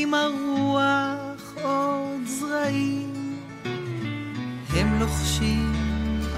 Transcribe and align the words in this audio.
עם 0.00 0.14
הרוח 0.14 1.54
עוד 1.62 2.26
זרעים. 2.26 3.38
הם 4.70 5.00
לוחשים 5.00 5.72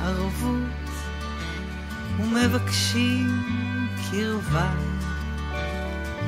ערבות 0.02 0.90
ומבקשים 2.18 3.28
קרבה. 4.10 4.70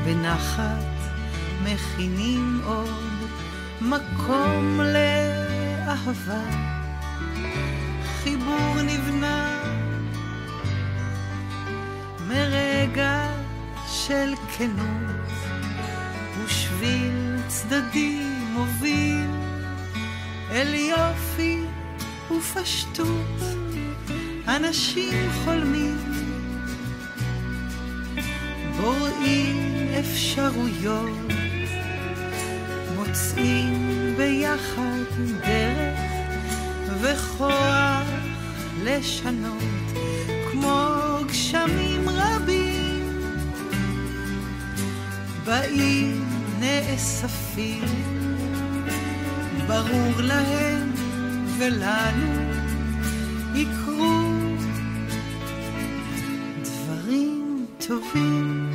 בנחת 0.05 0.93
מכינים 1.65 2.61
עוד 2.65 3.19
מקום 3.81 4.81
לאהבה. 4.81 6.45
חיבור 8.23 8.75
נבנה 8.85 9.63
מרגע 12.29 13.27
של 13.87 14.35
כנות, 14.57 15.33
ושביל 16.45 17.12
צדדי 17.73 18.23
מוביל 18.53 19.31
אל 20.51 20.75
יופי 20.75 21.61
ופשטות. 22.31 23.41
אנשים 24.49 25.31
חולמים, 25.45 25.99
בוראים 28.81 29.89
אפשרויות, 30.01 31.33
מוצאים 32.97 34.15
ביחד 34.17 35.05
דרך 35.41 35.99
וכוח 37.01 38.07
לשנות, 38.85 39.93
כמו 40.53 41.17
גשמים 41.29 42.09
רבים, 42.09 43.21
באים 45.45 46.22
נאספים, 46.63 47.85
ברור 49.67 50.21
להם 50.23 50.93
ולנו 51.59 52.53
יקרו 53.55 54.21
דברים 56.63 57.67
טובים. 57.87 58.71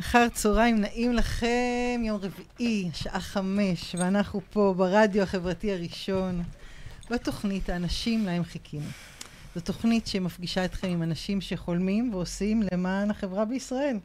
אחר 0.00 0.28
צהריים 0.28 0.80
נעים 0.80 1.12
לכם, 1.12 2.00
יום 2.04 2.20
רביעי, 2.22 2.90
שעה 2.94 3.20
חמש, 3.20 3.94
ואנחנו 3.98 4.40
פה 4.52 4.74
ברדיו 4.76 5.22
החברתי 5.22 5.72
הראשון, 5.72 6.42
בתוכנית 7.10 7.68
האנשים 7.68 8.26
להם 8.26 8.44
חיכינו. 8.44 8.88
זו 9.56 9.62
תוכנית 9.62 10.06
שמפגישה 10.06 10.64
אתכם 10.64 10.88
עם 10.88 11.02
אנשים 11.02 11.40
שחולמים 11.40 12.14
ועושים 12.14 12.62
למען 12.72 13.10
החברה 13.10 13.44
בישראל. 13.44 13.98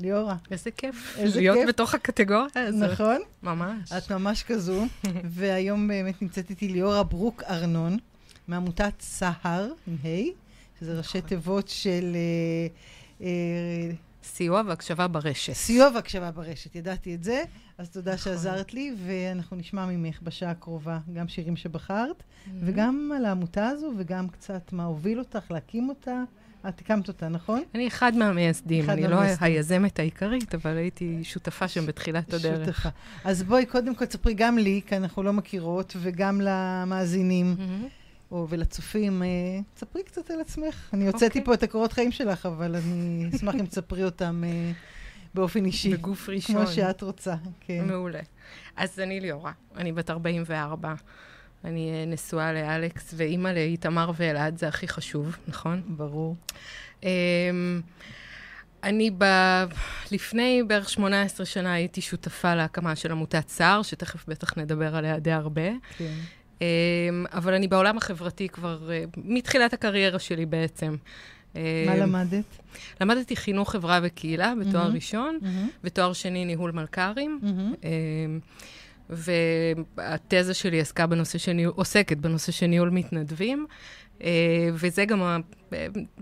ליאורה. 0.00 0.36
איזה 0.50 0.70
כיף. 0.70 1.16
איזה 1.18 1.40
להיות 1.40 1.58
כיף. 1.58 1.68
בתוך 1.68 1.94
הקטגוריה 1.94 2.48
הזאת. 2.54 2.90
נכון? 2.90 3.20
ממש. 3.42 3.92
את 3.92 4.12
ממש 4.12 4.42
כזו, 4.42 4.86
והיום 5.34 5.88
באמת 5.88 6.22
נמצאת 6.22 6.50
איתי 6.50 6.68
ליאורה 6.68 7.02
ברוק 7.02 7.42
ארנון, 7.42 7.96
מעמותת 8.48 8.92
סהר, 9.00 9.68
עם 9.86 9.96
ה', 10.04 10.30
שזה 10.80 10.98
ראשי 10.98 11.20
תיבות 11.20 11.68
של 11.68 12.16
אה, 12.16 13.26
אה, 13.26 13.90
סיוע 14.24 14.62
והקשבה 14.66 15.08
ברשת. 15.08 15.52
סיוע 15.52 15.88
והקשבה 15.94 16.30
ברשת, 16.30 16.74
ידעתי 16.74 17.14
את 17.14 17.24
זה, 17.24 17.42
אז 17.78 17.90
תודה 17.90 18.14
נכון. 18.14 18.32
שעזרת 18.32 18.74
לי, 18.74 18.94
ואנחנו 19.06 19.56
נשמע 19.56 19.86
ממך 19.86 20.18
בשעה 20.22 20.50
הקרובה 20.50 20.98
גם 21.12 21.28
שירים 21.28 21.56
שבחרת, 21.56 22.22
Mm-hmm. 22.22 22.50
וגם 22.64 23.12
על 23.16 23.24
העמותה 23.24 23.66
הזו, 23.68 23.92
וגם 23.98 24.28
קצת 24.28 24.72
מה 24.72 24.84
הוביל 24.84 25.18
אותך 25.18 25.50
להקים 25.50 25.88
אותה. 25.88 26.22
את 26.68 26.80
הקמת 26.80 27.08
אותה, 27.08 27.28
נכון? 27.28 27.62
אני 27.74 27.88
אחד 27.88 28.16
מהמייסדים. 28.16 28.84
אחד 28.84 28.92
אני 28.92 29.02
לא 29.02 29.16
מהמייסדים. 29.16 29.46
היזמת 29.46 29.98
העיקרית, 29.98 30.54
אבל 30.54 30.76
הייתי 30.76 31.20
שותפה 31.22 31.68
שם 31.68 31.86
בתחילת 31.86 32.34
הדרך. 32.34 32.66
שותפה. 32.66 32.88
אז 33.24 33.42
בואי 33.42 33.66
קודם 33.66 33.94
כל 33.94 34.04
תספרי 34.06 34.34
גם 34.34 34.58
לי, 34.58 34.80
כי 34.86 34.96
אנחנו 34.96 35.22
לא 35.22 35.32
מכירות, 35.32 35.96
וגם 36.00 36.40
למאזינים. 36.44 37.54
מהמם. 37.58 37.88
או 38.30 38.46
ולצופים, 38.48 39.22
אה, 39.22 39.28
תספרי 39.74 40.02
קצת 40.02 40.30
על 40.30 40.40
עצמך. 40.40 40.90
אני 40.92 41.06
הוצאתי 41.06 41.26
אוקיי. 41.26 41.44
פה 41.44 41.54
את 41.54 41.62
הקורות 41.62 41.92
חיים 41.92 42.12
שלך, 42.12 42.46
אבל 42.46 42.76
אני 42.76 43.28
אשמח 43.36 43.54
אם 43.54 43.66
תספרי 43.66 44.04
אותם 44.04 44.44
אה, 44.46 44.72
באופן 45.34 45.64
אישי. 45.64 45.96
בגוף 45.96 46.28
ראשון. 46.28 46.56
כמו 46.56 46.66
שאת 46.66 47.02
רוצה, 47.02 47.34
כן. 47.60 47.84
מעולה. 47.86 48.20
אז 48.76 49.00
אני 49.00 49.20
ליאורה, 49.20 49.52
אני 49.76 49.92
בת 49.92 50.10
44. 50.10 50.94
אני 51.64 51.90
אה, 51.90 52.04
נשואה 52.06 52.52
לאלכס 52.52 53.14
ואימא 53.16 53.48
לאיתמר 53.48 54.10
ואלעד, 54.16 54.58
זה 54.58 54.68
הכי 54.68 54.88
חשוב, 54.88 55.36
נכון? 55.48 55.82
ברור. 55.86 56.36
אמ, 57.02 57.08
אני 58.84 59.10
ב... 59.18 59.24
לפני 60.12 60.62
בערך 60.66 60.90
18 60.90 61.46
שנה 61.46 61.72
הייתי 61.72 62.00
שותפה 62.00 62.54
להקמה 62.54 62.96
של 62.96 63.12
עמותת 63.12 63.48
סער, 63.48 63.82
שתכף 63.82 64.28
בטח 64.28 64.58
נדבר 64.58 64.96
עליה 64.96 65.18
די 65.18 65.32
הרבה. 65.32 65.70
כן. 65.98 66.14
אמ, 66.60 66.66
אבל 67.32 67.54
אני 67.54 67.68
בעולם 67.68 67.96
החברתי 67.96 68.48
כבר 68.48 68.90
אה, 68.92 69.04
מתחילת 69.16 69.72
הקריירה 69.72 70.18
שלי 70.18 70.46
בעצם. 70.46 70.96
מה 71.54 71.60
אמ, 71.60 72.00
למדת? 72.00 72.44
למדתי 73.00 73.36
חינוך, 73.36 73.70
חברה 73.72 74.00
וקהילה 74.02 74.52
בתואר 74.60 74.82
מהמם. 74.82 74.94
ראשון, 74.94 75.38
מהמם, 75.42 75.68
ותואר 75.84 76.12
שני 76.12 76.44
ניהול 76.44 76.70
מלכ"רים. 76.72 77.40
אמ, 77.84 78.38
והתזה 79.96 80.54
שלי 80.54 80.80
עסקה 80.80 81.06
בנושא 81.06 81.38
של 81.38 81.52
ניהול, 81.52 81.74
עוסקת 81.76 82.16
בנושא 82.16 82.52
של 82.52 82.66
ניהול 82.66 82.90
מתנדבים, 82.90 83.66
אה, 84.22 84.28
וזה 84.72 85.04
גם, 85.04 85.22
ה- 85.22 85.36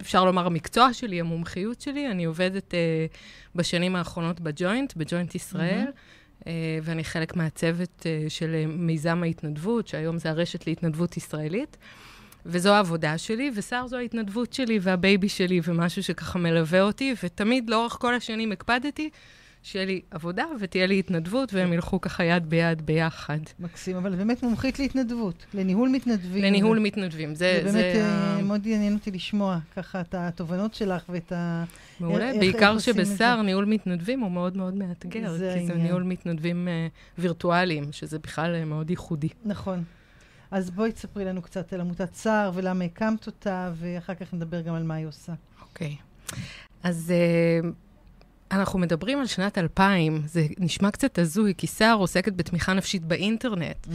אפשר 0.00 0.24
לומר, 0.24 0.46
המקצוע 0.46 0.92
שלי, 0.92 1.20
המומחיות 1.20 1.80
שלי. 1.80 2.10
אני 2.10 2.24
עובדת 2.24 2.74
אה, 2.74 3.06
בשנים 3.54 3.96
האחרונות 3.96 4.40
בג'וינט, 4.40 4.92
בג'וינט 4.96 5.34
ישראל, 5.34 5.84
אה, 5.86 5.90
ואני 6.82 7.04
חלק 7.04 7.36
מהצוות 7.36 8.06
אה, 8.06 8.24
של 8.28 8.54
אה, 8.54 8.66
מיזם 8.66 9.22
ההתנדבות, 9.22 9.88
שהיום 9.88 10.18
זה 10.18 10.30
הרשת 10.30 10.66
להתנדבות 10.66 11.16
ישראלית. 11.16 11.76
וזו 12.46 12.74
העבודה 12.74 13.18
שלי, 13.18 13.50
וסער 13.54 13.86
זו 13.86 13.96
ההתנדבות 13.96 14.52
שלי 14.52 14.78
והבייבי 14.82 15.28
שלי, 15.28 15.60
ומשהו 15.64 16.02
שככה 16.02 16.38
מלווה 16.38 16.82
אותי, 16.82 17.14
ותמיד 17.22 17.70
לאורך 17.70 17.92
כל 17.92 18.14
השנים 18.14 18.52
הקפדתי 18.52 19.10
שיהיה 19.66 19.84
לי 19.86 20.00
עבודה 20.10 20.44
ותהיה 20.60 20.86
לי 20.86 20.98
התנדבות, 20.98 21.54
והם 21.54 21.72
ילכו 21.72 22.00
ככה 22.00 22.24
יד 22.24 22.50
ביד 22.50 22.86
ביחד. 22.86 23.38
מקסים, 23.60 23.96
אבל 23.96 24.14
באמת 24.16 24.42
מומחית 24.42 24.78
להתנדבות, 24.78 25.46
לניהול 25.54 25.88
מתנדבים. 25.88 26.44
לניהול 26.44 26.78
מתנדבים, 26.78 27.34
זה... 27.34 27.60
זה 27.64 27.72
באמת 27.72 27.94
ה- 27.96 28.36
אה, 28.36 28.42
מאוד 28.42 28.60
עניין 28.64 28.94
אותי 28.94 29.10
לשמוע 29.10 29.58
ככה 29.76 30.00
את 30.00 30.14
התובנות 30.14 30.74
שלך 30.74 31.02
ואת 31.08 31.32
ה... 31.32 31.64
מעולה, 32.00 32.28
איך- 32.30 32.36
בעיקר 32.38 32.72
איך 32.74 32.80
שבסער 32.80 33.42
ניהול 33.42 33.64
מתנדבים 33.64 34.20
הוא 34.20 34.30
מאוד 34.30 34.56
מאוד 34.56 34.74
מאתגר, 34.74 35.32
זה 35.32 35.36
כי 35.38 35.66
זה 35.66 35.70
העניין. 35.70 35.86
ניהול 35.86 36.02
מתנדבים 36.02 36.68
אה, 36.68 36.86
וירטואליים, 37.18 37.92
שזה 37.92 38.18
בכלל 38.18 38.54
אה, 38.54 38.64
מאוד 38.64 38.90
ייחודי. 38.90 39.28
נכון. 39.44 39.82
אז 40.50 40.70
בואי 40.70 40.92
תספרי 40.92 41.24
לנו 41.24 41.42
קצת 41.42 41.72
על 41.72 41.80
עמותת 41.80 42.14
סער 42.14 42.50
ולמה 42.54 42.84
הקמת 42.84 43.26
אותה, 43.26 43.72
ואחר 43.76 44.14
כך 44.14 44.34
נדבר 44.34 44.60
גם 44.60 44.74
על 44.74 44.82
מה 44.82 44.94
היא 44.94 45.06
עושה. 45.06 45.32
אוקיי. 45.62 45.96
אז 46.82 47.12
אה, 47.14 47.68
אנחנו 48.50 48.78
מדברים 48.78 49.18
על 49.20 49.26
שנת 49.26 49.58
2000, 49.58 50.22
זה 50.26 50.46
נשמע 50.58 50.90
קצת 50.90 51.18
הזוי, 51.18 51.54
כי 51.58 51.66
סער 51.66 51.96
עוסקת 51.96 52.32
בתמיכה 52.32 52.72
נפשית 52.72 53.02
באינטרנט, 53.04 53.86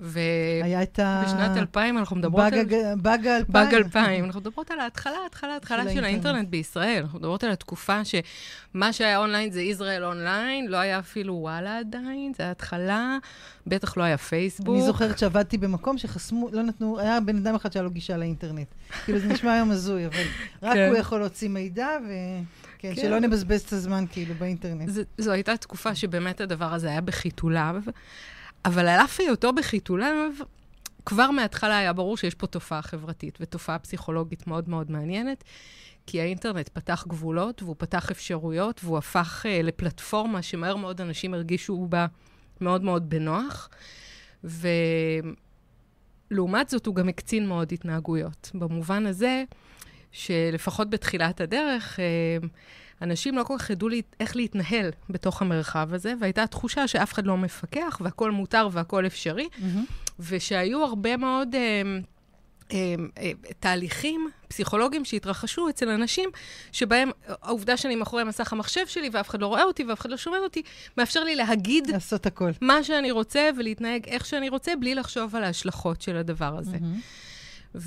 ו... 0.00 0.20
היה 0.62 0.82
את 0.82 0.98
ה... 0.98 1.22
בשנת 1.26 1.56
2000 1.56 1.98
אנחנו 1.98 2.16
מדברות 2.16 2.44
על... 2.44 2.50
באג 2.50 2.74
הג- 2.74 3.02
באג 3.02 3.26
האלפיים. 3.26 3.52
באג 3.52 3.74
2000, 3.74 4.24
אנחנו 4.24 4.40
מדברות 4.40 4.70
על 4.70 4.80
ההתחלה, 4.80 5.16
התחלה, 5.26 5.56
התחלה 5.56 5.82
של 5.88 5.94
של 5.94 6.04
האינטרנט. 6.04 6.48
בישראל. 6.48 7.02
אנחנו 7.02 7.18
מדברות 7.18 7.44
על 7.44 7.50
התקופה 7.50 8.00
שמה 8.04 8.92
שהיה 8.92 9.18
אונליין 9.18 9.50
זה 9.52 9.62
ישראל 9.62 10.04
אונליין, 10.04 10.66
לא 10.68 10.76
היה 10.76 10.98
אפילו 10.98 11.34
וואלה 11.34 11.78
עדיין, 11.78 12.32
זה 12.36 12.46
ההתחלה, 12.46 13.18
בטח 13.66 13.96
לא 13.96 14.02
היה 14.02 14.18
פייסבוק. 14.18 14.76
אני 14.76 14.86
זוכרת 14.86 15.18
שעבדתי 15.18 15.58
במקום 15.58 15.98
שחסמו, 15.98 16.48
לא 16.52 16.62
נתנו, 16.62 16.98
היה 16.98 17.20
בן 17.20 17.36
אדם 17.36 17.54
אחד 17.54 17.72
שהיה 17.72 17.82
לו 17.82 17.90
גישה 17.90 18.16
לאינטרנט. 18.16 18.66
כאילו, 19.04 19.18
זה 19.18 19.26
נשמע 19.26 19.52
היום 19.52 19.70
הזוי, 19.70 20.06
אבל 20.06 20.16
רק 20.62 20.74
כן. 20.74 20.88
הוא 20.88 20.96
יכול 20.96 21.20
להוציא 21.20 21.48
מידע, 21.48 21.88
וכן, 22.04 22.42
כן. 22.78 22.94
שלא 22.94 23.18
נבזבז 23.20 23.60
את 23.60 23.72
הזמן 23.72 24.04
כאילו 24.12 24.34
באינטרנט. 24.34 24.88
ז- 24.88 25.00
זו 25.18 25.32
הייתה 25.32 25.56
תקופה 25.56 25.94
שבאמת 25.94 26.40
הדבר 26.40 26.74
הזה 26.74 26.88
היה 26.88 27.00
בחיתוליו, 27.00 27.82
אבל 28.64 28.88
על 28.88 29.00
אף 29.04 29.20
היותו 29.20 29.52
בחיתוליו, 29.52 30.30
כבר 31.06 31.30
מההתחלה 31.30 31.78
היה 31.78 31.92
ברור 31.92 32.16
שיש 32.16 32.34
פה 32.34 32.46
תופעה 32.46 32.82
חברתית 32.82 33.38
ותופעה 33.40 33.78
פסיכולוגית 33.78 34.46
מאוד 34.46 34.68
מאוד 34.68 34.90
מעניינת, 34.90 35.44
כי 36.06 36.20
האינטרנט 36.20 36.68
פתח 36.68 37.04
גבולות 37.08 37.62
והוא 37.62 37.76
פתח 37.78 38.10
אפשרויות 38.10 38.80
והוא 38.84 38.98
הפך 38.98 39.44
uh, 39.46 39.62
לפלטפורמה 39.62 40.42
שמהר 40.42 40.76
מאוד 40.76 41.00
אנשים 41.00 41.34
הרגישו 41.34 41.86
בה 41.88 42.06
מאוד 42.60 42.82
מאוד 42.82 43.10
בנוח. 43.10 43.68
ולעומת 46.30 46.68
זאת, 46.68 46.86
הוא 46.86 46.94
גם 46.94 47.08
הקצין 47.08 47.48
מאוד 47.48 47.72
התנהגויות. 47.72 48.50
במובן 48.54 49.06
הזה, 49.06 49.44
שלפחות 50.12 50.90
בתחילת 50.90 51.40
הדרך, 51.40 51.98
uh, 51.98 52.46
אנשים 53.02 53.36
לא 53.36 53.44
כל 53.44 53.54
כך 53.58 53.70
ידעו 53.70 53.88
לי 53.88 54.02
איך 54.20 54.36
להתנהל 54.36 54.90
בתוך 55.10 55.42
המרחב 55.42 55.94
הזה, 55.94 56.14
והייתה 56.20 56.46
תחושה 56.46 56.88
שאף 56.88 57.12
אחד 57.12 57.26
לא 57.26 57.36
מפקח, 57.36 58.00
והכול 58.04 58.30
מותר 58.30 58.68
והכול 58.72 59.06
אפשרי, 59.06 59.48
mm-hmm. 59.52 59.92
ושהיו 60.20 60.84
הרבה 60.84 61.16
מאוד... 61.16 61.54
Uh, 61.54 62.72
תהליכים 63.60 64.30
פסיכולוגיים 64.48 65.04
שהתרחשו 65.04 65.68
אצל 65.68 65.88
אנשים, 65.88 66.30
שבהם 66.72 67.10
העובדה 67.28 67.76
שאני 67.76 67.96
מאחורי 67.96 68.24
מסך 68.24 68.52
המחשב 68.52 68.86
שלי 68.86 69.08
ואף 69.12 69.28
אחד 69.28 69.40
לא 69.40 69.46
רואה 69.46 69.62
אותי 69.62 69.84
ואף 69.84 70.00
אחד 70.00 70.10
לא 70.10 70.16
שומע 70.16 70.38
אותי, 70.38 70.62
מאפשר 70.98 71.24
לי 71.24 71.36
להגיד... 71.36 71.90
לעשות 71.90 72.26
הכל. 72.26 72.50
מה 72.60 72.84
שאני 72.84 73.10
רוצה 73.10 73.50
ולהתנהג 73.56 74.06
איך 74.06 74.26
שאני 74.26 74.48
רוצה, 74.48 74.72
בלי 74.80 74.94
לחשוב 74.94 75.36
על 75.36 75.44
ההשלכות 75.44 76.02
של 76.02 76.16
הדבר 76.16 76.58
הזה. 76.58 76.76
Mm-hmm. 76.76 77.78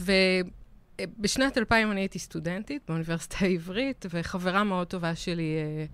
ובשנת 1.02 1.58
2000 1.58 1.92
אני 1.92 2.02
הייתי 2.02 2.20
סטודנטית 2.20 2.82
באוניברסיטה 2.88 3.38
העברית, 3.46 4.06
וחברה 4.10 4.64
מאוד 4.64 4.88
טובה 4.88 5.16
שלי 5.16 5.56
אה, 5.58 5.86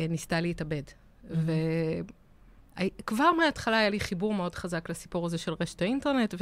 אה, 0.00 0.06
ניסתה 0.08 0.40
להתאבד. 0.40 0.82
Mm-hmm. 1.30 1.34
כבר 3.06 3.32
מההתחלה 3.32 3.78
היה 3.78 3.90
לי 3.90 4.00
חיבור 4.00 4.34
מאוד 4.34 4.54
חזק 4.54 4.90
לסיפור 4.90 5.26
הזה 5.26 5.38
של 5.38 5.52
רשת 5.60 5.82
האינטרנט, 5.82 6.34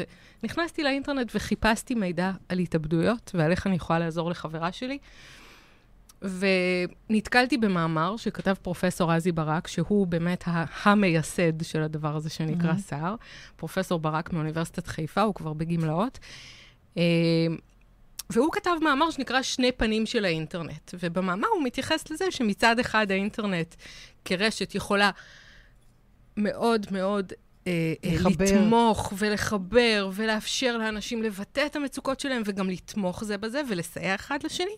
ונכנסתי 0.43 0.83
לאינטרנט 0.83 1.33
וחיפשתי 1.35 1.95
מידע 1.95 2.33
על 2.49 2.59
התאבדויות 2.59 3.31
ועל 3.35 3.51
איך 3.51 3.67
אני 3.67 3.77
יכולה 3.77 3.99
לעזור 3.99 4.31
לחברה 4.31 4.73
שלי. 4.73 4.99
ונתקלתי 6.23 7.59
במאמר 7.59 8.17
שכתב 8.17 8.55
פרופסור 8.63 9.13
עזי 9.13 9.33
ברק, 9.33 9.67
שהוא 9.67 10.07
באמת 10.07 10.45
המייסד 10.85 11.63
של 11.63 11.83
הדבר 11.83 12.17
הזה 12.17 12.31
שנקרא 12.31 12.73
mm-hmm. 12.73 12.79
סער. 12.79 13.15
פרופסור 13.57 13.99
ברק 13.99 14.33
מאוניברסיטת 14.33 14.87
חיפה, 14.87 15.23
הוא 15.23 15.35
כבר 15.35 15.53
בגמלאות. 15.53 16.19
והוא 18.31 18.53
כתב 18.53 18.77
מאמר 18.83 19.11
שנקרא 19.11 19.43
שני 19.43 19.73
פנים 19.73 20.07
של 20.07 20.25
האינטרנט. 20.25 20.95
ובמאמר 21.03 21.49
הוא 21.55 21.65
מתייחס 21.65 22.11
לזה 22.11 22.31
שמצד 22.31 22.79
אחד 22.79 23.11
האינטרנט 23.11 23.75
כרשת 24.25 24.75
יכולה 24.75 25.11
מאוד 26.37 26.87
מאוד 26.91 27.33
אה, 27.67 27.73
אה, 28.05 28.15
לחבר. 28.15 28.45
לתמוך 28.45 29.13
ולחבר 29.19 30.11
ולאפשר 30.15 30.77
לאנשים 30.79 31.23
לבטא 31.23 31.67
את 31.67 31.77
המצוקות 31.77 32.21
שלהם 32.21 32.43
וגם 32.45 32.71
לתמוך 32.71 33.25
זה 33.25 33.39
בזה 33.39 33.63
ולסייע 33.69 34.15
אחד 34.15 34.39
לשני. 34.45 34.77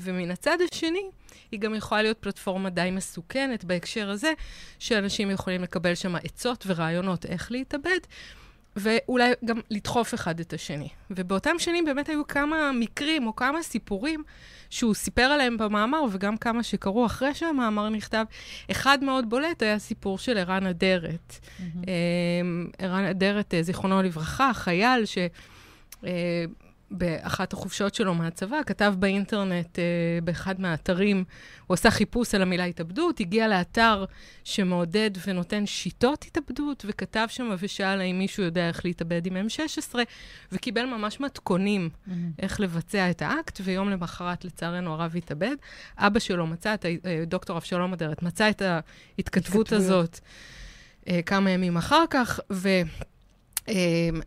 ומן 0.00 0.30
הצד 0.30 0.58
השני, 0.72 1.10
היא 1.50 1.60
גם 1.60 1.74
יכולה 1.74 2.02
להיות 2.02 2.18
פלטפורמה 2.18 2.70
די 2.70 2.90
מסוכנת 2.92 3.64
בהקשר 3.64 4.10
הזה, 4.10 4.32
שאנשים 4.78 5.30
יכולים 5.30 5.62
לקבל 5.62 5.94
שם 5.94 6.14
עצות 6.16 6.64
ורעיונות 6.66 7.26
איך 7.26 7.52
להתאבד, 7.52 7.98
ואולי 8.76 9.32
גם 9.44 9.60
לדחוף 9.70 10.14
אחד 10.14 10.40
את 10.40 10.52
השני. 10.52 10.88
ובאותם 11.10 11.58
שנים 11.58 11.84
באמת 11.84 12.08
היו 12.08 12.26
כמה 12.26 12.70
מקרים 12.74 13.26
או 13.26 13.36
כמה 13.36 13.62
סיפורים 13.62 14.22
שהוא 14.70 14.94
סיפר 14.94 15.22
עליהם 15.22 15.56
במאמר, 15.56 16.04
וגם 16.10 16.36
כמה 16.36 16.62
שקרו 16.62 17.06
אחרי 17.06 17.34
שהמאמר 17.34 17.88
נכתב. 17.88 18.24
אחד 18.70 19.04
מאוד 19.04 19.30
בולט 19.30 19.62
היה 19.62 19.78
סיפור 19.78 20.18
של 20.18 20.38
ערן 20.38 20.66
אדרת. 20.66 21.38
Mm-hmm. 21.40 21.62
ערן 22.78 23.04
אדרת, 23.04 23.54
אה, 23.54 23.62
זיכרונו 23.62 24.02
לברכה, 24.02 24.50
חייל 24.54 25.04
ש... 25.04 25.18
באחת 26.92 27.52
החופשות 27.52 27.94
שלו 27.94 28.14
מהצבא, 28.14 28.60
כתב 28.66 28.94
באינטרנט, 28.98 29.78
אה, 29.78 29.84
באחד 30.24 30.60
מהאתרים, 30.60 31.24
הוא 31.66 31.74
עשה 31.74 31.90
חיפוש 31.90 32.34
על 32.34 32.42
המילה 32.42 32.64
התאבדות, 32.64 33.20
הגיע 33.20 33.48
לאתר 33.48 34.04
שמעודד 34.44 35.10
ונותן 35.26 35.66
שיטות 35.66 36.24
התאבדות, 36.28 36.84
וכתב 36.88 37.26
שם 37.28 37.50
ושאל 37.58 38.00
האם 38.00 38.18
מישהו 38.18 38.42
יודע 38.42 38.68
איך 38.68 38.84
להתאבד 38.84 39.26
עם 39.26 39.36
M16, 39.36 39.94
וקיבל 40.52 40.84
ממש 40.84 41.20
מתכונים 41.20 41.88
mm-hmm. 41.92 42.10
איך 42.38 42.60
לבצע 42.60 43.10
את 43.10 43.22
האקט, 43.22 43.60
ויום 43.64 43.90
למחרת, 43.90 44.44
לצערנו 44.44 44.92
הרב, 44.92 45.16
התאבד. 45.16 45.56
אבא 45.98 46.18
שלו 46.18 46.46
מצא, 46.46 46.74
את. 46.74 46.86
אה, 46.86 47.24
דוקטור 47.26 47.56
אבשלום 47.56 47.92
אדרת, 47.92 48.22
מצא 48.22 48.50
את 48.50 48.62
ההתכתבות 48.62 49.72
הזאת 49.72 50.20
אה, 51.08 51.20
כמה 51.26 51.50
ימים 51.50 51.76
אחר 51.76 52.04
כך, 52.10 52.40
ו... 52.52 52.68
Um, 53.66 53.72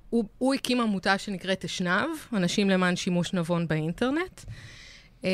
הוא, 0.10 0.24
הוא 0.38 0.54
הקים 0.54 0.82
עמותה 0.82 1.18
שנקראת 1.18 1.66
אשנב, 1.66 2.08
אנשים 2.34 2.70
למען 2.70 2.96
שימוש 2.96 3.34
נבון 3.34 3.68
באינטרנט. 3.68 4.42
Uh, 5.22 5.26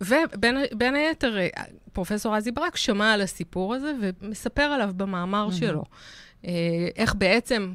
ובין 0.00 0.94
היתר, 0.94 1.36
uh, 1.56 1.60
פרופסור 1.92 2.36
רזי 2.36 2.50
ברק 2.50 2.76
שמע 2.76 3.12
על 3.12 3.20
הסיפור 3.20 3.74
הזה 3.74 3.92
ומספר 4.00 4.62
עליו 4.62 4.90
במאמר. 4.96 5.50
שלו. 5.50 5.82
Uh, 6.42 6.46
איך 6.96 7.14
בעצם 7.14 7.72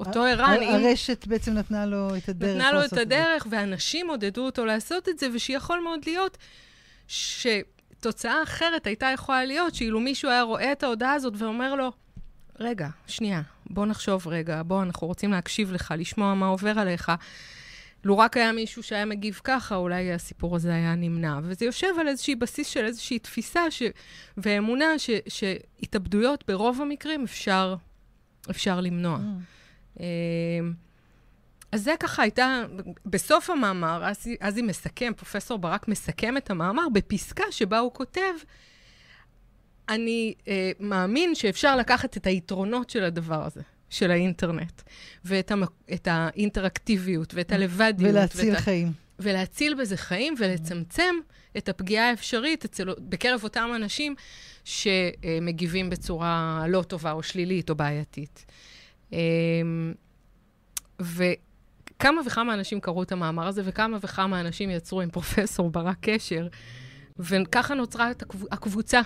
אותו 0.00 0.24
ערן... 0.24 0.56
הרשת 0.62 1.24
עם... 1.24 1.30
בעצם 1.30 1.52
נתנה 1.54 1.86
לו 1.86 2.16
את 2.16 2.28
הדרך 2.28 2.50
נתנה 2.50 2.72
לו 2.72 2.84
את 2.84 2.92
הדרך. 2.92 3.46
ואנשים 3.50 4.10
עודדו 4.10 4.46
אותו 4.46 4.64
לעשות 4.64 5.08
את 5.08 5.18
זה, 5.18 5.28
ושיכול 5.34 5.80
מאוד 5.80 6.00
להיות 6.06 6.38
שתוצאה 7.08 8.42
אחרת 8.42 8.86
הייתה 8.86 9.06
יכולה 9.14 9.44
להיות, 9.44 9.74
שאילו 9.74 10.00
מישהו 10.00 10.30
היה 10.30 10.42
רואה 10.42 10.72
את 10.72 10.82
ההודעה 10.82 11.12
הזאת 11.12 11.34
ואומר 11.36 11.74
לו, 11.74 11.92
רגע, 12.60 12.88
שנייה, 13.06 13.42
בוא 13.70 13.86
נחשוב 13.86 14.28
רגע, 14.28 14.62
בוא, 14.62 14.82
אנחנו 14.82 15.06
רוצים 15.06 15.30
להקשיב 15.32 15.72
לך, 15.72 15.94
לשמוע 15.98 16.34
מה 16.34 16.46
עובר 16.46 16.78
עליך. 16.78 17.12
לו 18.04 18.18
רק 18.18 18.36
היה 18.36 18.52
מישהו 18.52 18.82
שהיה 18.82 19.04
מגיב 19.04 19.40
ככה, 19.44 19.74
אולי 19.74 20.12
הסיפור 20.12 20.56
הזה 20.56 20.74
היה 20.74 20.94
נמנע. 20.94 21.38
וזה 21.42 21.64
יושב 21.64 21.88
על 22.00 22.08
איזושהי 22.08 22.34
בסיס 22.34 22.68
של 22.68 22.84
איזושהי 22.84 23.18
תפיסה 23.18 23.70
ש... 23.70 23.82
ואמונה 24.36 24.98
ש... 24.98 25.10
שהתאבדויות 25.28 26.44
ברוב 26.48 26.82
המקרים 26.82 27.24
אפשר, 27.24 27.76
אפשר 28.50 28.80
למנוע. 28.80 29.18
Mm. 29.18 30.00
אמ, 30.00 30.72
אז 31.72 31.84
זה 31.84 31.94
ככה 32.00 32.22
הייתה, 32.22 32.64
בסוף 33.06 33.50
המאמר, 33.50 34.04
אז 34.40 34.56
היא 34.56 34.64
מסכם, 34.64 35.12
פרופסור 35.16 35.58
ברק 35.58 35.88
מסכם 35.88 36.36
את 36.36 36.50
המאמר 36.50 36.88
בפסקה 36.92 37.44
שבה 37.50 37.78
הוא 37.78 37.94
כותב, 37.94 38.34
אני 39.90 40.34
אה, 40.48 40.70
מאמין 40.80 41.34
שאפשר 41.34 41.76
לקחת 41.76 42.16
את 42.16 42.26
היתרונות 42.26 42.90
של 42.90 43.04
הדבר 43.04 43.46
הזה, 43.46 43.60
של 43.90 44.10
האינטרנט, 44.10 44.82
ואת 45.24 45.50
המ... 45.50 45.62
האינטראקטיביות, 46.06 47.34
ואת 47.34 47.52
הלבדיות. 47.52 48.10
ולהציל 48.10 48.52
ואת 48.52 48.60
חיים. 48.60 48.92
ולהציל 49.18 49.74
בזה 49.74 49.96
חיים, 49.96 50.34
ולצמצם 50.38 51.14
את 51.56 51.68
הפגיעה 51.68 52.10
האפשרית 52.10 52.64
אצל... 52.64 52.88
בקרב 52.98 53.40
אותם 53.44 53.70
אנשים 53.76 54.14
שמגיבים 54.64 55.90
בצורה 55.90 56.64
לא 56.68 56.82
טובה, 56.82 57.12
או 57.12 57.22
שלילית, 57.22 57.70
או 57.70 57.74
בעייתית. 57.74 58.46
אה, 59.12 59.18
וכמה 61.00 62.20
וכמה 62.26 62.54
אנשים 62.54 62.80
קראו 62.80 63.02
את 63.02 63.12
המאמר 63.12 63.46
הזה, 63.46 63.62
וכמה 63.64 63.98
וכמה 64.00 64.40
אנשים 64.40 64.70
יצרו 64.70 65.00
עם 65.00 65.10
פרופסור 65.10 65.70
ברק 65.70 65.96
קשר, 66.00 66.48
וככה 67.18 67.74
נוצרה 67.74 68.10
את 68.10 68.22
הקבוצה 68.50 69.00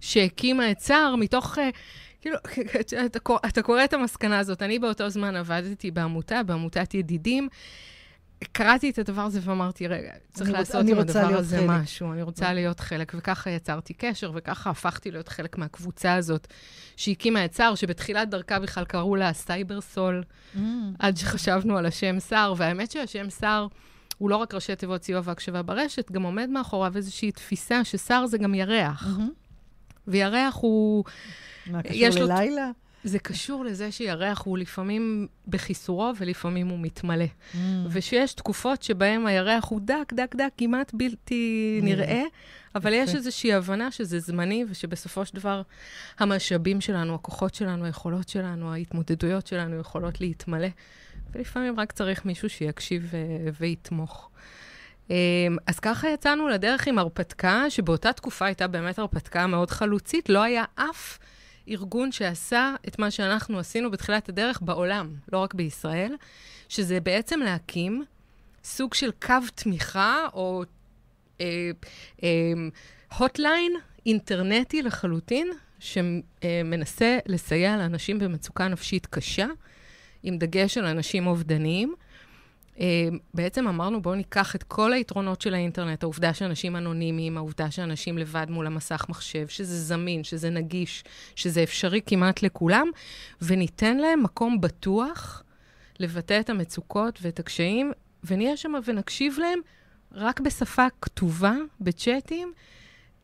שהקימה 0.00 0.70
את 0.70 0.80
סער 0.80 1.16
מתוך... 1.16 1.58
אה, 1.58 1.70
כאילו, 2.20 2.36
אתה, 2.80 3.36
אתה 3.48 3.62
קורא 3.62 3.84
את 3.84 3.92
המסקנה 3.92 4.38
הזאת. 4.38 4.62
אני 4.62 4.78
באותו 4.78 5.08
זמן 5.08 5.36
עבדתי 5.36 5.90
בעמותה, 5.90 6.42
בעמותת 6.42 6.94
ידידים. 6.94 7.48
קראתי 8.52 8.90
את 8.90 8.98
הדבר 8.98 9.22
הזה 9.22 9.40
ואמרתי, 9.42 9.86
רגע, 9.86 10.10
צריך 10.32 10.50
לעשות 10.50 10.88
עם 10.88 10.98
הדבר 10.98 11.38
הזה 11.38 11.56
חלק. 11.58 11.68
משהו, 11.68 12.12
אני 12.12 12.22
רוצה 12.22 12.52
להיות 12.52 12.80
חלק. 12.80 13.12
וככה 13.16 13.50
יצרתי 13.50 13.94
קשר, 13.94 14.32
וככה 14.34 14.70
הפכתי 14.70 15.10
להיות 15.10 15.28
חלק 15.28 15.58
מהקבוצה 15.58 16.14
הזאת 16.14 16.46
שהקימה 16.96 17.44
את 17.44 17.54
סער, 17.54 17.74
שבתחילת 17.74 18.30
דרכה 18.30 18.58
בכלל 18.58 18.84
קראו 18.84 19.16
לה 19.16 19.32
סייבר 19.32 19.80
סול, 19.80 20.22
mm. 20.54 20.58
עד 20.98 21.16
שחשבנו 21.16 21.78
על 21.78 21.86
השם 21.86 22.20
סער, 22.20 22.54
והאמת 22.56 22.90
שהשם 22.90 23.30
סער... 23.30 23.66
הוא 24.20 24.30
לא 24.30 24.36
רק 24.36 24.54
ראשי 24.54 24.76
תיבות 24.76 25.04
סיוע 25.04 25.20
והקשבה 25.24 25.62
ברשת, 25.62 26.10
גם 26.10 26.22
עומד 26.22 26.48
מאחוריו 26.50 26.96
איזושהי 26.96 27.32
תפיסה 27.32 27.84
ששר 27.84 28.26
זה 28.26 28.38
גם 28.38 28.54
ירח. 28.54 29.04
Mm-hmm. 29.04 29.30
וירח 30.08 30.56
הוא... 30.60 31.04
מה, 31.66 31.82
קשור 31.82 32.24
ללילה? 32.24 32.66
לו... 32.66 32.72
זה 33.04 33.18
קשור 33.18 33.64
לזה 33.64 33.92
שירח 33.92 34.42
הוא 34.44 34.58
לפעמים 34.58 35.26
בחיסורו 35.48 36.12
ולפעמים 36.18 36.68
הוא 36.68 36.78
מתמלא. 36.78 37.24
Mm. 37.24 37.56
ושיש 37.90 38.34
תקופות 38.34 38.82
שבהן 38.82 39.26
הירח 39.26 39.64
הוא 39.68 39.80
דק, 39.84 40.12
דק, 40.12 40.34
דק, 40.34 40.52
כמעט 40.58 40.94
בלתי 40.94 41.78
mm. 41.80 41.84
נראה, 41.84 42.22
אבל 42.74 42.92
יש 42.92 43.14
איזושהי 43.14 43.52
הבנה 43.52 43.90
שזה 43.90 44.18
זמני 44.18 44.64
ושבסופו 44.68 45.26
של 45.26 45.36
דבר 45.36 45.62
המשאבים 46.18 46.80
שלנו, 46.80 47.14
הכוחות 47.14 47.54
שלנו, 47.54 47.84
היכולות 47.84 48.28
שלנו, 48.28 48.72
ההתמודדויות 48.72 49.46
שלנו 49.46 49.76
יכולות 49.76 50.20
להתמלא. 50.20 50.68
ולפעמים 51.32 51.80
רק 51.80 51.92
צריך 51.92 52.24
מישהו 52.24 52.48
שיקשיב 52.48 53.10
uh, 53.10 53.54
ויתמוך. 53.60 54.30
Um, 55.08 55.12
אז 55.66 55.80
ככה 55.80 56.08
יצאנו 56.08 56.48
לדרך 56.48 56.86
עם 56.86 56.98
הרפתקה, 56.98 57.64
שבאותה 57.68 58.12
תקופה 58.12 58.46
הייתה 58.46 58.66
באמת 58.66 58.98
הרפתקה 58.98 59.46
מאוד 59.46 59.70
חלוצית. 59.70 60.28
לא 60.28 60.42
היה 60.42 60.64
אף 60.74 61.18
ארגון 61.68 62.12
שעשה 62.12 62.74
את 62.88 62.98
מה 62.98 63.10
שאנחנו 63.10 63.58
עשינו 63.58 63.90
בתחילת 63.90 64.28
הדרך 64.28 64.62
בעולם, 64.62 65.14
לא 65.32 65.38
רק 65.38 65.54
בישראל, 65.54 66.16
שזה 66.68 67.00
בעצם 67.00 67.40
להקים 67.40 68.04
סוג 68.64 68.94
של 68.94 69.10
קו 69.22 69.34
תמיכה 69.54 70.26
או 70.32 70.64
הוטליין 73.18 73.72
אה, 73.72 73.80
אה, 73.80 73.84
אינטרנטי 74.06 74.82
לחלוטין, 74.82 75.50
שמנסה 75.78 77.18
לסייע 77.26 77.76
לאנשים 77.76 78.18
במצוקה 78.18 78.68
נפשית 78.68 79.06
קשה, 79.06 79.46
עם 80.22 80.38
דגש 80.38 80.78
על 80.78 80.84
אנשים 80.84 81.26
אובדניים. 81.26 81.94
אה, 82.80 83.08
בעצם 83.34 83.68
אמרנו, 83.68 84.02
בואו 84.02 84.14
ניקח 84.14 84.54
את 84.54 84.62
כל 84.62 84.92
היתרונות 84.92 85.40
של 85.40 85.54
האינטרנט, 85.54 86.02
העובדה 86.02 86.34
שאנשים 86.34 86.76
אנונימיים, 86.76 87.36
העובדה 87.36 87.70
שאנשים 87.70 88.18
לבד 88.18 88.46
מול 88.50 88.66
המסך 88.66 89.06
מחשב, 89.08 89.48
שזה 89.48 89.80
זמין, 89.80 90.24
שזה 90.24 90.50
נגיש, 90.50 91.04
שזה 91.36 91.62
אפשרי 91.62 92.00
כמעט 92.06 92.42
לכולם, 92.42 92.88
וניתן 93.42 93.96
להם 93.96 94.22
מקום 94.22 94.60
בטוח 94.60 95.42
לבטא 96.00 96.40
את 96.40 96.50
המצוקות 96.50 97.18
ואת 97.22 97.38
הקשיים, 97.38 97.92
ונהיה 98.24 98.56
שם 98.56 98.72
ונקשיב 98.84 99.38
להם 99.38 99.58
רק 100.12 100.40
בשפה 100.40 100.86
כתובה, 101.02 101.54
בצ'אטים. 101.80 102.52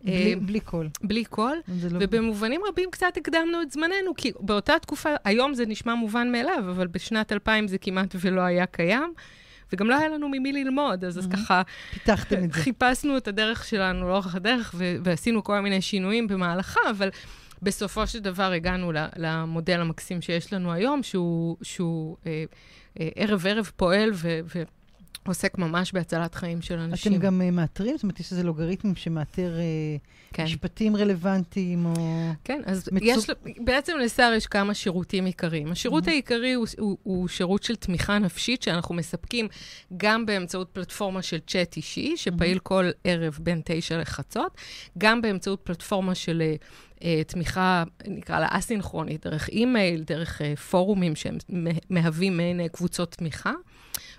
בלי, 0.06 0.34
אה, 0.34 0.40
בלי 0.40 0.60
קול. 0.60 0.88
בלי 1.02 1.24
קול, 1.24 1.60
לא... 1.90 1.98
ובמובנים 2.00 2.60
רבים 2.68 2.90
קצת 2.90 3.16
הקדמנו 3.16 3.62
את 3.62 3.70
זמננו, 3.70 4.14
כי 4.16 4.32
באותה 4.40 4.74
תקופה, 4.82 5.10
היום 5.24 5.54
זה 5.54 5.66
נשמע 5.66 5.94
מובן 5.94 6.32
מאליו, 6.32 6.64
אבל 6.70 6.86
בשנת 6.86 7.32
2000 7.32 7.68
זה 7.68 7.78
כמעט 7.78 8.16
ולא 8.20 8.40
היה 8.40 8.66
קיים. 8.66 9.12
וגם 9.72 9.90
לא 9.90 9.98
היה 9.98 10.08
לנו 10.08 10.28
ממי 10.28 10.52
ללמוד, 10.52 11.04
אז, 11.04 11.18
אז 11.18 11.26
ככה... 11.26 11.62
פיתחתם 11.92 12.44
את 12.44 12.52
זה. 12.52 12.60
חיפשנו 12.60 13.16
את 13.16 13.28
הדרך 13.28 13.64
שלנו 13.64 14.08
לאורך 14.08 14.34
הדרך, 14.34 14.74
ו- 14.78 14.96
ועשינו 15.04 15.44
כל 15.44 15.60
מיני 15.60 15.82
שינויים 15.82 16.28
במהלכה, 16.28 16.80
אבל 16.90 17.08
בסופו 17.62 18.06
של 18.06 18.18
דבר 18.18 18.52
הגענו 18.52 18.92
למודל 19.16 19.80
המקסים 19.80 20.22
שיש 20.22 20.52
לנו 20.52 20.72
היום, 20.72 21.02
שהוא, 21.02 21.56
שהוא 21.62 22.16
אה, 22.26 22.44
אה, 23.00 23.08
ערב-ערב 23.16 23.70
פועל 23.76 24.10
ו... 24.12 24.40
עוסק 25.26 25.58
ממש 25.58 25.92
בהצלת 25.92 26.34
חיים 26.34 26.62
של 26.62 26.78
אנשים. 26.78 27.12
אתם 27.12 27.20
גם 27.20 27.40
uh, 27.40 27.50
מאתרים? 27.50 27.96
זאת 27.96 28.02
אומרת, 28.02 28.20
יש 28.20 28.32
איזה 28.32 28.42
לוגריתם 28.42 28.94
שמאתר 28.94 29.54
uh, 29.56 30.34
כן. 30.34 30.44
משפטים 30.44 30.96
רלוונטיים 30.96 31.86
או... 31.86 31.94
כן, 32.44 32.62
אז 32.66 32.88
מצוק... 32.92 33.02
יש, 33.04 33.26
בעצם 33.58 33.92
לשר 34.04 34.32
יש 34.36 34.46
כמה 34.46 34.74
שירותים 34.74 35.24
עיקריים. 35.24 35.72
השירות 35.72 36.04
mm-hmm. 36.04 36.10
העיקרי 36.10 36.52
הוא, 36.52 36.66
הוא, 36.78 36.98
הוא 37.02 37.28
שירות 37.28 37.62
של 37.62 37.76
תמיכה 37.76 38.18
נפשית 38.18 38.62
שאנחנו 38.62 38.94
מספקים 38.94 39.48
גם 39.96 40.26
באמצעות 40.26 40.68
פלטפורמה 40.72 41.22
של 41.22 41.38
צ'אט 41.46 41.76
אישי, 41.76 42.16
שפעיל 42.16 42.56
mm-hmm. 42.56 42.60
כל 42.60 42.90
ערב 43.04 43.38
בין 43.42 43.60
תשע 43.64 43.98
לחצות, 43.98 44.56
גם 44.98 45.22
באמצעות 45.22 45.60
פלטפורמה 45.64 46.14
של... 46.14 46.42
Uh, 46.96 46.98
תמיכה, 47.26 47.84
נקרא 48.06 48.40
לה 48.40 48.46
אסינכרונית, 48.50 49.26
דרך 49.26 49.48
אימייל, 49.48 50.02
דרך 50.02 50.40
uh, 50.40 50.60
פורומים 50.60 51.16
שהם 51.16 51.36
מהווים 51.90 52.36
מעין 52.36 52.60
uh, 52.60 52.68
קבוצות 52.68 53.12
תמיכה. 53.12 53.52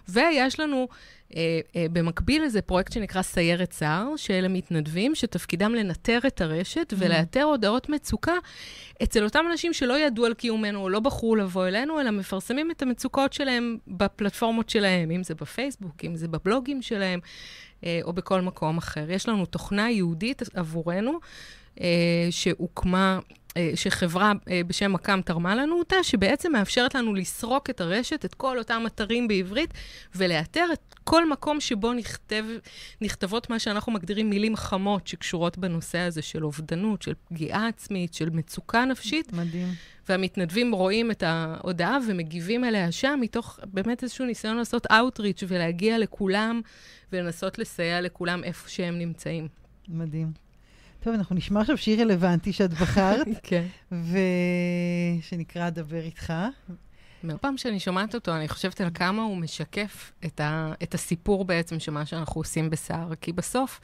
ויש 0.10 0.60
לנו 0.60 0.88
אה, 1.36 1.60
אה, 1.76 1.86
במקביל 1.92 2.44
לזה 2.44 2.62
פרויקט 2.62 2.94
שנקרא 2.94 3.22
סיירת 3.22 3.74
סער, 3.74 4.16
שאלה 4.16 4.48
מתנדבים 4.48 5.16
שתפקידם 5.16 5.76
לנטר 5.76 6.20
את 6.28 6.42
הרשת 6.42 6.94
mm. 6.94 6.96
ולאתר 7.00 7.44
הודעות 7.44 7.90
מצוקה 7.90 8.34
אצל 9.04 9.24
אותם 9.24 9.46
אנשים 9.52 9.74
שלא 9.74 10.00
ידעו 10.00 10.26
על 10.26 10.34
קיומנו 10.34 10.82
או 10.82 10.90
לא 10.90 11.00
בחרו 11.00 11.36
לבוא 11.36 11.68
אלינו, 11.68 12.02
אלא 12.02 12.12
מפרסמים 12.12 12.72
את 12.72 12.82
המצוקות 12.82 13.34
שלהם 13.34 13.78
בפלטפורמות 13.88 14.70
שלהם, 14.70 15.12
אם 15.12 15.24
זה 15.24 15.36
בפייסבוק, 15.36 15.96
אם 16.04 16.16
זה 16.16 16.28
בבלוגים 16.28 16.82
שלהם, 16.82 17.20
אה, 17.84 18.00
או 18.04 18.14
בכל 18.14 18.42
מקום 18.42 18.78
אחר. 18.78 19.12
יש 19.12 19.30
לנו 19.30 19.46
תוכנה 19.46 19.90
ייעודית 19.90 20.42
עבורנו, 20.54 21.20
אה, 21.82 22.28
שהוקמה 22.32 23.20
שחברה 23.76 24.32
אה, 24.50 24.62
בשם 24.68 24.94
מקאם 24.94 25.22
תרמה 25.22 25.56
לנו 25.56 25.80
אותה, 25.80 26.04
שבעצם 26.04 26.52
מאפשרת 26.52 26.96
לנו 26.96 27.16
לסרוק 27.16 27.70
את 27.70 27.82
הרשת, 27.82 28.26
את 28.26 28.34
כל 28.34 28.60
אותם 28.60 28.84
אתרים 28.88 29.28
בעברית, 29.28 29.74
ולאתר 30.16 30.66
את 30.74 30.96
כל 31.04 31.30
מקום 31.30 31.60
שבו 31.60 31.94
נכתב, 31.94 32.46
נכתבות 33.02 33.50
מה 33.50 33.60
שאנחנו 33.60 33.92
מגדירים 33.92 34.30
מילים 34.30 34.56
חמות 34.56 35.08
שקשורות 35.08 35.58
בנושא 35.58 36.00
הזה 36.00 36.22
של 36.22 36.46
אובדנות, 36.46 37.02
של 37.02 37.14
פגיעה 37.30 37.68
עצמית, 37.68 38.14
של 38.14 38.30
מצוקה 38.30 38.86
נפשית. 38.86 39.34
מדהים. 39.34 39.68
והמתנדבים 40.10 40.72
רואים 40.72 41.12
את 41.12 41.24
ההודעה 41.24 41.98
ומגיבים 42.08 42.64
אליה 42.64 42.92
שם, 42.92 43.20
מתוך 43.22 43.60
באמת 43.66 44.04
איזשהו 44.04 44.26
ניסיון 44.26 44.58
לעשות 44.58 44.86
outreach 44.86 45.44
ולהגיע 45.48 45.98
לכולם 45.98 46.62
ולנסות 47.12 47.60
לסייע 47.60 48.02
לכולם 48.02 48.44
איפה 48.44 48.70
שהם 48.70 49.00
נמצאים. 49.00 49.48
מדהים. 49.88 50.47
טוב, 51.04 51.13
אנחנו 51.13 51.36
נשמע 51.36 51.62
עכשיו 51.62 51.77
שיר 51.77 52.01
רלוונטי 52.01 52.54
שאת 52.54 52.74
בחרת, 52.74 53.27
כן. 53.44 53.66
ושנקרא 55.22 55.70
"דבר 55.70 56.01
איתך". 56.01 56.34
פעם 57.42 57.58
שאני 57.58 57.80
שומעת 57.80 58.16
אותו, 58.16 58.36
אני 58.36 58.48
חושבת 58.48 58.82
על 58.82 58.89
כמה 58.94 59.22
הוא 59.22 59.38
משקף 59.38 60.12
את, 60.25 60.39
ה, 60.39 60.74
את 60.84 60.94
הסיפור 60.94 61.46
בעצם 61.46 61.80
של 61.80 61.92
מה 61.92 62.06
שאנחנו 62.06 62.42
עושים 62.42 62.70
בסער. 62.70 63.16
כי 63.22 63.32
בסוף, 63.34 63.80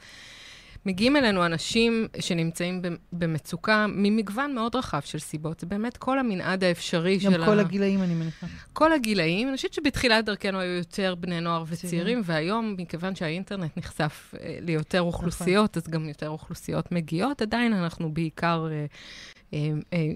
מגיעים 0.86 1.16
אלינו 1.16 1.46
אנשים 1.46 2.08
שנמצאים 2.20 2.82
במצוקה 3.12 3.86
ממגוון 3.88 4.54
מאוד 4.54 4.76
רחב 4.76 5.00
של 5.00 5.18
סיבות. 5.18 5.60
זה 5.60 5.66
באמת 5.66 5.96
כל 5.96 6.18
המנעד 6.18 6.64
האפשרי 6.64 7.20
של 7.20 7.34
ה... 7.34 7.38
גם 7.38 7.44
כל 7.44 7.60
הגילאים, 7.60 8.02
אני 8.02 8.14
מניחה. 8.14 8.46
כל 8.72 8.92
הגילאים. 8.92 9.48
אני 9.48 9.56
חושבת 9.56 9.72
שבתחילת 9.72 10.24
דרכנו 10.24 10.60
היו 10.60 10.72
יותר 10.72 11.14
בני 11.14 11.40
נוער 11.40 11.64
וצעירים, 11.68 12.22
והיום, 12.24 12.74
מכיוון 12.78 13.14
שהאינטרנט 13.14 13.76
נחשף 13.76 14.34
אה, 14.40 14.58
ליותר 14.60 14.98
נכון. 14.98 15.12
אוכלוסיות, 15.12 15.76
אז 15.76 15.88
גם 15.88 16.08
יותר 16.08 16.28
אוכלוסיות 16.28 16.92
מגיעות. 16.92 17.42
עדיין 17.42 17.72
אנחנו 17.72 18.14
בעיקר 18.14 18.66
אה, 18.70 18.86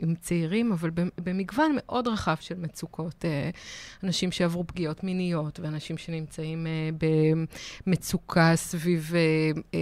עם 0.03 0.15
צעירים, 0.15 0.73
אבל 0.73 0.91
במגוון 1.25 1.73
מאוד 1.77 2.09
רחב 2.09 2.35
של 2.41 2.55
מצוקות. 2.59 3.25
אה, 3.25 3.51
אנשים 4.05 4.33
שעברו 4.33 4.67
פגיעות 4.67 5.05
מיניות, 5.05 5.61
ואנשים 5.61 5.99
שנמצאים 5.99 6.67
אה, 6.67 6.91
במצוקה 7.87 8.53
סביב 8.57 9.13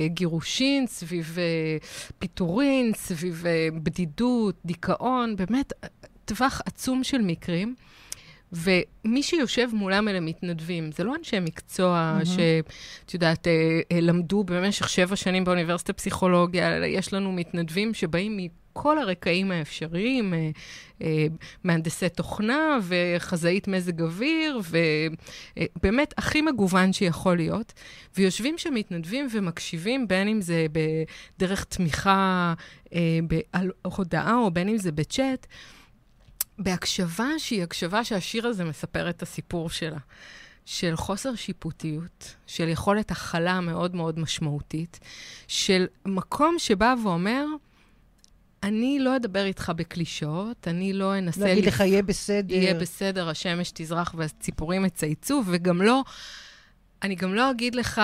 גירושין, 0.06 0.86
סביב 0.86 1.38
פיטורין, 2.18 2.92
סביב 2.94 3.44
בדידות, 3.82 4.56
דיכאון, 4.64 5.36
באמת 5.36 5.72
טווח 6.25 6.60
עצום 6.66 7.04
של 7.04 7.18
מקרים. 7.18 7.75
ומי 8.52 9.22
שיושב 9.22 9.68
מולם 9.72 10.08
אלה 10.08 10.20
מתנדבים. 10.20 10.92
זה 10.92 11.04
לא 11.04 11.14
אנשי 11.14 11.40
מקצוע 11.40 12.18
mm-hmm. 12.22 12.26
שאת 12.26 13.14
יודעת, 13.14 13.46
למדו 14.02 14.44
במשך 14.44 14.88
שבע 14.88 15.16
שנים 15.16 15.44
באוניברסיטה 15.44 15.92
פסיכולוגיה, 15.92 16.76
אלא 16.76 16.86
יש 16.86 17.12
לנו 17.12 17.32
מתנדבים 17.32 17.94
שבאים 17.94 18.36
כל 18.76 18.99
הרקעים 18.99 19.50
האפשריים, 19.50 20.35
אה, 20.35 20.50
אה, 21.02 21.26
מהנדסי 21.64 22.09
תוכנה 22.09 22.78
וחזאית 22.83 23.68
מזג 23.68 24.02
אוויר, 24.02 24.61
ובאמת 25.56 26.14
הכי 26.18 26.42
מגוון 26.42 26.92
שיכול 26.92 27.37
להיות. 27.37 27.73
ויושבים 28.16 28.59
שם 28.59 28.75
מתנדבים 28.75 29.26
ומקשיבים, 29.33 30.09
בין 30.09 30.28
אם 30.28 30.40
זה 30.40 30.66
בדרך 31.38 31.64
תמיכה 31.64 32.54
אה, 32.95 33.18
על 33.52 33.71
הודעה 33.83 34.35
או 34.35 34.50
בין 34.50 34.68
אם 34.68 34.78
זה 34.78 34.92
בצ'אט, 34.92 35.47
בהקשבה 36.59 37.28
שהיא 37.38 37.62
הקשבה 37.62 38.04
שהשיר 38.04 38.47
הזה 38.47 38.64
מספר 38.64 39.11
את 39.11 39.23
הסיפור 39.23 39.71
שלה. 39.71 39.99
של 40.68 40.97
חוסר 40.97 41.35
שיפוטיות, 41.35 42.35
של 42.47 42.68
יכולת 42.68 43.11
הכלה 43.11 43.61
מאוד 43.61 43.95
מאוד 43.95 44.18
משמעותית, 44.18 45.00
של 45.49 45.87
מקום 46.06 46.54
שבא 46.59 46.95
ואומר, 47.04 47.45
אני 48.62 48.98
לא 48.98 49.16
אדבר 49.16 49.44
איתך 49.44 49.72
בקלישאות, 49.76 50.68
אני 50.68 50.92
לא 50.92 51.18
אנסה... 51.18 51.40
להגיד 51.40 51.64
לך, 51.66 51.80
יהיה 51.80 52.02
בסדר. 52.02 52.54
יהיה 52.54 52.75
בסדר, 52.75 53.28
השמש 53.28 53.70
תזרח 53.75 54.14
והציפורים 54.18 54.84
יצייצו, 54.84 55.42
וגם 55.46 55.82
לא, 55.82 56.04
אני 57.02 57.14
גם 57.14 57.34
לא 57.34 57.50
אגיד 57.50 57.75
לך 57.75 58.00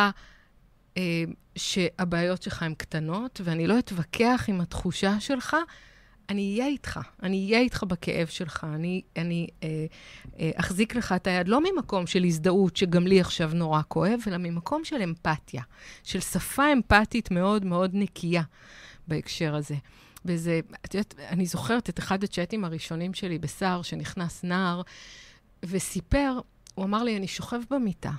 אה, 0.97 1.25
שהבעיות 1.57 2.43
שלך 2.43 2.63
הן 2.63 2.75
קטנות, 2.75 3.41
ואני 3.45 3.67
לא 3.67 3.79
אתווכח 3.79 4.45
עם 4.49 4.61
התחושה 4.61 5.21
שלך. 5.21 5.57
אני 6.29 6.53
אהיה 6.53 6.67
איתך, 6.67 7.01
אני 7.23 7.47
אהיה 7.47 7.61
איתך 7.61 7.83
בכאב 7.83 8.27
שלך, 8.27 8.67
אני, 8.75 9.03
אני 9.17 9.47
אה, 9.63 9.87
אה, 10.41 10.51
אחזיק 10.55 10.95
לך 10.95 11.13
את 11.13 11.27
היד, 11.27 11.49
לא 11.49 11.61
ממקום 11.61 12.07
של 12.07 12.25
הזדהות, 12.25 12.77
שגם 12.77 13.07
לי 13.07 13.21
עכשיו 13.21 13.51
נורא 13.55 13.81
כואב, 13.89 14.21
אלא 14.27 14.37
ממקום 14.37 14.85
של 14.85 15.03
אמפתיה, 15.03 15.63
של 16.03 16.21
שפה 16.21 16.73
אמפתית 16.73 17.31
מאוד 17.31 17.65
מאוד 17.65 17.91
נקייה 17.95 18.43
בהקשר 19.09 19.55
הזה. 19.55 19.75
וזה, 20.25 20.61
את 20.85 20.95
יודעת, 20.95 21.15
אני 21.29 21.47
זוכרת 21.47 21.89
את 21.89 21.99
אחד 21.99 22.25
הצ'אטים 22.25 22.65
הראשונים 22.65 23.15
שלי 23.15 23.39
בסער, 23.39 23.83
שנכנס 23.83 24.45
נער, 24.45 24.83
וסיפר, 25.63 26.39
הוא 26.75 26.85
אמר 26.85 27.03
לי, 27.03 27.17
אני 27.17 27.27
שוכב 27.29 27.61
במיטה, 27.71 28.13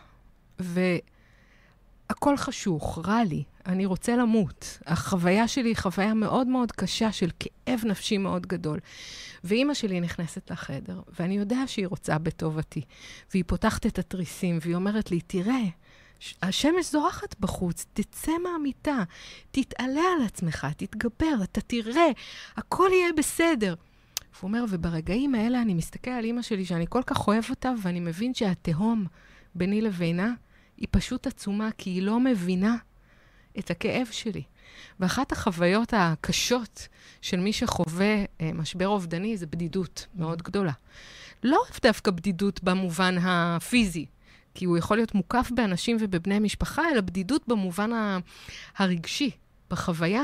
והכל 0.60 2.38
חשוך, 2.38 3.00
רע 3.08 3.24
לי, 3.24 3.44
אני 3.66 3.86
רוצה 3.86 4.16
למות. 4.16 4.78
החוויה 4.86 5.48
שלי 5.48 5.70
היא 5.70 5.76
חוויה 5.78 6.14
מאוד 6.14 6.48
מאוד 6.48 6.72
קשה 6.72 7.12
של 7.12 7.30
כאב 7.40 7.80
נפשי 7.86 8.18
מאוד 8.18 8.48
גדול. 8.48 8.80
ואימא 9.44 9.74
שלי 9.74 10.00
נכנסת 10.00 10.52
לחדר, 10.52 11.02
ואני 11.20 11.38
יודע 11.38 11.58
שהיא 11.68 11.88
רוצה 11.88 12.18
בטובתי. 12.18 12.82
והיא 13.32 13.44
פותחת 13.48 13.86
את 13.86 14.00
התריסים, 14.00 14.58
והיא 14.62 14.76
אומרת 14.76 15.12
לי, 15.12 15.22
תראה, 15.22 15.64
השמש 16.42 16.92
זורחת 16.92 17.36
בחוץ, 17.40 17.86
תצא 17.94 18.32
מהמיטה, 18.44 19.04
תתעלה 19.52 20.02
על 20.18 20.26
עצמך, 20.26 20.68
תתגבר, 20.78 21.44
אתה 21.44 21.62
תראה, 21.62 22.08
הכל 22.58 22.90
יהיה 22.92 23.14
בסדר. 23.18 23.76
והוא 24.36 24.48
אומר, 24.48 24.66
וברגעים 24.70 25.36
האלה 25.36 25.62
אני 25.62 25.74
מסתכל 25.74 26.12
על 26.12 26.24
אימא 26.24 26.42
שלי, 26.42 26.66
שאני 26.66 26.86
כל 26.90 27.02
כך 27.06 27.28
אוהב 27.28 27.44
אותה, 27.50 27.72
ואני 27.82 28.00
מבין 28.00 28.34
שהתהום 28.34 29.06
ביני 29.56 29.82
לבינה 29.82 30.34
היא 30.78 30.88
פשוט 30.92 31.28
עצומה, 31.28 31.70
כי 31.78 31.90
היא 31.90 32.02
לא 32.02 32.20
מבינה 32.20 32.76
את 33.60 33.72
הכאב 33.72 34.08
שלי. 34.12 34.44
ואחת 35.00 35.32
החוויות 35.32 35.94
הקשות 35.98 36.88
של 37.22 37.40
מי 37.40 37.54
שחווה 37.54 38.26
אה, 38.42 38.52
משבר 38.54 38.88
אובדני 38.88 39.38
זה 39.38 39.46
בדידות 39.46 40.08
מאוד 40.16 40.42
גדולה. 40.42 40.72
לא 41.44 41.60
דווקא 41.82 42.12
בדידות 42.12 42.64
במובן 42.64 43.16
הפיזי, 43.22 44.06
כי 44.56 44.66
הוא 44.66 44.78
יכול 44.78 44.98
להיות 44.98 45.16
מוקף 45.16 45.52
באנשים 45.56 45.98
ובבני 46.00 46.40
משפחה, 46.40 46.92
אלא 46.92 47.02
בדידות 47.02 47.48
במובן 47.48 48.20
הרגשי, 48.78 49.32
בחוויה 49.70 50.24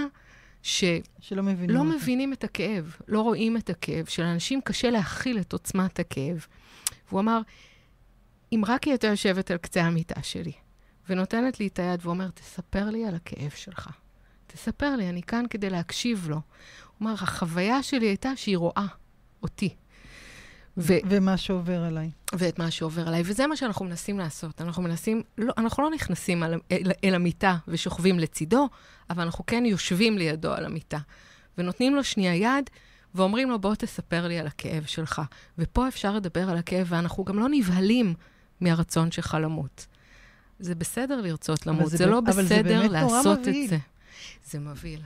ש... 0.63 0.83
שלא 1.19 1.43
מבינים. 1.43 1.75
לא. 1.75 1.83
מבינים 1.83 2.33
את 2.33 2.43
הכאב, 2.43 2.95
לא 3.07 3.21
רואים 3.21 3.57
את 3.57 3.69
הכאב, 3.69 4.05
שלאנשים 4.05 4.61
קשה 4.61 4.89
להכיל 4.89 5.39
את 5.39 5.53
עוצמת 5.53 5.99
הכאב. 5.99 6.45
והוא 7.09 7.19
אמר, 7.19 7.41
אם 8.51 8.63
רק 8.67 8.83
היא 8.83 8.91
הייתה 8.91 9.07
יושבת 9.07 9.51
על 9.51 9.57
קצה 9.57 9.81
המיטה 9.81 10.23
שלי, 10.23 10.51
ונותנת 11.09 11.59
לי 11.59 11.67
את 11.67 11.79
היד 11.79 11.99
ואומרת, 12.03 12.35
תספר 12.35 12.89
לי 12.89 13.05
על 13.05 13.15
הכאב 13.15 13.51
שלך. 13.55 13.89
תספר 14.47 14.95
לי, 14.95 15.09
אני 15.09 15.21
כאן 15.21 15.45
כדי 15.49 15.69
להקשיב 15.69 16.29
לו. 16.29 16.35
הוא 16.35 16.41
אמר, 17.01 17.13
החוויה 17.13 17.83
שלי 17.83 18.07
הייתה 18.07 18.35
שהיא 18.35 18.57
רואה 18.57 18.85
אותי. 19.43 19.75
ו- 20.77 20.93
ומה 21.09 21.37
שעובר 21.37 21.83
עליי. 21.83 22.09
ואת 22.33 22.59
מה 22.59 22.71
שעובר 22.71 23.07
עליי. 23.07 23.21
וזה 23.25 23.47
מה 23.47 23.55
שאנחנו 23.55 23.85
מנסים 23.85 24.19
לעשות. 24.19 24.61
אנחנו 24.61 24.83
מנסים, 24.83 25.21
לא, 25.37 25.53
אנחנו 25.57 25.83
לא 25.83 25.89
נכנסים 25.91 26.43
על, 26.43 26.53
אל, 26.71 26.91
אל 27.03 27.15
המיטה 27.15 27.57
ושוכבים 27.67 28.19
לצידו, 28.19 28.69
אבל 29.09 29.23
אנחנו 29.23 29.45
כן 29.45 29.63
יושבים 29.65 30.17
לידו 30.17 30.53
על 30.53 30.65
המיטה. 30.65 30.97
ונותנים 31.57 31.95
לו 31.95 32.03
שנייה 32.03 32.35
יד, 32.35 32.69
ואומרים 33.15 33.49
לו, 33.49 33.59
בוא 33.59 33.75
תספר 33.75 34.27
לי 34.27 34.39
על 34.39 34.47
הכאב 34.47 34.83
שלך. 34.85 35.21
ופה 35.57 35.87
אפשר 35.87 36.15
לדבר 36.15 36.49
על 36.49 36.57
הכאב, 36.57 36.87
ואנחנו 36.89 37.23
גם 37.23 37.39
לא 37.39 37.47
נבהלים 37.51 38.13
מהרצון 38.61 39.11
שלך 39.11 39.37
למות. 39.41 39.85
זה 40.59 40.75
בסדר 40.75 41.21
לרצות 41.21 41.67
למות, 41.67 41.89
זה 41.89 41.97
זה, 41.97 42.05
ב- 42.05 42.09
לא 42.09 42.21
בסדר 42.21 42.87
לעשות 42.87 43.39
מבהיל. 43.39 43.63
את 43.63 43.69
זה. 43.69 43.77
זה 44.45 44.59
מבהיל. 44.59 45.01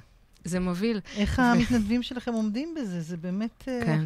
זה 0.46 0.60
מבהיל. 0.60 1.00
איך 1.18 1.40
המתנדבים 1.40 2.04
שלכם 2.04 2.34
עומדים 2.34 2.76
בזה? 2.82 3.02
זה 3.02 3.18
באמת 3.18 3.64
אה, 3.68 3.80
כן. 3.86 4.06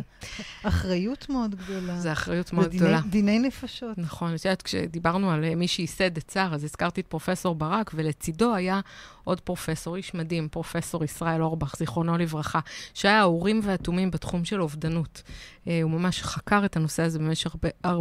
אחריות 0.64 1.30
מאוד 1.30 1.56
גדולה. 1.56 2.00
זו 2.00 2.12
אחריות 2.12 2.54
מאוד 2.54 2.66
ודיני- 2.66 2.78
גדולה. 2.84 3.02
דיני 3.10 3.40
נפשות. 3.40 3.98
נכון, 3.98 4.36
את 4.36 4.46
יודעת, 4.46 4.62
כשדיברנו 4.62 5.32
על 5.32 5.44
אה, 5.44 5.56
מי 5.56 5.68
שייסד 5.68 6.18
את 6.18 6.24
צה"ל, 6.28 6.54
אז 6.54 6.64
הזכרתי 6.64 7.02
את 7.02 7.08
פרופסור 7.08 7.56
ברק, 7.56 7.92
ולצידו 7.96 8.54
היה 8.56 8.80
עוד 9.24 9.40
פרופסור, 9.40 9.96
איש 9.96 10.14
מדהים, 10.14 10.48
פרופסור 10.52 11.04
ישראל 11.04 11.42
אורבך, 11.42 11.76
זיכרונו 11.78 12.18
לברכה, 12.18 12.60
שהיה 12.94 13.20
האורים 13.20 13.60
והתומים 13.64 14.12
בתחום 14.12 14.46
של 14.46 14.62
אובדנות. 14.62 15.22
אה, 15.68 15.80
הוא 15.84 15.92
ממש 15.92 16.22
חקר 16.24 16.66
את 16.66 16.76
הנושא 16.78 17.04
הזה 17.04 17.20
במשך 17.20 17.56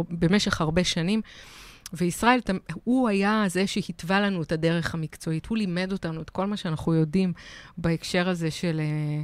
במשך 0.09 0.61
הרבה 0.61 0.83
שנים. 0.83 1.21
וישראל, 1.93 2.39
הוא 2.83 3.09
היה 3.09 3.43
זה 3.47 3.67
שהתווה 3.67 4.19
לנו 4.21 4.41
את 4.41 4.51
הדרך 4.51 4.93
המקצועית. 4.93 5.45
הוא 5.45 5.57
לימד 5.57 5.91
אותנו 5.91 6.21
את 6.21 6.29
כל 6.29 6.45
מה 6.45 6.57
שאנחנו 6.57 6.93
יודעים 6.93 7.33
בהקשר 7.77 8.29
הזה 8.29 8.51
של 8.51 8.79
אה, 8.79 9.21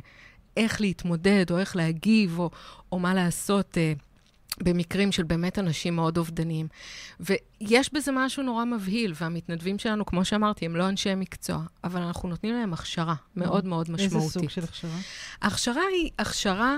איך 0.58 0.82
להתמודד, 0.82 1.46
או 1.52 1.58
איך 1.58 1.76
להגיב, 1.76 2.40
או, 2.40 2.50
או 2.92 3.00
מה 3.00 3.14
לעשות. 3.14 3.78
אה, 3.78 3.94
במקרים 4.62 5.12
של 5.12 5.24
באמת 5.24 5.60
אנשים 5.60 5.96
מאוד 5.96 6.18
אובדניים. 6.18 6.68
ויש 7.20 7.94
בזה 7.94 8.12
משהו 8.12 8.44
נורא 8.44 8.66
מבהיל, 8.66 9.14
והמתנדבים 9.16 9.80
שלנו, 9.80 10.06
כמו 10.06 10.26
שאמרתי, 10.26 10.66
הם 10.66 10.76
לא 10.76 10.90
אנשי 10.90 11.16
מקצוע, 11.16 11.64
אבל 11.84 12.02
אנחנו 12.02 12.30
נותנים 12.30 12.54
להם 12.54 12.74
הכשרה 12.74 13.16
מאוד 13.36 13.66
מאוד 13.66 13.92
משמעותית. 13.92 14.16
איזה 14.16 14.30
סוג 14.30 14.50
של 14.50 14.64
הכשרה? 14.64 14.98
ההכשרה 15.42 15.82
היא 15.94 16.12
הכשרה 16.20 16.78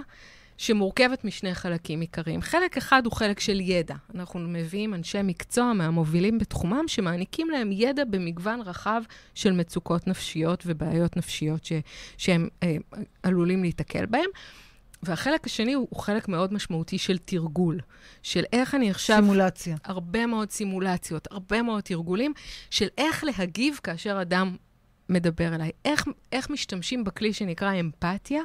שמורכבת 0.58 1.26
משני 1.26 1.56
חלקים 1.56 2.02
עיקריים. 2.02 2.42
חלק 2.42 2.78
אחד 2.78 3.02
הוא 3.06 3.14
חלק 3.14 3.40
של 3.40 3.62
ידע. 3.62 3.96
אנחנו 4.16 4.40
מביאים 4.40 4.94
אנשי 4.94 5.20
מקצוע 5.24 5.74
מהמובילים 5.74 6.38
בתחומם, 6.38 6.84
שמעניקים 6.88 7.50
להם 7.50 7.72
ידע 7.72 8.04
במגוון 8.06 8.62
רחב 8.62 9.02
של 9.34 9.52
מצוקות 9.52 10.08
נפשיות 10.08 10.64
ובעיות 10.66 11.18
נפשיות 11.18 11.66
ש, 11.66 11.72
שהם 12.18 12.48
אה, 12.64 12.76
עלולים 13.24 13.62
להיתקל 13.62 14.06
בהם. 14.06 14.30
והחלק 15.04 15.46
השני 15.46 15.74
הוא, 15.74 15.88
הוא 15.90 16.00
חלק 16.00 16.28
מאוד 16.28 16.54
משמעותי 16.54 16.98
של 16.98 17.18
תרגול, 17.18 17.80
של 18.24 18.44
איך 18.54 18.76
אני 18.76 18.90
עכשיו... 18.90 19.18
סימולציה. 19.22 19.76
הרבה 19.84 20.26
מאוד 20.26 20.52
סימולציות, 20.52 21.28
הרבה 21.32 21.62
מאוד 21.62 21.84
תרגולים 21.84 22.34
של 22.70 22.88
איך 22.98 23.24
להגיב 23.24 23.80
כאשר 23.84 24.22
אדם 24.22 24.56
מדבר 25.10 25.56
אליי. 25.56 25.72
איך, 25.86 26.08
איך 26.32 26.50
משתמשים 26.50 27.04
בכלי 27.04 27.34
שנקרא 27.34 27.74
אמפתיה 27.80 28.42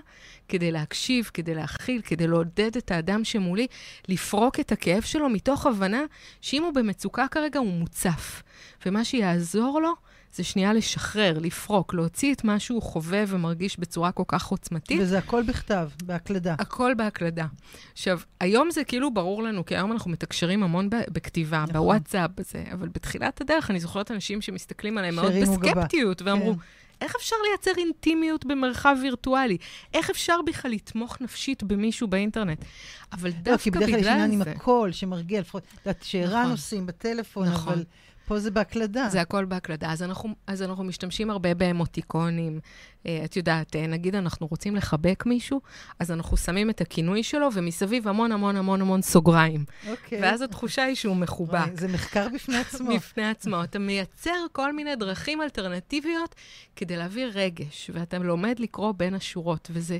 כדי 0.49 0.70
להקשיב, 0.70 1.31
כדי 1.35 1.55
להכיל, 1.55 2.03
כדי 2.03 2.27
לעודד 2.27 2.77
את 2.77 2.90
האדם 2.90 3.25
שמולי 3.25 3.66
לפרוק 4.09 4.61
את 4.61 4.73
הכאב 4.73 5.03
שלו 5.03 5.29
מתוך 5.29 5.66
הבנה 5.66 6.03
שאם 6.40 6.62
הוא 6.62 6.75
במצוקה 6.75 7.29
כרגע 7.29 7.59
הוא 7.59 7.73
מוצף. 7.73 8.42
ומה 8.87 9.05
שיעזור 9.05 9.81
לו 9.81 9.92
זה 10.34 10.44
שנייה 10.44 10.72
לשחרר, 10.72 11.38
לפרוק, 11.38 11.94
להוציא 11.94 12.34
את 12.34 12.44
מה 12.44 12.58
שהוא 12.58 12.82
חווה 12.82 13.24
ומרגיש 13.28 13.78
בצורה 13.78 14.12
כל 14.12 14.22
כך 14.28 14.46
עוצמתית. 14.46 15.00
וזה 15.02 15.18
הכל 15.18 15.42
בכתב, 15.42 15.88
בהקלדה. 16.04 16.54
הכל 16.58 16.92
בהקלדה. 16.96 17.46
עכשיו, 17.92 18.20
היום 18.40 18.70
זה 18.70 18.84
כאילו 18.84 19.14
ברור 19.14 19.42
לנו, 19.42 19.64
כי 19.64 19.76
היום 19.76 19.92
אנחנו 19.92 20.10
מתקשרים 20.10 20.62
המון 20.62 20.88
בכתיבה, 20.90 21.64
נכון. 21.68 21.72
בוואטסאפ, 21.72 22.30
בזה, 22.36 22.64
אבל 22.72 22.88
בתחילת 22.88 23.40
הדרך 23.40 23.70
אני 23.70 23.80
זוכרת 23.80 24.10
אנשים 24.10 24.40
שמסתכלים 24.40 24.98
עליהם 24.98 25.14
מאוד 25.14 25.32
שהרימו 25.32 25.56
גבה. 25.56 25.74
בסקפטיות, 25.74 26.22
ואמרו, 26.22 26.54
כן. 26.54 26.60
איך 27.00 27.14
אפשר 27.16 27.36
לייצר 27.50 27.70
אינטימיות 27.80 28.44
במרחב 28.44 28.96
וירטואלי? 29.02 29.56
איך 29.94 30.10
אפשר 30.10 30.36
בכלל 30.46 30.70
לתמוך 30.70 31.20
נפשית 31.20 31.62
במישהו 31.62 32.08
באינטרנט? 32.08 32.64
אבל 33.12 33.30
לא, 33.46 33.56
כי 33.56 33.70
דווקא 33.70 33.70
בדרך 33.70 33.88
כלל 33.88 33.98
יש 33.98 34.04
בגלל 34.04 34.14
עניין 34.14 34.32
עם 34.32 34.44
זה, 34.44 34.50
הקול 34.50 34.92
שמרגיע, 34.92 35.40
לפחות, 35.40 35.62
את 35.62 35.86
יודעת, 35.86 36.02
שערן 36.02 36.40
נכון. 36.40 36.50
עושים 36.50 36.86
בטלפון, 36.86 37.48
נכון. 37.48 37.72
אבל 37.72 37.84
פה 38.26 38.38
זה 38.38 38.50
בהקלדה. 38.50 39.09
זה 39.09 39.20
הכל 39.20 39.44
בהקלדה. 39.44 39.92
אז 39.92 40.02
אנחנו, 40.02 40.35
אז 40.46 40.62
אנחנו 40.62 40.85
משתמשים 40.85 41.30
הרבה 41.30 41.54
באמוטיקונים. 41.54 42.61
אה, 43.06 43.20
את 43.24 43.37
יודעת, 43.37 43.76
אה, 43.76 43.87
נגיד 43.87 44.14
אנחנו 44.14 44.46
רוצים 44.46 44.76
לחבק 44.76 45.26
מישהו, 45.26 45.61
אז 45.98 46.11
אנחנו 46.11 46.37
שמים 46.37 46.70
את 46.70 46.80
הכינוי 46.80 47.22
שלו, 47.22 47.48
ומסביב 47.54 48.09
המון 48.09 48.33
המון 48.33 48.56
המון 48.56 48.80
המון 48.80 49.02
סוגריים. 49.02 49.64
אוקיי. 49.88 50.22
ואז 50.22 50.42
התחושה 50.42 50.85
היא 50.85 50.94
שהוא 50.94 51.16
מחובק. 51.16 51.52
וואי, 51.52 51.70
זה 51.74 51.88
מחקר 51.88 52.26
בפני 52.35 52.59
עצמו. 52.68 52.96
בפני 52.96 53.30
עצמו. 53.30 53.64
אתה 53.64 53.78
מייצר 53.78 54.46
כל 54.52 54.72
מיני 54.72 54.96
דרכים 54.96 55.42
אלטרנטיביות 55.42 56.35
כדי 56.76 56.96
להביא 56.96 57.26
רגש, 57.35 57.90
ואתה 57.94 58.18
לומד 58.18 58.59
לקרוא 58.59 58.92
בין 58.96 59.14
השורות, 59.14 59.70
וזו 59.72 59.94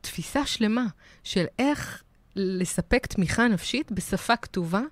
תפיסה 0.00 0.46
שלמה 0.46 0.86
של 1.24 1.44
איך 1.58 2.02
לספק 2.36 3.06
תמיכה 3.06 3.48
נפשית 3.48 3.92
בשפה 3.92 4.36
כתובה 4.36 4.82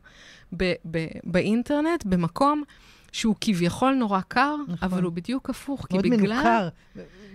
ב- 0.56 0.74
ב- 0.90 1.06
באינטרנט, 1.24 2.04
במקום 2.04 2.62
שהוא 3.12 3.34
כביכול 3.40 3.94
נורא 3.94 4.20
קר, 4.28 4.56
נכון. 4.68 4.88
אבל 4.88 5.02
הוא 5.02 5.12
בדיוק 5.12 5.50
הפוך, 5.50 5.86
כי 5.86 5.94
מאוד 5.94 6.06
בגלל... 6.06 6.32
מנוכר. 6.32 6.68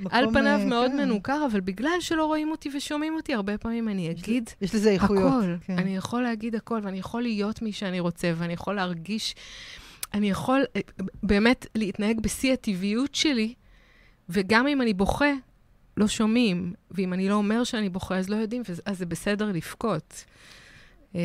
על 0.09 0.25
פניו 0.33 0.59
אה, 0.59 0.65
מאוד 0.65 0.91
כן. 0.91 0.97
מנוכר, 0.97 1.45
אבל 1.51 1.59
בגלל 1.59 1.97
שלא 1.99 2.25
רואים 2.25 2.51
אותי 2.51 2.69
ושומעים 2.77 3.15
אותי, 3.15 3.33
הרבה 3.33 3.57
פעמים 3.57 3.89
אני 3.89 4.11
אגיד 4.11 4.49
יש 4.61 4.75
לזה 4.75 4.89
איכויות. 4.89 5.43
הכל. 5.43 5.55
כן. 5.65 5.77
אני 5.77 5.95
יכול 5.95 6.21
להגיד 6.21 6.55
הכל, 6.55 6.79
ואני 6.83 6.99
יכול 6.99 7.21
להיות 7.21 7.61
מי 7.61 7.71
שאני 7.71 7.99
רוצה, 7.99 8.33
ואני 8.37 8.53
יכול 8.53 8.75
להרגיש... 8.75 9.35
אני 10.13 10.29
יכול 10.29 10.65
אה, 10.75 10.81
באמת 11.23 11.67
להתנהג 11.75 12.19
בשיא 12.19 12.53
הטבעיות 12.53 13.15
שלי, 13.15 13.53
וגם 14.29 14.67
אם 14.67 14.81
אני 14.81 14.93
בוכה, 14.93 15.31
לא 15.97 16.07
שומעים, 16.07 16.73
ואם 16.91 17.13
אני 17.13 17.29
לא 17.29 17.33
אומר 17.35 17.63
שאני 17.63 17.89
בוכה, 17.89 18.17
אז 18.17 18.29
לא 18.29 18.35
יודעים, 18.35 18.63
אז 18.85 18.97
זה 18.97 19.05
בסדר 19.05 19.45
לבכות. 19.51 20.25
אה, 21.15 21.21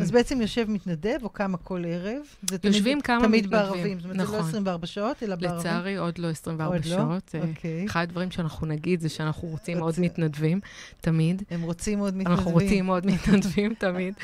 אז 0.00 0.10
בעצם 0.10 0.40
יושב 0.40 0.70
מתנדב, 0.70 1.18
או 1.22 1.32
כמה 1.32 1.58
כל 1.58 1.84
ערב. 1.86 2.16
תמיד- 2.44 2.64
יושבים 2.64 3.00
כמה 3.00 3.22
תמיד 3.26 3.46
מתנדבים. 3.46 3.50
בערבים. 3.72 4.00
זאת 4.00 4.04
אומרת, 4.04 4.16
זה 4.16 4.32
לא 4.32 4.38
נכון. 4.38 4.48
24 4.48 4.86
שעות, 4.86 5.22
אלא 5.22 5.34
בערבים. 5.36 5.58
לצערי, 5.60 5.96
עוד 5.96 6.18
לא 6.18 6.28
24 6.28 6.76
עוד 6.76 6.84
לא? 6.86 6.90
שעות. 6.96 7.34
אה, 7.34 7.40
אוקיי. 7.48 7.86
אחד 7.86 8.02
הדברים 8.02 8.30
שאנחנו 8.30 8.66
נגיד 8.66 9.00
זה 9.00 9.08
שאנחנו 9.08 9.48
רוצים 9.48 9.78
עוד 9.78 9.94
מתנדבים, 9.98 10.60
תמיד. 11.00 11.42
הם 11.50 11.62
רוצים 11.62 11.98
עוד 11.98 12.16
מתנדבים. 12.16 12.36
אנחנו 12.38 12.50
רוצים 12.50 12.86
עוד 12.86 13.06
מתנדבים 13.06 13.74
תמיד. 13.74 14.14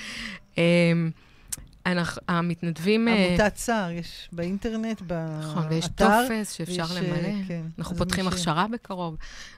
אנחנו, 1.87 2.23
המתנדבים... 2.29 3.09
אה, 3.09 3.29
עמותת 3.29 3.57
סער, 3.57 3.91
יש 3.91 4.29
באינטרנט, 4.33 5.01
באתר. 5.01 5.39
נכון, 5.41 5.67
ויש 5.71 5.87
טופס 5.95 6.53
שאפשר 6.53 6.73
יש, 6.85 6.91
אה, 6.97 7.01
למלא. 7.01 7.45
כן. 7.49 7.63
אנחנו 7.79 7.97
פותחים 7.97 8.25
מי 8.25 8.31
ש- 8.31 8.35
הכשרה 8.35 8.67
בקרוב, 8.73 9.17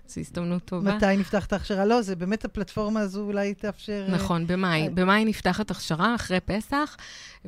זו 0.09 0.21
הזדמנות 0.21 0.65
טובה. 0.65 0.95
מתי 0.97 1.17
נפתח 1.17 1.47
את 1.47 1.53
ההכשרה? 1.53 1.85
לא, 1.85 2.03
זה 2.03 2.17
באמת 2.17 2.45
הפלטפורמה 2.45 3.01
הזו 3.01 3.21
אולי 3.23 3.55
תאפשר... 3.55 4.07
נכון, 4.09 4.47
במאי. 4.47 4.83
אה, 4.83 4.91
במאי 4.95 5.25
נפתחת 5.25 5.71
הכשרה 5.71 6.15
אחרי 6.15 6.41
פסח, 6.41 6.97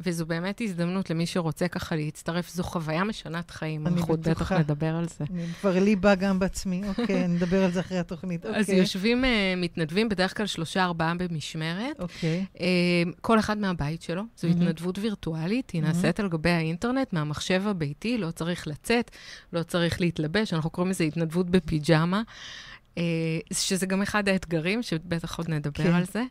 וזו 0.05 0.27
באמת 0.27 0.61
הזדמנות 0.61 1.11
למי 1.11 1.27
שרוצה 1.27 1.69
ככה 1.69 1.97
להצטרף. 1.97 2.51
זו 2.51 2.63
חוויה 2.63 3.05
משנת 3.05 3.51
חיים. 3.51 3.87
אני 3.87 3.97
אנחנו 3.97 4.13
עוד 4.13 4.21
בטח 4.21 4.31
בטוחה. 4.31 4.59
נדבר 4.59 4.95
על 4.97 5.09
זה. 5.09 5.25
אני 5.31 5.47
כבר 5.61 5.79
לי 5.79 5.97
בא 5.97 6.15
גם 6.15 6.39
בעצמי. 6.39 6.83
אוקיי, 6.89 7.29
נדבר 7.37 7.65
על 7.65 7.71
זה 7.71 7.81
אחרי 7.81 7.99
התוכנית. 7.99 8.47
אז 8.47 8.61
אוקיי. 8.61 8.79
יושבים 8.79 9.25
אה, 9.25 9.55
מתנדבים, 9.57 10.09
בדרך 10.09 10.37
כלל 10.37 10.47
שלושה, 10.47 10.85
ארבעה 10.85 11.15
במשמרת. 11.15 12.01
אוקיי. 12.01 12.45
אה, 12.61 12.67
כל 13.21 13.39
אחד 13.39 13.59
מהבית 13.59 14.03
שלו. 14.03 14.23
זו 14.37 14.49
מהמם. 14.49 14.61
התנדבות 14.61 14.99
וירטואלית, 14.99 15.71
היא 15.71 15.83
נעשית 15.83 16.21
על 16.21 16.29
גבי 16.29 16.51
האינטרנט, 16.51 17.13
מהמחשב 17.13 17.63
הביתי, 17.67 18.19
לא 18.19 18.31
צריך 18.31 18.67
לצאת, 18.67 19.11
לא 19.53 19.63
צריך 19.63 20.01
להתלבש, 20.01 20.55
אנחנו 20.55 20.71
קוראים 20.71 20.91
לזה 20.91 21.05
התנדבות 21.05 21.51
בפיג'מה. 21.51 22.23
אה, 22.99 23.03
שזה 23.53 23.87
גם 23.87 24.03
אחד 24.03 24.29
האתגרים, 24.29 24.83
שבטח 24.83 25.39
עוד 25.39 25.51
נדבר 25.51 25.85
כן. 25.85 25.93
על 25.93 26.05
זה. 26.05 26.23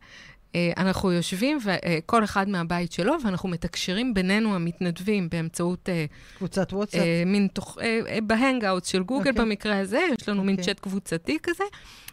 אה, 0.55 0.71
אנחנו 0.77 1.12
יושבים, 1.12 1.57
וכל 1.63 2.23
אחד 2.23 2.49
מהבית 2.49 2.91
שלו, 2.91 3.13
ואנחנו 3.23 3.49
מתקשרים 3.49 4.13
בינינו, 4.13 4.55
המתנדבים, 4.55 5.29
באמצעות 5.29 5.89
אה, 5.89 6.05
קבוצת 6.38 6.73
וואטסאפ. 6.73 7.01
אה, 7.01 7.23
מין 7.25 7.47
תוך... 7.53 7.77
אה, 7.81 7.99
אה, 8.07 8.21
בהנגאוט 8.21 8.86
של 8.86 9.03
גוגל 9.03 9.29
אוקיי. 9.29 9.45
במקרה 9.45 9.79
הזה, 9.79 9.99
יש 10.19 10.29
לנו 10.29 10.43
מין 10.43 10.55
אוקיי. 10.55 10.65
צ'אט 10.65 10.79
קבוצתי 10.79 11.38
כזה. 11.43 11.63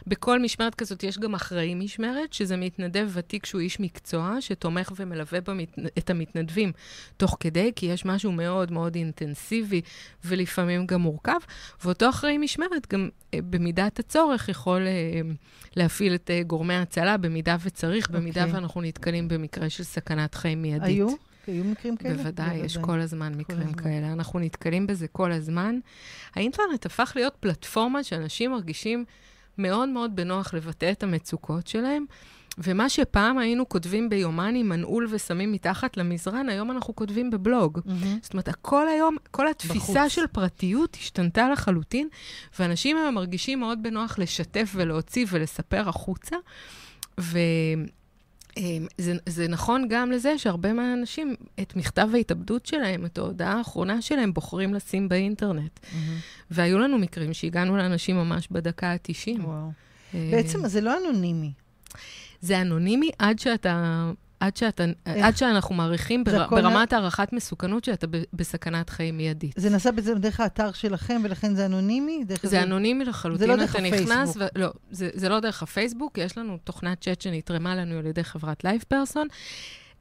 בכל 0.07 0.39
משמרת 0.39 0.75
כזאת 0.75 1.03
יש 1.03 1.19
גם 1.19 1.35
אחראי 1.35 1.75
משמרת, 1.75 2.33
שזה 2.33 2.57
מתנדב 2.57 3.09
ותיק 3.13 3.47
שהוא 3.47 3.61
איש 3.61 3.81
מקצוע, 3.81 4.37
שתומך 4.41 4.93
ומלווה 4.97 5.41
במת... 5.41 5.79
את 5.99 6.11
המתנדבים 6.11 6.73
תוך 7.17 7.37
כדי, 7.41 7.73
כי 7.77 7.87
יש 7.87 8.05
משהו 8.05 8.33
מאוד 8.33 8.73
מאוד 8.73 8.95
אינטנסיבי 8.95 9.81
ולפעמים 10.25 10.87
גם 10.87 11.01
מורכב. 11.01 11.39
ואותו 11.85 12.09
אחראי 12.09 12.39
משמרת 12.39 12.93
גם 12.93 13.09
אה, 13.35 13.39
במידת 13.43 13.99
הצורך 13.99 14.49
יכול 14.49 14.87
אה, 14.87 15.21
להפעיל 15.77 16.15
את 16.15 16.31
אה, 16.31 16.43
גורמי 16.43 16.75
ההצלה 16.75 17.17
במידה 17.17 17.57
וצריך, 17.65 18.11
במידה 18.25 18.45
אוקיי. 18.45 18.55
ואנחנו 18.55 18.81
נתקלים 18.83 19.29
במקרה 19.29 19.71
של 19.71 19.85
סכנת 19.85 20.35
חיים 20.35 20.63
מיידית. 20.63 20.89
היו? 20.89 21.09
היו 21.47 21.65
מקרים 21.65 21.97
כאלה? 21.97 22.15
בוודאי, 22.15 22.57
יש 22.57 22.77
כל 22.77 23.01
הזמן 23.01 23.35
מקרים 23.35 23.61
הזמן. 23.61 23.83
כאלה. 23.83 24.13
אנחנו 24.13 24.39
נתקלים 24.39 24.87
בזה 24.87 25.09
כל 25.09 25.33
הזמן. 25.33 25.79
האינטרנט 26.35 26.87
הפך 26.87 27.13
להיות 27.17 27.37
פלטפורמה 27.41 28.05
שאנשים 28.05 28.51
מרגישים 28.51 29.05
מאוד 29.59 29.89
מאוד 29.89 30.17
בנוח 30.17 30.55
לבטא 30.55 30.93
את 30.93 31.03
המצוקות 31.03 31.67
שלהם, 31.67 32.05
ומה 32.59 32.89
שפעם 32.89 33.39
היינו 33.39 33.69
כותבים 33.69 34.09
ביומן 34.09 34.55
עם 34.55 34.69
מנעול 34.69 35.07
ושמים 35.11 35.53
מתחת 35.53 35.97
למזרן, 35.97 36.49
היום 36.49 36.71
אנחנו 36.71 36.97
כותבים 36.97 37.31
בבלוג. 37.31 37.81
מהמם. 37.85 38.19
זאת 38.23 38.33
אומרת, 38.33 38.49
הכל 38.49 38.89
היום, 38.89 39.17
כל 39.31 39.49
התפיסה 39.49 39.75
בחוץ. 39.75 40.09
של 40.09 40.27
פרטיות 40.27 40.97
השתנתה 41.01 41.49
לחלוטין, 41.51 42.09
ואנשים 42.59 42.97
היום 42.97 43.15
מרגישים 43.15 43.61
מאוד 43.61 43.83
בנוח 43.83 44.19
לשתף 44.19 44.73
ולהוציא 44.75 45.27
ולספר 45.31 45.89
החוצה. 45.89 46.37
וזה 47.19 47.41
זה 49.27 49.49
נכון 49.49 49.87
גם 49.89 50.11
לזה 50.11 50.39
שהרבה 50.39 50.73
מהאנשים, 50.73 51.35
את 51.63 51.77
מכתב 51.77 52.09
ההתאבדות 52.15 52.67
שלהם, 52.67 53.07
את 53.07 53.19
ההודעה 53.19 53.59
האחרונה 53.59 54.03
שלהם, 54.03 54.35
בוחרים 54.35 54.75
לשים 54.75 55.09
באינטרנט. 55.09 55.81
מהמם. 55.93 56.17
והיו 56.51 56.79
לנו 56.79 56.99
מקרים 56.99 57.33
שהגענו 57.33 57.77
לאנשים 57.77 58.17
ממש 58.17 58.49
בדקה 58.51 58.93
ה-90. 58.93 59.41
וואו. 59.41 59.71
בעצם 60.15 60.69
זה 60.69 60.81
לא 60.81 60.99
אנונימי. 60.99 61.53
זה 62.41 62.61
אנונימי 62.61 63.11
עד 63.19 63.39
שאתה... 63.39 64.11
עד, 64.41 64.57
שאתה, 64.57 64.85
איך? 65.07 65.25
עד 65.25 65.37
שאנחנו 65.37 65.75
מעריכים 65.75 66.25
זה 66.27 66.39
בר, 66.39 66.49
ברמת 66.51 66.93
הערכת 66.93 67.33
מסוכנות 67.33 67.85
שאתה 67.85 68.07
ב, 68.07 68.17
בסכנת 68.33 68.91
חיים 68.91 69.17
מיידית. 69.17 69.55
זה 69.57 69.71
נעשה 69.71 69.93
בעצם 69.93 70.19
דרך 70.19 70.41
האתר 70.41 70.73
שלכם, 70.73 71.21
ולכן 71.25 71.55
זה 71.55 71.67
אנונימי? 71.67 72.25
דרך 72.25 72.47
זה 72.47 72.63
אנונימי 72.63 73.05
לחלוטין, 73.05 73.39
זה 73.39 73.47
לא 73.47 73.57
דרך 73.57 73.77
הפייסבוק. 73.77 74.37
ו... 74.37 74.47
לא, 74.57 74.73
זה, 74.91 75.11
זה 75.15 75.29
לא 75.29 75.41
דרך 75.41 75.63
הפייסבוק, 75.63 76.19
יש 76.19 76.39
לנו 76.39 76.59
תוכנת 76.65 77.01
צ'אט 77.01 77.21
שנתרמה 77.21 77.77
לנו 77.77 77.99
על 77.99 78.07
ידי 78.07 78.25
חברת 78.25 78.65
LivePerson. 78.65 79.29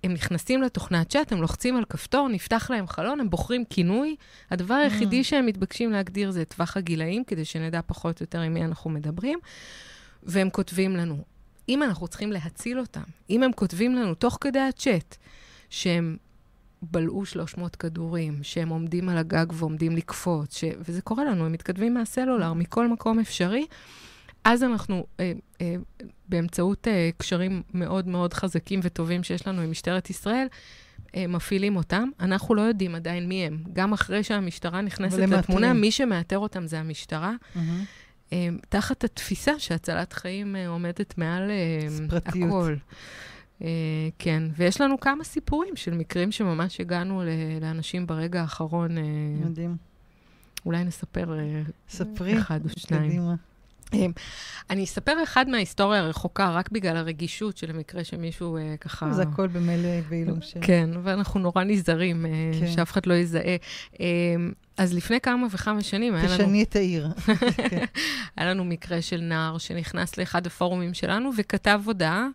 הם 0.04 0.14
נכנסים 0.14 0.62
לתוכנת 0.62 1.10
צ'אט, 1.10 1.32
הם 1.32 1.42
לוחצים 1.42 1.78
על 1.78 1.86
כפתור, 1.90 2.30
נפתח 2.30 2.68
להם 2.70 2.88
חלון, 2.88 3.20
הם 3.20 3.30
בוחרים 3.30 3.66
כינוי. 3.70 4.16
הדבר 4.52 4.74
היחידי 4.74 5.22
אממ. 5.22 5.24
שהם 5.24 5.46
מתבקשים 5.46 5.92
להגדיר 5.92 6.32
זה 6.32 6.42
את 6.42 6.54
טווח 6.54 6.78
הגילאים, 6.78 7.24
כדי 7.24 7.46
שנדע 7.46 7.80
פחות 7.86 8.20
או 8.20 8.24
יותר 8.24 8.40
עם 8.40 8.54
מי 8.54 8.66
אנחנו 8.66 8.90
מדברים, 8.90 9.40
והם 10.24 10.50
כותבים 10.50 10.96
לנו. 10.96 11.24
אם 11.70 11.84
אנחנו 11.84 12.08
צריכים 12.08 12.32
להציל 12.32 12.80
אותם, 12.80 13.04
אם 13.30 13.44
הם 13.44 13.52
כותבים 13.54 13.96
לנו 13.96 14.16
תוך 14.16 14.38
כדי 14.42 14.60
הצ'אט 14.60 15.18
שהם 15.70 16.18
בלעו 16.82 17.26
300 17.26 17.76
כדורים, 17.76 18.40
שהם 18.42 18.70
עומדים 18.70 19.10
על 19.10 19.18
הגג 19.18 19.46
ועומדים 19.54 19.96
לקפוץ, 19.96 20.58
ש... 20.58 20.64
וזה 20.80 21.02
קורה 21.02 21.26
לנו, 21.26 21.46
הם 21.46 21.52
מתכתבים 21.52 21.94
מהסלולר, 21.94 22.54
מכל 22.54 22.88
מקום 22.88 23.20
אפשרי, 23.20 23.66
אז 24.44 24.64
אנחנו, 24.64 25.06
אה, 25.20 25.34
אה, 25.62 25.76
באמצעות 26.30 26.88
אה, 26.88 27.10
קשרים 27.18 27.62
מאוד 27.74 28.08
מאוד 28.08 28.34
חזקים 28.34 28.80
וטובים 28.84 29.24
שיש 29.24 29.48
לנו 29.48 29.62
עם 29.62 29.72
משטרת 29.72 30.10
ישראל, 30.10 30.48
אה, 31.16 31.28
מפעילים 31.28 31.76
אותם. 31.76 32.10
אנחנו 32.20 32.56
לא 32.56 32.62
יודעים 32.62 32.96
עדיין 32.96 33.28
מי 33.28 33.46
הם. 33.46 33.64
גם 33.74 33.94
אחרי 33.94 34.24
שהמשטרה 34.24 34.82
נכנסת 34.82 35.20
לתמונה. 35.20 35.74
מי 35.74 35.92
שמאתר 35.92 36.38
אותם 36.38 36.68
זה 36.68 36.80
המשטרה. 36.80 37.34
מהמם. 37.56 37.84
אה, 38.34 38.48
תחת 38.70 39.04
התפיסה 39.04 39.60
שהצלת 39.60 40.14
חיים 40.14 40.56
אה, 40.56 40.68
עומדת 40.68 41.18
מעל 41.18 41.52
אה, 41.52 41.88
פרטיות. 42.10 42.50
הכל. 42.50 42.76
אה, 43.62 43.68
כן, 44.20 44.44
ויש 44.58 44.82
לנו 44.82 45.00
כמה 45.00 45.24
סיפורים 45.24 45.76
של 45.76 45.94
מקרים 45.94 46.32
שממש 46.32 46.80
הגענו 46.80 47.24
לאנשים 47.62 48.08
ברגע 48.08 48.42
האחרון. 48.42 48.96
מדהים. 49.46 49.78
אולי 50.66 50.84
נספר 50.84 51.34
ספרי. 51.90 52.40
אחד 52.40 52.60
או 52.66 52.70
שניים. 52.70 53.10
קדימה. 53.10 53.36
אני 54.70 54.84
אספר 54.84 55.24
אחד 55.24 55.50
מההיסטוריה 55.50 56.02
הרחוקה, 56.02 56.52
רק 56.52 56.70
בגלל 56.72 56.98
הרגישות 56.98 57.58
של 57.58 57.70
המקרה 57.70 58.04
שמישהו 58.04 58.58
אה, 58.58 58.76
ככה... 58.82 59.14
זה 59.14 59.22
הכל 59.22 59.48
במילא 59.48 60.02
בעילום 60.10 60.42
שם. 60.42 60.60
כן, 60.62 60.90
ואנחנו 61.04 61.40
נורא 61.40 61.64
נזהרים, 61.64 62.26
אה, 62.26 62.32
כן. 62.60 62.72
שאף 62.72 62.92
אחד 62.92 63.06
לא 63.06 63.14
יזהה. 63.14 63.56
אה, 64.00 64.36
אז 64.78 64.94
לפני 64.94 65.22
כמה 65.22 65.48
וכמה 65.52 65.82
שנים 65.82 66.16
היה 66.16 66.26
לנו 66.28 66.38
תשני 66.38 66.64
את 66.64 66.76
העיר. 66.76 67.08
כן. 67.70 67.86
היה 68.38 68.50
לנו 68.50 68.66
מקרה 68.66 69.02
של 69.02 69.22
נער 69.22 69.58
שנכנס 69.58 70.18
לאחד 70.18 70.48
הפורומים 70.48 70.94
שלנו 70.94 71.30
וכתב 71.38 71.82
הודעה. 71.86 72.28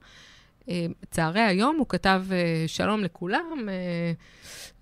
צערי 1.11 1.41
היום 1.41 1.77
הוא 1.77 1.87
כתב 1.89 2.25
אה, 2.33 2.65
שלום 2.67 3.01
לכולם, 3.05 3.69
אה, 3.69 4.13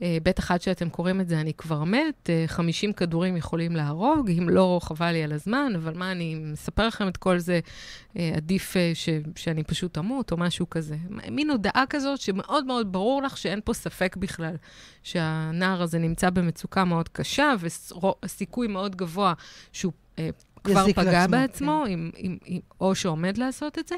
אה, 0.03 0.18
בטח 0.22 0.51
עד 0.51 0.62
שאתם 0.62 0.90
קוראים 0.90 1.20
את 1.20 1.29
זה 1.29 1.40
אני 1.40 1.55
כבר 1.55 1.85
מת, 1.85 2.31
אה, 2.31 2.44
50 2.46 2.92
כדורים 2.92 3.37
יכולים 3.37 3.77
להרוג, 3.77 4.31
אם 4.31 4.49
לא 4.49 4.81
חבל 4.83 5.12
לי 5.12 5.22
על 5.22 5.33
הזמן, 5.33 5.72
אבל 5.77 5.94
מה, 5.94 6.12
אני 6.12 6.35
מספר 6.35 6.87
לכם 6.87 7.09
את 7.09 7.16
כל 7.16 7.38
זה, 7.38 7.61
עדיף 8.37 8.77
ש, 8.94 9.09
שאני 9.37 9.64
פשוט 9.64 9.99
אמות 9.99 10.33
או 10.33 10.37
משהו 10.37 10.70
כזה. 10.70 10.96
מין 11.31 11.51
הודעה 11.51 11.85
כזאת 11.90 12.20
שמאוד 12.20 12.66
מאוד 12.66 12.92
ברור 12.92 13.22
לך 13.22 13.37
שאין 13.37 13.61
פה 13.64 13.72
ספק 13.72 14.16
בכלל 14.16 14.57
שהנער 15.03 15.83
הזה 15.83 15.99
נמצא 15.99 16.31
במצוקה 16.31 16.85
מאוד 16.85 17.09
קשה 17.09 17.55
וסיכוי 18.25 18.66
מאוד 18.66 18.96
גבוה 18.96 19.33
שהוא 19.72 19.92
כבר 20.64 20.87
פגע 20.92 21.12
לעצמו, 21.12 21.31
בעצמו, 21.31 21.85
עם, 21.88 22.11
עם, 22.16 22.38
עם, 22.44 22.61
או 22.81 22.94
שעומד 22.94 23.38
לעשות 23.38 23.79
את 23.79 23.88
זה. 23.88 23.96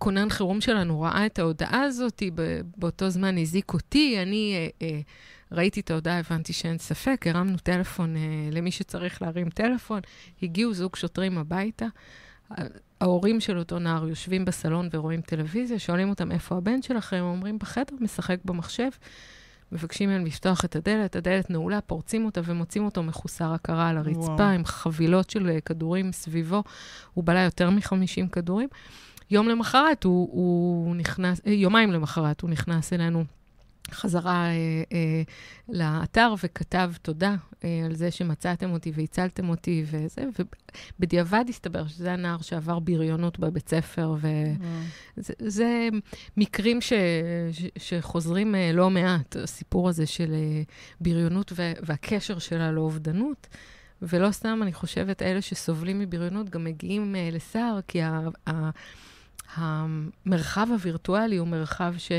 אמ, 0.00 0.04
כונן 0.04 0.30
חירום 0.30 0.60
שלנו 0.60 1.00
ראה 1.00 1.26
את 1.26 1.38
ההודעה 1.38 1.82
הזאת, 1.82 2.22
באותו 2.76 3.10
זמן 3.10 3.38
הזיק 3.38 3.72
אותי, 3.72 4.22
אני 4.22 4.54
אה, 4.56 4.86
אה, 4.86 5.00
ראיתי 5.52 5.80
את 5.80 5.90
ההודעה, 5.90 6.18
הבנתי 6.18 6.52
שאין 6.52 6.78
ספק, 6.78 7.26
הרמנו 7.26 7.58
טלפון 7.58 8.16
אה, 8.16 8.20
למי 8.52 8.70
שצריך 8.70 9.22
להרים 9.22 9.50
טלפון, 9.50 10.00
הגיעו 10.42 10.74
זוג 10.74 10.96
שוטרים 10.96 11.38
הביתה. 11.38 11.86
ההורים 13.00 13.40
של 13.40 13.58
אותו 13.58 13.78
נער 13.78 14.08
יושבים 14.08 14.44
בסלון 14.44 14.88
ורואים 14.92 15.20
טלוויזיה, 15.20 15.78
שואלים 15.78 16.10
אותם 16.10 16.32
איפה 16.32 16.56
הבן 16.56 16.82
שלכם, 16.82 17.16
הם 17.16 17.24
אומרים 17.24 17.58
בחדר, 17.58 17.96
משחק 18.00 18.38
במחשב. 18.44 18.88
מבקשים 19.72 20.08
מהם 20.08 20.26
לפתוח 20.26 20.64
את 20.64 20.76
הדלת, 20.76 21.16
הדלת 21.16 21.50
נעולה, 21.50 21.80
פורצים 21.80 22.24
אותה 22.24 22.40
ומוצאים 22.44 22.84
אותו 22.84 23.02
מחוסר 23.02 23.52
הכרה 23.52 23.88
על 23.88 23.98
הרצפה, 23.98 24.20
וואו. 24.20 24.42
עם 24.42 24.64
חבילות 24.64 25.30
של 25.30 25.48
אה, 25.48 25.60
כדורים 25.60 26.12
סביבו. 26.12 26.62
הוא 27.14 27.24
בלע 27.24 27.40
יותר 27.40 27.70
מ-50 27.70 28.28
כדורים. 28.32 28.68
יום 29.30 29.48
למחרת 29.48 30.04
הוא, 30.04 30.28
הוא 30.32 30.96
נכנס, 30.96 31.40
אה, 31.46 31.52
יומיים 31.52 31.92
למחרת 31.92 32.40
הוא 32.40 32.50
נכנס 32.50 32.92
אלינו 32.92 33.24
חזרה 33.92 34.46
אה, 34.46 34.52
אה, 34.92 35.22
לאתר 35.68 36.34
וכתב 36.42 36.92
תודה 37.02 37.34
אה, 37.64 37.82
על 37.86 37.94
זה 37.94 38.10
שמצאתם 38.10 38.70
אותי 38.70 38.92
והצלתם 38.94 39.48
אותי 39.48 39.84
וזה, 39.86 40.22
ובדיעבד 40.98 41.44
הסתבר 41.48 41.86
שזה 41.86 42.12
הנער 42.12 42.40
שעבר 42.40 42.78
בריונות 42.78 43.38
בבית 43.38 43.68
ספר, 43.68 44.14
וזה. 44.16 45.34
זה 45.38 45.88
מקרים 46.36 46.80
ש, 46.80 46.92
ש, 47.52 47.64
שחוזרים 47.78 48.54
אה, 48.54 48.72
לא 48.72 48.90
מעט, 48.90 49.36
הסיפור 49.36 49.88
הזה 49.88 50.06
של 50.06 50.32
אה, 50.34 50.62
בריונות 51.00 51.52
ו, 51.56 51.72
והקשר 51.82 52.38
שלה 52.38 52.72
לאובדנות. 52.72 53.46
ולא 54.02 54.30
סתם, 54.30 54.58
אני 54.62 54.72
חושבת, 54.72 55.22
אלה 55.22 55.42
שסובלים 55.42 55.98
מבריונות 55.98 56.50
גם 56.50 56.64
מגיעים 56.64 57.14
uh, 57.14 57.34
לסער, 57.34 57.80
כי 57.88 58.02
ה, 58.02 58.20
ה, 58.48 58.70
המרחב 59.54 60.66
הווירטואלי 60.70 61.36
הוא 61.36 61.48
מרחב 61.48 61.94
ש, 61.98 62.12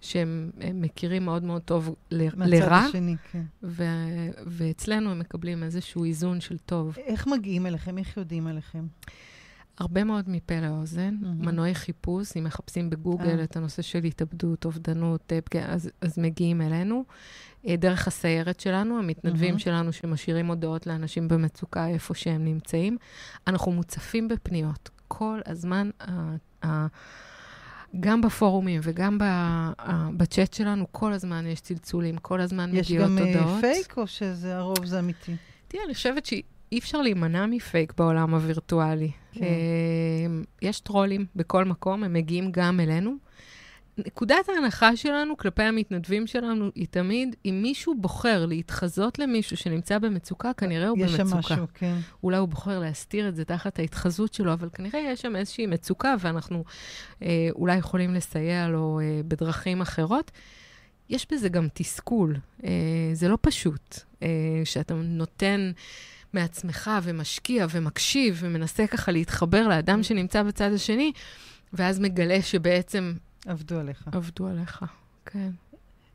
שהם 0.00 0.50
הם 0.60 0.80
מכירים 0.80 1.24
מאוד 1.24 1.42
מאוד 1.42 1.62
טוב 1.62 1.94
ל, 2.10 2.24
מהצד 2.36 2.52
לרע, 2.52 2.76
השני, 2.76 3.16
כן. 3.32 3.42
ו, 3.62 3.84
ואצלנו 4.46 5.10
הם 5.10 5.18
מקבלים 5.18 5.62
איזשהו 5.62 6.04
איזון 6.04 6.40
של 6.40 6.58
טוב. 6.58 6.96
איך 6.98 7.26
מגיעים 7.26 7.66
אליכם? 7.66 7.98
איך 7.98 8.16
יודעים 8.16 8.46
עליכם? 8.46 8.86
הרבה 9.78 10.04
מאוד 10.04 10.28
מפה 10.28 10.60
לאוזן, 10.60 11.14
מהמם. 11.20 11.46
מנועי 11.46 11.74
חיפוש, 11.74 12.36
אם 12.36 12.44
מחפשים 12.44 12.90
בגוגל 12.90 13.38
אה. 13.38 13.44
את 13.44 13.56
הנושא 13.56 13.82
של 13.82 14.04
התאבדות, 14.04 14.64
אובדנות, 14.64 15.32
אה, 15.32 15.64
אז, 15.66 15.90
אז 16.00 16.18
מגיעים 16.18 16.60
אלינו. 16.60 17.04
אה, 17.66 17.76
דרך 17.76 18.08
הסיירת 18.08 18.60
שלנו, 18.60 18.98
המתנדבים 18.98 19.48
מהמם. 19.48 19.58
שלנו 19.58 19.92
שמשאירים 19.92 20.46
הודעות 20.46 20.86
לאנשים 20.86 21.28
במצוקה 21.28 21.88
איפה 21.88 22.14
שהם 22.14 22.44
נמצאים. 22.44 22.96
אנחנו 23.46 23.72
מוצפים 23.72 24.28
בפניות. 24.28 24.90
כל 25.08 25.40
הזמן, 25.46 25.90
ה- 26.00 26.36
ה- 26.66 26.86
גם 28.00 28.20
בפורומים 28.20 28.80
וגם 28.84 29.18
ב- 29.18 29.22
ה- 29.22 30.08
בצ'אט 30.16 30.54
שלנו, 30.54 30.86
כל 30.92 31.12
הזמן 31.12 31.46
יש 31.46 31.60
צלצולים, 31.60 32.16
כל 32.18 32.40
הזמן 32.40 32.70
יש 32.74 32.86
מגיעות 32.86 33.06
גם 33.10 33.18
אה, 33.18 33.24
הודעות. 33.24 33.60
פייק, 33.60 33.98
או 33.98 34.06
שזה 34.06 34.56
הרוב 34.56 34.84
זה 34.84 34.98
אמיתי? 34.98 35.36
תראה, 35.68 35.84
אני 35.84 35.94
חושבת 35.94 36.28
אי 36.72 36.78
אפשר 36.78 37.02
להימנע 37.02 37.46
מפייק 37.46 37.92
בעולם 37.98 38.34
הווירטואלי. 38.34 39.10
כן. 39.32 39.44
אה, 39.44 39.48
יש 40.62 40.80
טרולים 40.80 41.26
בכל 41.36 41.64
מקום, 41.64 42.04
הם 42.04 42.12
מגיעים 42.12 42.52
גם 42.52 42.80
אלינו. 42.80 43.27
נקודת 44.06 44.48
ההנחה 44.48 44.96
שלנו 44.96 45.36
כלפי 45.36 45.62
המתנדבים 45.62 46.26
שלנו 46.26 46.70
היא 46.74 46.86
תמיד, 46.90 47.36
אם 47.44 47.60
מישהו 47.62 47.94
בוחר 48.00 48.46
להתחזות 48.46 49.18
למישהו 49.18 49.56
שנמצא 49.56 49.98
במצוקה, 49.98 50.52
כנראה 50.52 50.88
הוא 50.88 50.98
יש 50.98 51.14
במצוקה. 51.14 51.42
שם 51.42 51.54
משהו, 51.54 51.66
כן. 51.74 51.96
אולי 52.22 52.36
הוא 52.36 52.48
בוחר 52.48 52.78
להסתיר 52.78 53.28
את 53.28 53.36
זה 53.36 53.44
תחת 53.44 53.78
ההתחזות 53.78 54.34
שלו, 54.34 54.52
אבל 54.52 54.68
כנראה 54.72 55.00
יש 55.00 55.22
שם 55.22 55.36
איזושהי 55.36 55.66
מצוקה, 55.66 56.14
ואנחנו 56.20 56.64
אה, 57.22 57.48
אולי 57.52 57.76
יכולים 57.76 58.14
לסייע 58.14 58.68
לו 58.68 59.00
אה, 59.02 59.20
בדרכים 59.28 59.80
אחרות. 59.80 60.30
יש 61.10 61.26
בזה 61.32 61.48
גם 61.48 61.68
תסכול. 61.74 62.36
אה, 62.64 62.70
זה 63.12 63.28
לא 63.28 63.38
פשוט, 63.40 63.98
אה, 64.22 64.28
שאתה 64.64 64.94
נותן 64.94 65.70
מעצמך 66.32 66.90
ומשקיע 67.02 67.66
ומקשיב 67.70 68.38
ומנסה 68.40 68.86
ככה 68.86 69.12
להתחבר 69.12 69.68
לאדם 69.68 70.02
שנמצא 70.02 70.42
בצד 70.42 70.72
השני, 70.74 71.12
ואז 71.72 72.00
מגלה 72.00 72.42
שבעצם 72.42 73.12
עבדו 73.48 73.80
עליך. 73.80 74.08
עבדו 74.12 74.46
עליך. 74.46 74.84
כן. 75.26 75.50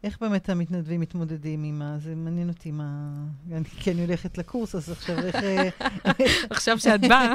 איך 0.03 0.17
באמת 0.21 0.49
המתנדבים 0.49 0.99
מתמודדים 1.01 1.63
עם 1.63 1.81
ה... 1.81 1.97
זה 1.99 2.15
מעניין 2.15 2.49
אותי 2.49 2.71
מה... 2.71 3.13
אני- 3.51 3.63
אני 3.91 4.01
הולכת 4.05 4.37
לקורס, 4.37 4.75
אז 4.75 4.89
עכשיו 4.91 5.17
איך... 5.19 5.35
עכשיו 6.49 6.79
שאת 6.79 7.01
באה, 7.01 7.33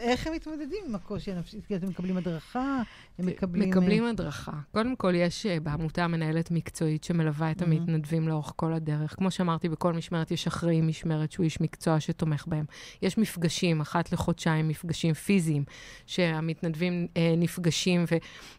איך 0.00 0.26
הם 0.26 0.32
מתמודדים 0.32 0.78
עם 0.88 0.94
הקושי 0.94 1.32
הנפשי? 1.32 1.60
כי 1.68 1.76
אתם 1.76 1.88
מקבלים 1.88 2.16
הדרכה? 2.16 2.82
הם 3.18 3.26
מקבלים... 3.26 3.70
מקבלים 3.70 4.04
אה, 4.04 4.10
הדרכה. 4.10 4.52
קודם 4.72 4.96
כל, 4.96 5.14
יש 5.14 5.46
אה, 5.46 5.60
בעמותה 5.60 6.06
מנהלת 6.06 6.50
מקצועית 6.50 7.04
שמלווה 7.04 7.50
את. 7.50 7.62
המתנדבים 7.62 8.28
לאורך 8.28 8.52
כל 8.56 8.72
הדרך. 8.72 9.14
כמו 9.16 9.30
שאמרתי, 9.30 9.68
בכל 9.68 9.92
משמרת 9.92 10.30
יש 10.30 10.46
אחראי 10.46 10.80
משמרת 10.80 11.32
שהוא 11.32 11.44
איש 11.44 11.60
מקצוע 11.60 12.00
שתומך 12.00 12.44
בהם. 12.46 12.64
יש 13.02 13.18
מפגשים, 13.18 13.80
אחת 13.80 14.12
לחודשיים, 14.12 14.68
מפגשים 14.68 15.14
פיזיים, 15.14 15.64
שהמתנדבים 16.06 17.06
אה, 17.16 17.34
נפגשים 17.36 18.04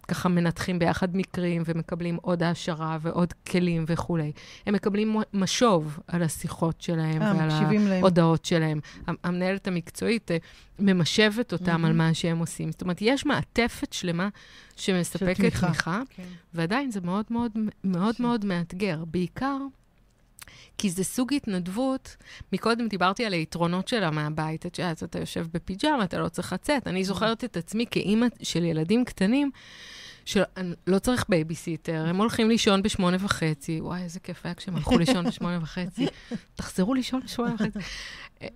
וככה 0.04 0.30
מנתחים 0.30 0.80
ביחד 0.80 1.16
מקרים 1.18 1.64
ומקבלים 1.66 2.16
עוד 2.22 2.44
העשרה 2.44 2.98
ועוד 3.02 3.34
כלים 3.48 3.84
וכולי. 3.88 4.32
הם 4.66 4.74
מקבלים 4.74 5.16
משוב 5.34 6.00
על 6.08 6.24
השיחות 6.24 6.82
שלהם 6.82 7.22
אה, 7.22 7.34
ועל 7.38 7.48
להם. 7.48 8.04
ההודעות 8.04 8.46
שלהם. 8.46 8.80
המ- 9.08 9.16
המנהלת 9.24 9.68
המקצועית 9.68 10.32
אה, 10.32 10.38
ממשבת 10.80 11.54
אותם 11.54 11.66
מהמם. 11.72 11.86
על 11.86 11.94
מה 11.94 12.14
שהם 12.14 12.40
עושים. 12.40 12.72
זאת 12.72 12.82
אומרת, 12.82 12.98
יש 13.02 13.26
מעטפת 13.26 13.94
שלמה 13.94 14.30
שמספקת 14.76 15.36
תמיכה. 15.38 15.68
תמיכה, 15.68 16.02
כן. 16.10 16.24
ועדיין 16.54 16.92
זה 16.92 17.02
מאוד 17.02 17.26
מאוד 17.30 17.52
מאוד 17.84 18.16
ש- 18.16 18.20
מאוד 18.20 18.46
מאתגר. 18.46 19.04
בעיקר 19.08 19.58
כי 20.78 20.90
זה 20.90 21.04
סוג 21.04 21.34
התנדבות, 21.34 22.16
מקודם 22.54 22.88
דיברתי 22.88 23.26
על 23.26 23.34
היתרונות 23.34 23.88
שלה 23.88 24.12
מהבית. 24.12 24.66
את 24.66 24.80
יודעת, 24.80 25.04
אתה 25.04 25.20
יושב 25.20 25.48
בפיג'מה, 25.54 26.04
אתה 26.04 26.20
לא 26.20 26.30
צריך 26.30 26.54
לצאת. 26.54 26.88
אני 26.88 27.04
זוכרת 27.04 27.44
את 27.44 27.58
עצמי 27.58 27.86
כאימא 27.92 28.26
של 28.42 28.64
ילדים 28.64 29.06
קטנים, 29.06 29.52
שלא 30.26 31.00
צריך 31.02 31.26
בייביסיטר, 31.30 32.06
הם 32.08 32.16
הולכים 32.16 32.50
לישון 32.50 32.82
בשמונה 32.82 33.18
וחצי. 33.20 33.82
וואי, 33.82 34.02
איזה 34.02 34.20
כיף 34.20 34.46
היה 34.46 34.54
כשהם 34.54 34.76
הלכו 34.76 34.98
לישון 34.98 35.26
בשמונה 35.26 35.60
וחצי. 35.62 36.08
תחזרו 36.56 36.94
לישון 36.94 37.22
בשמונה 37.26 37.56
וחצי. 37.56 37.80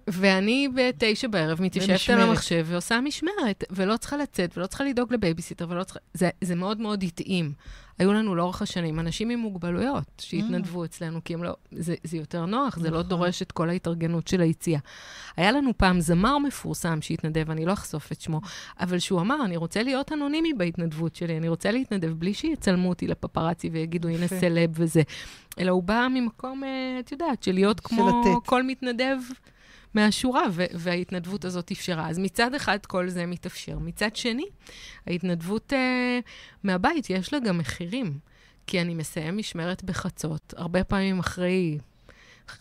ואני 0.08 0.68
בתשע 0.76 1.28
בערב 1.28 1.62
מתיישבת 1.62 2.10
על. 2.10 2.22
המחשב 2.22 2.66
ועושה 2.70 3.02
משמרת, 3.02 3.64
ולא 3.70 3.98
צריכה 3.98 4.18
לצאת, 4.18 4.58
ולא 4.58 4.68
צריכה 4.68 4.84
לדאוג 4.84 5.14
לבייביסיטר, 5.14 5.66
ולא 5.70 5.84
צריכה... 5.84 6.00
זה, 6.14 6.30
זה 6.42 6.56
מאוד 6.56 6.80
מאוד 6.80 7.04
התאים. 7.04 7.54
היו 8.00 8.14
לנו 8.14 8.36
לאורך 8.36 8.62
השנים 8.62 9.00
אנשים 9.00 9.30
עם 9.30 9.40
מוגבלויות 9.40 10.04
שהתנדבו 10.18 10.86
אצלנו, 10.86 11.24
כי 11.26 11.36
לא... 11.36 11.56
זה, 11.72 11.96
זה 12.04 12.18
יותר 12.18 12.46
נוח, 12.46 12.78
זה 12.78 12.90
לא 12.90 12.98
נכון. 12.98 13.10
דורש 13.10 13.42
את 13.42 13.52
כל 13.52 13.70
ההתארגנות 13.70 14.28
של 14.28 14.42
היציאה. 14.42 14.80
היה 15.38 15.52
לנו 15.52 15.72
פעם 15.78 16.02
זמר 16.02 16.38
מפורסם 16.38 17.02
שהתנדב, 17.02 17.52
אני 17.52 17.66
לא 17.66 17.74
אחשוף 17.74 18.12
את 18.12 18.22
שמו, 18.22 18.42
אבל 18.80 19.00
שהוא 19.00 19.22
אמר, 19.22 19.46
אני 19.46 19.58
רוצה 19.58 19.84
להיות 19.84 20.12
אנונימי 20.12 20.54
בהתנדבות 20.54 21.16
שלי, 21.16 21.38
אני 21.38 21.50
רוצה 21.50 21.72
להתנדב 21.72 22.14
בלי 22.14 22.34
שיצלמו 22.34 22.90
אותי 22.90 23.08
לפפרצי 23.08 23.70
ויגידו, 23.70 24.08
הנה. 24.08 24.28
סלב 24.28 24.70
וזה. 24.74 25.02
אלא 25.60 25.72
הוא 25.72 25.84
בא 25.84 26.08
ממקום, 26.14 26.64
אה, 26.64 27.00
את 27.00 27.12
יודעת, 27.12 27.44
של 27.44 27.52
להיות 27.52 27.80
כמו 27.80 28.08
לתת. 28.08 28.48
כל 28.48 28.64
מתנדב 28.64 29.18
מהשורה, 29.94 30.44
וההתנדבות 30.74 31.46
הזאת 31.46 31.72
אפשרה. 31.72 32.10
אז 32.10 32.20
מצד 32.20 32.56
אחד 32.56 32.86
כל 32.86 33.10
זה 33.10 33.26
מתאפשר. 33.26 33.80
מצד 33.80 34.16
שני, 34.16 34.46
ההתנדבות 35.08 35.74
אה, 35.74 36.20
מהבית, 36.64 37.10
יש 37.10 37.34
לה 37.34 37.40
גם 37.40 37.58
מחירים. 37.58 38.20
כי 38.68 38.82
אני 38.82 38.94
מסיים 38.94 39.38
משמרת 39.38 39.84
בחצות, 39.84 40.54
הרבה 40.58 40.84
פעמים 40.84 41.20
אחרי 41.20 41.78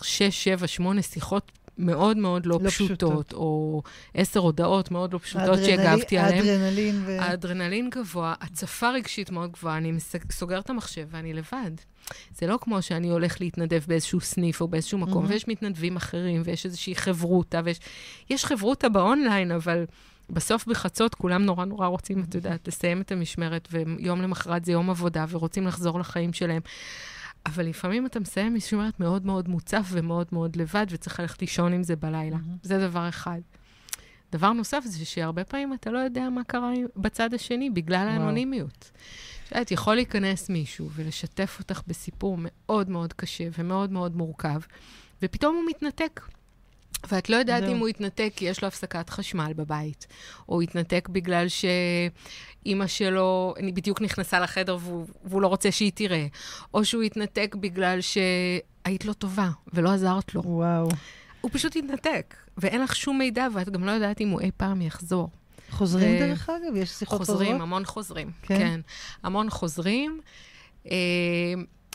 שש, 0.03 0.45
שבע, 0.45 0.67
שמונה 0.67 1.03
שיחות 1.03 1.53
מאוד 1.79 2.17
מאוד 2.17 2.47
לא, 2.47 2.59
לא 2.63 2.69
פשוטות, 2.69 2.99
פשוטות. 2.99 3.33
או 3.33 3.83
עשר 4.15 4.41
הודעות 4.41 4.91
מאוד 4.91 5.13
לא 5.13 5.19
פשוטות 5.19 5.49
האדרנלי- 5.49 5.65
שהגבתי 5.67 6.19
עליהן. 6.19 6.39
האדרנלין 6.47 7.03
ו... 7.07 7.21
האדרנלין 7.21 7.91
גבוה, 7.91 8.35
הצפה 8.41 8.91
רגשית 8.91 9.31
מאוד 9.31 9.53
גבוהה, 9.53 9.77
אני 9.77 9.93
מס- 9.93 10.15
סוגר 10.33 10.59
את 10.59 10.71
המחשב 10.71 11.07
ואני 11.11 11.33
לבד. 11.33 11.71
זה 12.39 12.47
לא 12.47 12.59
כמו 12.61 12.83
שאני 12.83 13.09
הולך 13.11 13.41
להתנדב 13.41 13.83
באיזשהו 13.87 14.21
סניף 14.21 14.61
או 14.61 14.69
באיזשהו 14.69 14.99
מקום, 14.99 15.15
מהמם. 15.15 15.27
ויש 15.31 15.49
מתנדבים 15.49 15.97
אחרים, 15.97 16.43
ויש 16.45 16.65
איזושהי 16.67 16.95
חברותה, 16.95 17.61
ויש 17.65 17.79
יש 18.31 18.45
חברותה 18.45 18.89
באונליין, 18.89 19.51
אבל 19.53 19.85
בסוף 20.31 20.67
בחצות 20.67 21.15
כולם 21.15 21.43
נורא 21.45 21.65
נורא 21.65 21.87
רוצים, 21.87 22.25
את 22.29 22.35
יודעת, 22.35 22.69
לסיים 22.69 23.01
את 23.01 23.13
המשמרת, 23.13 23.69
ויום 23.73 24.23
למחרת 24.23 24.65
זה 24.65 24.73
יום 24.73 24.91
עבודה, 24.91 25.25
ורוצים 25.29 25.67
לחזור 25.67 26.01
לחיים 26.01 26.33
שלהם. 26.33 26.61
אבל 27.47 27.67
לפעמים 27.67 28.07
אתה 28.07 28.21
מסיים 28.21 28.55
משמרת 28.55 29.01
מאוד 29.01 29.27
מאוד 29.27 29.49
מוצף 29.49 29.87
ומאוד 29.91 30.27
מאוד 30.33 30.57
לבד, 30.57 30.87
וצריך 30.91 31.21
ללכת 31.21 31.41
לישון 31.41 31.73
עם 31.73 31.83
זה 31.83 31.97
בלילה. 31.97 32.37
מהמם. 32.37 32.57
זה 32.63 32.79
דבר 32.79 33.09
אחד. 33.09 33.41
דבר 34.33 34.53
נוסף 34.53 34.83
זה 34.85 35.05
שהרבה 35.05 35.45
פעמים 35.45 35.75
אתה 35.75 35.91
לא 35.91 35.99
יודע 35.99 36.31
מה 36.31 36.45
קרה 36.45 36.73
בצד 36.97 37.35
השני 37.35 37.71
בגלל. 37.71 38.09
האנונימיות. 38.09 38.91
את 39.61 39.71
יכול 39.71 39.95
להיכנס 39.95 40.51
מישהו 40.51 40.91
ולשתף 40.95 41.57
אותך 41.59 41.83
בסיפור 41.87 42.37
מאוד 42.41 42.91
מאוד 42.91 43.13
קשה 43.13 43.45
ומאוד 43.59 43.93
מאוד 43.93 44.17
מורכב, 44.17 44.61
ופתאום 45.23 45.57
הוא 45.57 45.65
מתנתק. 45.71 46.21
ואת 47.09 47.31
לא 47.31 47.37
יודעת 47.37 47.63
זהו. 47.65 47.73
אם 47.73 47.79
הוא 47.79 47.89
התנתק 47.89 48.33
כי 48.37 48.45
יש 48.45 48.63
לו 48.63 48.69
הפסקת 48.69 49.11
חשמל 49.11 49.53
בבית, 49.57 50.07
או 50.49 50.61
התנתק 50.61 51.09
בגלל 51.13 51.47
שאימא 51.49 52.87
שלו 52.87 53.55
בדיוק 53.75 54.01
נכנסה 54.01 54.41
לחדר 54.41 54.77
והוא, 54.81 55.07
והוא 55.25 55.43
לא 55.43 55.47
רוצה 55.47 55.71
שהיא 55.73 55.93
תראה, 55.95 56.27
או 56.75 56.85
שהוא 56.85 57.03
התנתק 57.03 57.57
בגלל 57.61 57.99
שהיית 58.01 59.05
לו 59.05 59.15
טובה 59.15 59.51
ולא 59.73 59.91
עזרת 59.91 60.35
לו. 60.35 60.43
וואו. 60.45 60.89
הוא 61.41 61.51
פשוט 61.55 61.77
התנתק, 61.77 62.35
ואין 62.57 62.83
לך 62.83 62.97
שום 62.97 63.19
מידע, 63.19 63.47
ואת 63.55 63.69
גם 63.69 63.85
לא 63.85 63.91
יודעת 63.91 64.21
אם 64.21 64.29
הוא 64.29 64.41
אי 64.41 64.51
פעם 64.57 64.83
יחזור. 64.83 65.29
חוזרים 65.71 66.17
ו- 66.17 66.19
דרך 66.19 66.51
אגב? 66.51 66.77
יש 66.77 66.91
שיחות 66.91 67.19
חוזרים, 67.19 67.47
חוזרות? 67.47 67.63
המון 67.63 67.85
חוזרים. 67.85 68.31
כן? 68.43 68.59
כן. 68.59 68.59
כן, 68.59 68.81
המון 69.23 69.51
חוזרים. 69.51 70.21
אה, 70.91 70.95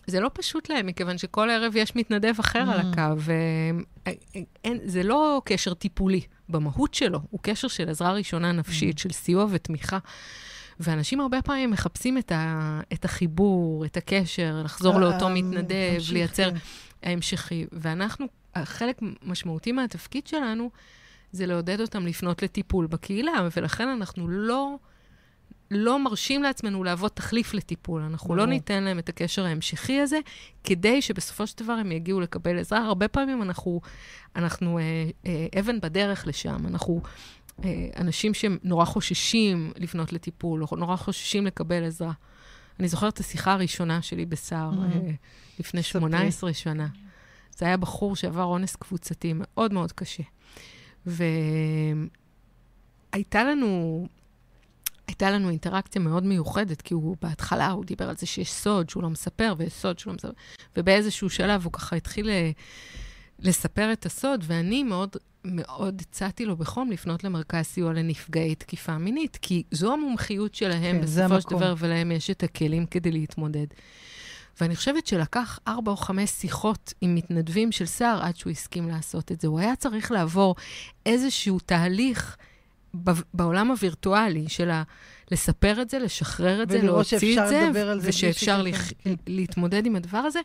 זה 0.08 0.20
לא 0.20 0.30
פשוט 0.34 0.70
להם, 0.70 0.86
מכיוון 0.88 1.18
שכל 1.18 1.50
ערב 1.50 1.76
יש 1.76 1.96
מתנדב 1.96 2.34
אחר 2.40 2.60
על 2.60 2.80
Mm. 2.80 2.84
הקו. 2.84 3.32
אה, 4.08 4.12
אין, 4.64 4.80
זה 4.86 5.04
לא 5.04 5.42
קשר 5.46 5.74
טיפולי 5.74 6.22
במהות 6.50 6.94
שלו, 6.94 7.20
הוא 7.30 7.40
קשר 7.44 7.68
של 7.68 7.90
עזרה 7.90 8.14
ראשונה 8.14 8.52
נפשית, 8.52 8.98
של 8.98 9.12
סיוע 9.12 9.46
ותמיכה. 9.50 9.98
ואנשים 10.80 11.20
הרבה 11.20 11.42
פעמים 11.42 11.72
מחפשים 11.72 12.18
את, 12.18 12.32
ה, 12.32 12.80
את 12.94 13.06
החיבור, 13.06 13.86
את 13.86 13.98
הקשר, 13.98 14.62
לחזור 14.66 14.96
אה, 14.96 15.00
לאותו 15.00 15.28
אה, 15.28 15.34
מתנדב, 15.34 16.00
לייצר. 16.12 16.50
ההמשכי. 17.04 17.66
ואנחנו, 17.72 18.26
חלק 18.64 19.00
משמעותי 19.24 19.72
מהתפקיד 19.72 20.28
שלנו 20.28 20.70
זה 21.32 21.46
לעודד 21.46 21.82
אותם 21.82 22.06
לפנות 22.08 22.44
לטיפול 22.44 22.88
בקהילה, 22.88 23.48
ולכן 23.58 23.88
אנחנו 23.88 24.28
לא, 24.28 24.76
לא 25.72 26.04
מרשים 26.04 26.44
לעצמנו 26.44 26.84
להוות 26.84 27.16
תחליף 27.16 27.54
לטיפול. 27.54 28.02
אנחנו 28.02 28.36
לא. 28.36 28.46
ניתן 28.46 28.84
להם 28.84 29.00
את 29.00 29.10
הקשר 29.10 29.46
ההמשכי 29.46 30.00
הזה, 30.00 30.20
כדי 30.64 31.02
שבסופו 31.02 31.48
של 31.48 31.64
דבר 31.64 31.74
הם 31.74 31.92
יגיעו 31.92 32.22
לקבל 32.22 32.60
עזרה. 32.60 32.80
הרבה 32.80 33.08
פעמים 33.08 33.42
אנחנו, 33.42 33.82
אנחנו 34.36 34.80
אה, 34.80 34.84
אה, 35.26 35.60
אבן 35.60 35.80
בדרך 35.80 36.28
לשם. 36.28 36.68
אנחנו 36.68 37.02
אה, 37.64 37.88
אנשים 37.98 38.34
שנורא 38.34 38.86
חוששים 38.86 39.72
לפנות 39.78 40.14
לטיפול, 40.14 40.64
או 40.64 40.76
נורא 40.76 40.96
חוששים 40.96 41.46
לקבל 41.46 41.84
עזרה. 41.84 42.12
אני 42.80 42.88
זוכרת 42.88 43.14
את 43.14 43.20
השיחה 43.20 43.54
הראשונה 43.54 44.02
שלי 44.02 44.26
בסער. 44.26 44.72
אה, 44.84 45.12
לפני 45.60 45.84
ספרי. 45.84 46.02
18 46.02 46.54
שנה. 46.54 46.88
זה 47.58 47.66
היה 47.66 47.78
בחור 47.78 48.16
שעבר 48.16 48.44
אונס 48.44 48.76
קבוצתי 48.76 49.34
מאוד 49.36 49.74
מאוד 49.74 49.92
קשה. 49.92 50.24
והייתה 51.06 52.04
לנו, 53.44 54.08
הייתה 55.08 55.32
לנו 55.32 55.50
אינטראקציה 55.50 56.02
מאוד 56.02 56.26
מיוחדת, 56.26 56.82
כי 56.82 56.94
הוא 56.94 57.18
בהתחלה, 57.22 57.70
הוא 57.70 57.86
דיבר 57.86 58.10
על 58.10 58.18
זה 58.18 58.26
שיש 58.26 58.52
סוד 58.52 58.90
שהוא 58.90 59.04
לא 59.04 59.10
מספר, 59.10 59.54
ויש 59.58 59.74
סוד 59.74 60.00
שהוא 60.00 60.12
לא 60.12 60.16
מספר, 60.16 60.32
ובאיזשהו 60.78 61.30
שלב 61.30 61.64
הוא 61.64 61.74
ככה 61.74 61.96
התחיל 61.96 62.30
אה, 62.30 62.52
לספר 63.40 63.94
את 63.94 64.06
הסוד, 64.06 64.44
ואני 64.48 64.84
מאוד 64.84 65.18
מאוד 65.46 66.02
הצעתי 66.02 66.46
לו 66.46 66.58
בחום 66.58 66.92
לפנות 66.92 67.24
למרכז 67.24 67.66
סיוע 67.66 67.94
לנפגעי 67.94 68.56
תקיפה 68.56 68.98
מינית, 68.98 69.38
כי 69.42 69.64
זו 69.72 69.94
המומחיות 69.94 70.56
שלהם 70.56 70.96
כן, 70.96 71.02
בסופו 71.02 71.42
של. 71.42 71.50
דבר, 71.50 71.76
ולהם 71.78 72.12
יש 72.12 72.30
את 72.30 72.44
הכלים 72.44 72.86
כדי 72.86 73.12
להתמודד. 73.12 73.68
ואני 74.62 74.76
חושבת 74.76 75.08
שלקח 75.08 75.60
ארבע 75.68 75.92
או 75.92 75.98
חמש 75.98 76.30
שיחות 76.30 76.94
עם 77.02 77.16
מתנדבים 77.16 77.72
של 77.72 77.86
סער 77.86 78.24
עד 78.24 78.36
שהוא 78.36 78.52
הסכים 78.52 78.88
לעשות 78.88 79.32
את 79.32 79.42
זה. 79.42 79.48
הוא 79.48 79.60
היה 79.60 79.76
צריך 79.76 80.12
לעבור 80.12 80.56
איזשהו 81.06 81.60
תהליך 81.60 82.38
בעולם 83.34 83.72
הווירטואלי 83.72 84.50
של 84.50 84.70
ה... 84.70 84.84
לספר 85.32 85.82
את 85.82 85.90
זה, 85.90 86.00
לשחרר 86.00 86.64
את 86.64 86.70
זה, 86.70 86.82
להוציא 86.82 87.42
את 87.42 87.48
זה, 87.48 87.72
ושאפשר 88.02 88.62
לח... 88.62 88.92
כן. 89.00 89.14
להתמודד 89.28 89.86
עם 89.86 89.96
הדבר 89.96 90.18
הזה. 90.18 90.40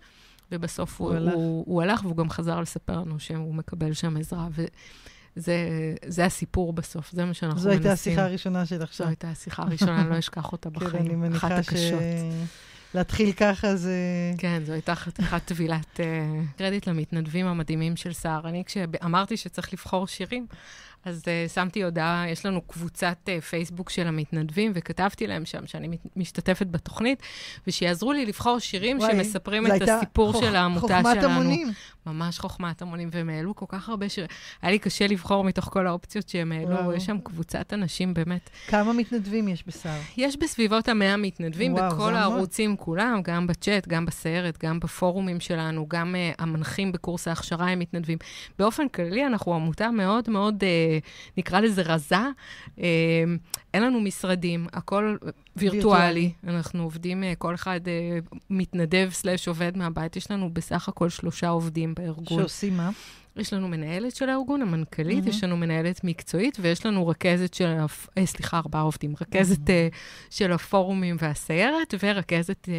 ובסוף 0.52 1.00
הוא, 1.00 1.08
הוא, 1.08 1.16
הלך. 1.16 1.34
הוא, 1.34 1.64
הוא 1.66 1.82
הלך, 1.82 2.04
והוא 2.04 2.16
גם 2.16 2.30
חזר 2.30 2.60
לספר 2.60 2.98
לנו 2.98 3.20
שהוא 3.20 3.54
מקבל 3.54 3.92
שם 3.92 4.16
עזרה. 4.16 4.48
וזה 5.36 6.24
הסיפור 6.24 6.72
בסוף, 6.72 7.12
זה 7.12 7.24
מה 7.24 7.34
שאנחנו 7.34 7.60
זו 7.60 7.68
מנסים. 7.68 7.82
זו 7.82 7.88
הייתה 7.88 8.00
השיחה 8.00 8.24
הראשונה 8.24 8.66
שלך 8.66 8.92
שם. 8.92 9.04
זו 9.04 9.08
הייתה 9.08 9.30
השיחה 9.30 9.62
הראשונה, 9.62 10.00
אני 10.00 10.10
לא 10.10 10.18
אשכח 10.18 10.52
אותה 10.52 10.70
בחיים. 10.70 10.90
כן, 10.90 10.98
אני 10.98 11.14
מניחה 11.14 11.62
ש... 11.62 11.76
להתחיל 12.94 13.32
ככה 13.32 13.76
זה... 13.76 13.96
כן, 14.38 14.62
זו 14.66 14.72
הייתה 14.72 14.94
חתיכת 14.94 15.44
טבילת 15.44 16.00
uh, 16.00 16.02
קרדיט 16.58 16.86
למתנדבים 16.86 17.46
המדהימים 17.46 17.96
של 17.96 18.12
סער. 18.12 18.48
אני, 18.48 18.62
כשאמרתי 18.66 19.36
שצריך 19.36 19.72
לבחור 19.72 20.06
שירים, 20.06 20.46
אז 21.04 21.22
uh, 21.22 21.52
שמתי 21.52 21.82
הודעה, 21.82 22.24
יש 22.28 22.46
לנו 22.46 22.62
קבוצת 22.62 23.16
uh, 23.26 23.40
פייסבוק 23.40 23.90
של 23.90 24.06
המתנדבים, 24.06 24.72
וכתבתי 24.74 25.26
להם 25.26 25.44
שם 25.44 25.66
שאני 25.66 25.98
משתתפת 26.16 26.66
בתוכנית, 26.66 27.22
ושיעזרו 27.66 28.12
לי 28.12 28.26
לבחור 28.26 28.58
שירים 28.58 28.98
וואי, 28.98 29.12
שמספרים 29.12 29.66
את 29.66 29.82
הסיפור 29.88 30.32
חוכ... 30.32 30.44
של 30.44 30.56
העמותה 30.56 30.86
שלנו. 30.86 31.02
חוכמת 31.02 31.22
המונים. 31.22 31.72
ממש 32.06 32.38
חוכמת 32.38 32.82
המונים, 32.82 33.08
והם 33.12 33.30
העלו 33.30 33.56
כל 33.56 33.66
כך 33.68 33.88
הרבה 33.88 34.08
שירים. 34.08 34.30
היה 34.62 34.70
לי 34.72 34.78
קשה 34.78 35.06
לבחור 35.06 35.44
מתוך 35.44 35.64
כל 35.64 35.86
האופציות 35.86 36.28
שהם 36.28 36.52
העלו, 36.52 36.70
וואו. 36.70 36.92
יש 36.92 37.04
שם 37.04 37.18
קבוצת 37.22 37.72
אנשים 37.72 38.14
באמת. 38.14 38.50
כמה 38.66 38.92
מתנדבים 38.92 39.48
יש 39.48 39.64
בסער? 39.66 40.00
יש 40.16 40.36
בסביבות 40.36 40.88
המאה 40.88 41.16
מתנדבים, 41.16 41.74
וואו, 41.74 41.94
בכל 41.94 42.14
הערוצים 42.14 42.70
המון. 42.70 42.84
כולם, 42.84 43.20
גם 43.24 43.46
בצ'אט, 43.46 43.88
גם 43.88 44.06
בסיירת, 44.06 44.64
גם 44.64 44.80
בפורומים 44.80 45.40
שלנו, 45.40 45.86
גם 45.88 46.14
uh, 46.14 46.42
המנחים 46.42 46.92
בקורס 46.92 47.28
ההכשרה 47.28 47.68
הם 47.68 47.78
מתנדבים. 47.78 48.18
באופן 48.58 48.88
כללי, 48.88 49.26
אנחנו 49.26 49.54
עמותה 49.54 49.90
מאוד 49.90 50.30
מאוד... 50.30 50.62
Uh, 50.62 50.91
נקרא 51.36 51.60
לזה 51.60 51.82
רזה. 51.82 52.16
אה, 52.78 52.84
אין 53.74 53.82
לנו 53.82 54.00
משרדים, 54.00 54.66
הכל 54.72 55.16
וירטואלי. 55.56 56.32
אנחנו 56.46 56.82
עובדים, 56.82 57.24
אה, 57.24 57.34
כל 57.38 57.54
אחד 57.54 57.88
אה, 57.88 58.18
מתנדב 58.50 59.08
סלאש 59.12 59.48
עובד 59.48 59.76
מהבית. 59.76 60.16
יש 60.16 60.30
לנו 60.30 60.54
בסך 60.54 60.88
הכל 60.88 61.08
שלושה 61.08 61.48
עובדים 61.48 61.94
בארגון. 61.94 62.38
שעושים 62.38 62.76
מה? 62.76 62.90
יש 63.36 63.52
לנו 63.52 63.68
מנהלת 63.68 64.16
של 64.16 64.28
הארגון, 64.28 64.62
המנכ"לית, 64.62 65.24
mm-hmm. 65.24 65.28
יש 65.28 65.44
לנו 65.44 65.56
מנהלת 65.56 66.04
מקצועית, 66.04 66.58
ויש 66.60 66.86
לנו 66.86 67.08
רכזת 67.08 67.54
של, 67.54 67.66
הפ... 67.66 68.08
אה, 68.18 68.26
סליחה, 68.26 68.58
ארבעה 68.58 68.82
עובדים, 68.82 69.14
רכזת 69.20 69.68
mm-hmm. 69.68 69.70
אה, 69.70 69.88
של 70.30 70.52
הפורומים 70.52 71.16
והסיירת, 71.18 71.94
ורכזת 72.02 72.68
אה, 72.68 72.74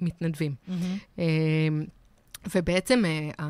מתנדבים. 0.00 0.54
Mm-hmm. 0.68 0.72
אה, 1.18 1.24
ובעצם 2.54 3.02
uh, 3.36 3.42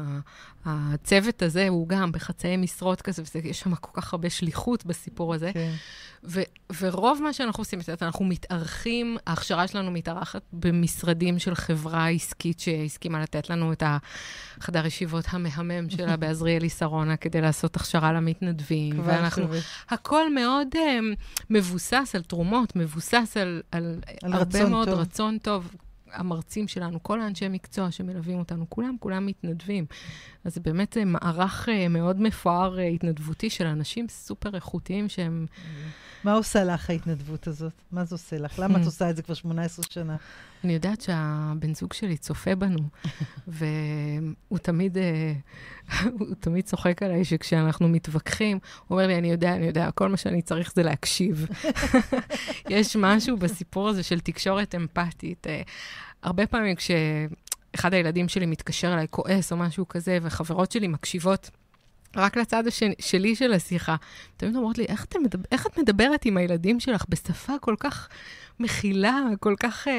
הצוות 0.64 1.42
הזה 1.42 1.68
הוא 1.68 1.88
גם 1.88 2.12
בחצאי 2.12 2.56
משרות 2.56 3.02
כזה, 3.02 3.22
ויש 3.42 3.60
שם 3.60 3.74
כל 3.74 4.00
כך 4.00 4.12
הרבה 4.12 4.30
שליחות 4.30 4.86
בסיפור 4.86 5.34
הזה. 5.34 5.50
כן. 5.54 5.72
ו- 6.24 6.42
ורוב 6.80 7.20
מה 7.22 7.32
שאנחנו 7.32 7.60
עושים, 7.60 7.78
אנחנו 8.02 8.24
מתארחים, 8.24 9.16
ההכשרה 9.26 9.68
שלנו 9.68 9.90
מתארחת 9.90 10.42
במשרדים 10.52 11.38
של 11.38 11.54
חברה 11.54 12.08
עסקית 12.08 12.60
שהסכימה 12.60 13.22
לתת 13.22 13.50
לנו 13.50 13.72
את 13.72 13.82
החדר 13.86 14.86
ישיבות 14.86 15.24
המהמם 15.28 15.90
שלה 15.90 16.16
בעזריאלי 16.22 16.68
שרונה 16.68 17.16
כדי 17.16 17.40
לעשות 17.40 17.76
הכשרה 17.76 18.12
למתנדבים. 18.12 19.00
ואנחנו, 19.04 19.46
הכל 19.88 20.34
מאוד 20.34 20.68
uh, 20.74 20.78
מבוסס 21.50 22.12
על 22.14 22.22
תרומות, 22.22 22.76
מבוסס 22.76 23.36
על, 23.40 23.62
על, 23.72 24.00
על 24.22 24.32
הרבה 24.32 24.64
מאוד 24.64 24.88
טוב. 24.88 24.98
רצון 24.98 25.38
טוב. 25.38 25.74
המרצים 26.12 26.68
שלנו, 26.68 27.02
כל 27.02 27.20
האנשי 27.20 27.48
מקצוע 27.48 27.90
שמלווים 27.90 28.38
אותנו, 28.38 28.66
כולם, 28.68 28.96
כולם 29.00 29.26
מתנדבים. 29.26 29.86
אז 30.44 30.54
זה 30.54 30.60
באמת 30.60 30.96
אה, 30.96 31.04
מערך 31.04 31.68
אה, 31.68 31.88
מאוד 31.88 32.20
מפואר 32.20 32.78
אה, 32.78 32.86
התנדבותי 32.86 33.50
של 33.50 33.66
אנשים 33.66 34.08
סופר 34.08 34.54
איכותיים 34.54 35.08
שהם... 35.08 35.46
מה 36.24 36.32
עושה 36.32 36.64
לך 36.64 36.90
ההתנדבות 36.90 37.46
הזאת? 37.46 37.72
מה 37.92 38.04
זה 38.04 38.14
עושה 38.14 38.38
לך? 38.38 38.58
למה 38.58 38.80
את 38.80 38.84
עושה 38.84 39.10
את 39.10 39.16
זה 39.16 39.22
כבר 39.22 39.34
18 39.34 39.84
שנה? 39.90 40.16
אני 40.64 40.72
יודעת 40.72 41.00
שהבן 41.00 41.74
זוג 41.74 41.92
שלי 41.92 42.16
צופה 42.16 42.54
בנו, 42.54 42.88
והוא 43.48 44.58
תמיד, 44.62 44.98
הוא 46.18 46.34
תמיד 46.40 46.64
צוחק 46.64 47.02
עליי 47.02 47.24
שכשאנחנו 47.24 47.88
מתווכחים, 47.88 48.58
הוא 48.88 48.96
אומר 48.96 49.06
לי, 49.06 49.18
אני 49.18 49.30
יודע, 49.30 49.54
אני 49.54 49.66
יודע, 49.66 49.90
כל 49.90 50.08
מה 50.08 50.16
שאני 50.16 50.42
צריך 50.42 50.72
זה 50.74 50.82
להקשיב. 50.82 51.46
יש 52.70 52.96
משהו 52.96 53.36
בסיפור 53.36 53.88
הזה 53.88 54.02
של 54.02 54.20
תקשורת 54.20 54.74
אמפתית. 54.74 55.46
הרבה 56.22 56.46
פעמים 56.46 56.76
כשאחד 56.76 57.94
הילדים 57.94 58.28
שלי 58.28 58.46
מתקשר 58.46 58.92
אליי, 58.92 59.06
כועס 59.10 59.52
או 59.52 59.56
משהו 59.56 59.88
כזה, 59.88 60.18
וחברות 60.22 60.72
שלי 60.72 60.88
מקשיבות, 60.88 61.50
רק 62.16 62.36
לצד 62.36 62.66
השני, 62.66 62.94
שלי 62.98 63.36
של 63.36 63.52
השיחה. 63.52 63.96
תמיד 64.36 64.56
אומרות 64.56 64.78
לי, 64.78 64.84
איך, 64.88 65.06
מדבר, 65.20 65.44
איך 65.52 65.66
את 65.66 65.78
מדברת 65.78 66.24
עם 66.24 66.36
הילדים 66.36 66.80
שלך 66.80 67.04
בשפה 67.08 67.52
כל 67.60 67.74
כך 67.78 68.08
מכילה, 68.60 69.20
כל 69.40 69.54
כך... 69.60 69.86
Uh... 69.86 69.90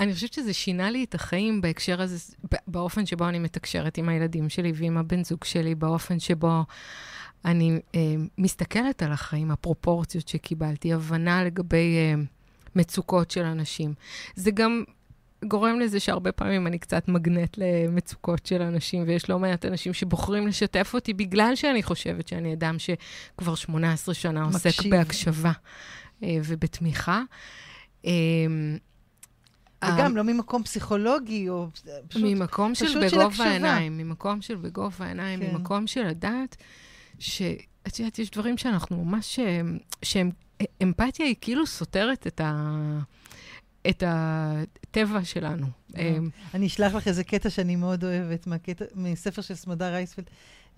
אני 0.00 0.14
חושבת 0.14 0.32
שזה 0.32 0.52
שינה 0.52 0.90
לי 0.90 1.04
את 1.04 1.14
החיים 1.14 1.60
בהקשר 1.60 2.02
הזה, 2.02 2.32
באופן 2.66 3.06
שבו 3.06 3.28
אני 3.28 3.38
מתקשרת 3.38 3.98
עם 3.98 4.08
הילדים 4.08 4.48
שלי 4.48 4.72
ועם 4.74 4.98
הבן 4.98 5.24
זוג 5.24 5.44
שלי, 5.44 5.74
באופן 5.74 6.18
שבו 6.18 6.64
אני 7.44 7.78
uh, 7.78 7.96
מסתכלת 8.38 9.02
על 9.02 9.12
החיים, 9.12 9.50
הפרופורציות 9.50 10.28
שקיבלתי, 10.28 10.92
הבנה 10.92 11.44
לגבי 11.44 11.96
uh, 12.14 12.26
מצוקות 12.76 13.30
של 13.30 13.44
אנשים. 13.44 13.94
זה 14.34 14.50
גם 14.50 14.84
גורם 15.44 15.80
לזה 15.80 16.00
שהרבה 16.00 16.32
פעמים 16.32 16.66
אני 16.66 16.78
קצת 16.78 17.08
מגנט 17.08 17.58
למצוקות 17.58 18.46
של 18.46 18.62
אנשים, 18.62 19.04
ויש 19.06 19.30
לא 19.30 19.38
מעט 19.38 19.64
אנשים 19.64 19.92
שבוחרים 19.92 20.46
לשתף 20.46 20.90
אותי 20.94 21.14
בגלל 21.14 21.56
שאני 21.56 21.82
חושבת 21.82 22.28
שאני 22.28 22.54
אדם 22.54 22.76
שכבר 22.78 23.54
18 23.54 24.14
שנה 24.14 24.44
עוסק 24.44 24.66
מקשיב. 24.66 24.90
בהקשבה 24.90 25.52
אה, 26.22 26.36
ובתמיכה. 26.44 27.22
אה, 28.06 28.12
וגם 29.84 30.16
לא 30.16 30.22
ממקום 30.24 30.62
פסיכולוגי, 30.62 31.48
או 31.48 31.68
פשוט, 32.08 32.22
ממקום 32.24 32.74
של 32.74 32.86
פשוט 32.86 33.02
בגובה 33.02 33.34
של 33.34 33.42
העיניים, 33.42 33.98
ממקום 33.98 34.42
של 34.42 34.56
בגובה 34.56 35.04
העיניים, 35.04 35.40
כן. 35.40 35.50
ממקום 35.54 35.86
של 35.86 36.06
לדעת 36.06 36.56
שאת 37.18 37.98
יודעת, 37.98 38.18
יש 38.18 38.30
דברים 38.30 38.58
שאנחנו 38.58 39.04
ממש, 39.04 39.38
אה, 39.38 39.60
שהם, 40.02 40.30
אמפתיה 40.82 41.26
היא 41.26 41.34
כאילו 41.40 41.66
סותרת 41.66 42.26
את 42.26 42.40
ה... 42.40 43.00
את 43.90 44.02
הטבע 44.90 45.24
שלנו. 45.24 45.66
אמ, 45.96 46.28
אני 46.54 46.66
אשלח 46.66 46.94
לך 46.94 47.08
איזה 47.08 47.24
קטע 47.24 47.50
שאני 47.50 47.76
מאוד 47.76 48.04
אוהבת, 48.04 48.46
מהקטע, 48.46 48.84
מספר 48.94 49.42
של 49.42 49.54
סמדר 49.54 49.92
רייספלד, 49.92 50.24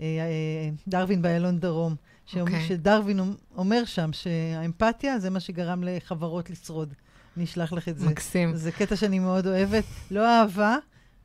אה, 0.01 0.05
אה, 0.05 0.71
דרווין 0.89 1.23
באיילון 1.23 1.59
דרום, 1.59 1.95
okay. 1.95 2.41
אוקיי. 2.41 2.69
שדרווין 2.69 3.21
אומר 3.57 3.85
שם 3.85 4.11
שהאמפתיה 4.13 5.19
זה 5.19 5.31
מה 5.31 5.41
שגרם 5.41 5.85
לחברות 5.85 6.51
לשרוד. 6.51 6.95
אני 7.37 7.45
אשלח 7.45 7.73
לך 7.73 7.89
את 7.89 7.99
זה. 7.99 8.07
מקסים. 8.07 8.57
זה 8.57 8.73
קטע 8.73 8.97
שאני 8.97 9.19
מאוד 9.19 9.47
אוהבת. 9.47 9.85
לא 10.11 10.29
אהבה, 10.29 10.77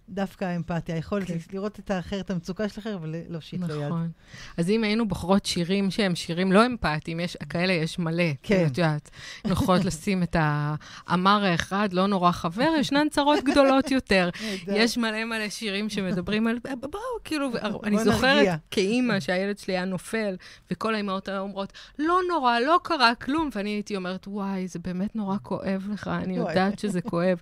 דווקא 0.10 0.46
האמפתיה, 0.46 0.96
היכולת 0.96 1.28
כן. 1.28 1.38
לראות 1.54 1.80
את 1.80 1.92
האחר, 1.92 2.20
את 2.20 2.32
המצוקה 2.32 2.70
של 2.70 2.82
אחר 2.82 2.98
ולהושיט 3.02 3.62
לו 3.62 3.76
יד. 3.76 3.88
נכון. 3.88 4.10
אז 4.58 4.70
אם 4.70 4.84
היינו 4.84 5.08
בוחרות 5.08 5.46
שירים 5.46 5.92
שהם 5.92 6.16
שירים 6.16 6.52
לא 6.52 6.66
אמפתיים, 6.66 7.20
יש, 7.20 7.38
כאלה 7.50 7.74
יש 7.74 8.00
מלא. 8.00 8.24
כן. 8.44 8.66
את 8.66 8.78
יודעת, 8.78 9.10
יכולות 9.46 9.86
לשים 9.86 10.24
את 10.24 10.36
האמר 10.40 11.46
האחד, 11.46 11.94
לא 11.94 12.08
נורא 12.08 12.32
חבר, 12.32 12.70
ישנן 12.80 13.10
צרות 13.10 13.44
גדולות 13.44 13.92
יותר. 13.92 14.30
יש 14.80 14.98
מלא 14.98 15.26
מלא 15.26 15.50
שירים 15.50 15.90
שמדברים 15.90 16.48
על, 16.48 16.60
בואו, 16.80 17.02
כאילו, 17.24 17.52
אני 17.84 18.04
זוכרת 18.04 18.60
כאימא 18.72 19.20
שהילד 19.20 19.58
שלי 19.58 19.74
היה 19.74 19.86
נופל, 19.86 20.36
וכל 20.72 20.96
האימהות 20.96 21.30
אומרות, 21.30 21.74
לא 22.00 22.20
נורא, 22.30 22.60
לא 22.60 22.80
קרה 22.84 23.16
כלום, 23.16 23.50
ואני 23.56 23.70
הייתי 23.70 23.96
אומרת, 23.96 24.28
וואי, 24.28 24.68
זה 24.68 24.80
באמת 24.80 25.16
נורא 25.16 25.38
כואב 25.44 25.88
לך, 25.94 26.08
אני 26.08 26.38
יודעת 26.38 26.80
שזה 26.80 27.02
כואב. 27.02 27.42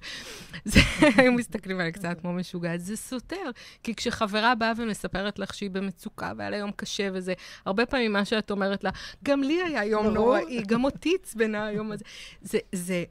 היו 1.17 1.32
מסתכלים 1.32 1.80
עליי 1.80 1.91
קצת 1.91 2.17
כמו 2.21 2.34
מש... 2.34 2.53
משוגעת, 2.54 2.82
זה 2.82 2.96
סותר. 2.96 3.50
כי 3.84 3.96
כשחברה 3.96 4.56
באה 4.56 4.72
ומספרת 4.78 5.39
לך 5.39 5.54
שהיא 5.54 5.70
במצוקה 5.70 6.32
והיה 6.38 6.50
לה 6.50 6.58
יום 6.58 6.72
קשה 6.72 7.10
וזה, 7.13 7.34
הרבה 7.66 7.86
פעמים 7.86 8.13
מה 8.13 8.26
שאת 8.26 8.52
אומרת 8.52 8.84
לה, 8.84 8.89
גם 9.24 9.44
לי 9.44 9.63
היה 9.63 9.86
יום 9.86 10.08
נוראי, 10.08 10.63
גם 10.68 10.84
אותי 10.84 11.16
עצבנה 11.22 11.66
היום 11.66 11.92
הזה. 11.92 12.04
זה, 12.42 12.58
זה. 12.72 13.04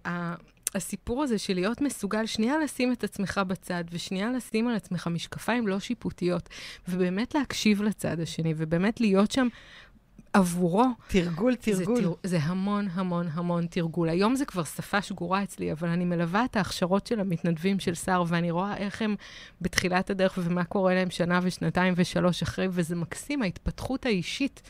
הסיפור 0.74 1.22
הזה 1.22 1.38
של 1.38 1.54
להיות 1.54 1.80
מסוגל 1.80 2.26
שנייה 2.26 2.58
לשים 2.58 2.92
את 2.92 3.04
עצמך 3.04 3.40
בצד, 3.46 3.84
ושנייה 3.90 4.30
לשים 4.30 4.68
על 4.68 4.74
עצמך 4.74 5.06
משקפיים 5.06 5.68
לא 5.68 5.80
שיפוטיות, 5.80 6.48
ובאמת 6.88 7.34
להקשיב 7.34 7.82
לצד 7.82 8.20
השני, 8.20 8.54
ובאמת 8.56 9.00
להיות 9.00 9.30
שם 9.30 9.48
עבורו... 10.32 10.84
תרגול, 11.08 11.54
תרגול. 11.54 12.02
זה, 12.02 12.08
זה 12.22 12.38
המון, 12.42 12.88
המון, 12.92 13.28
המון 13.32 13.66
תרגול. 13.66 14.08
היום 14.08 14.34
זה 14.36 14.44
כבר 14.44 14.64
שפה 14.64 15.02
שגורה 15.02 15.42
אצלי, 15.42 15.72
אבל 15.72 15.88
אני 15.88 16.04
מלווה 16.04 16.44
את 16.44 16.56
ההכשרות 16.56 17.06
של 17.06 17.20
המתנדבים 17.20 17.80
של 17.80 17.94
שר, 17.94 18.24
ואני 18.26 18.50
רואה 18.50 18.76
איך 18.76 19.02
הם 19.02 19.16
בתחילת 19.60 20.10
הדרך 20.10 20.38
ומה 20.42 20.64
קורה 20.64 20.94
להם 20.94 21.10
שנה 21.10 21.40
ושנתיים 21.42 21.94
ושלוש 21.96 22.42
אחרי, 22.42 22.68
וזה 22.70 22.96
מקסים, 22.96 23.42
ההתפתחות 23.42 24.06
האישית 24.06 24.62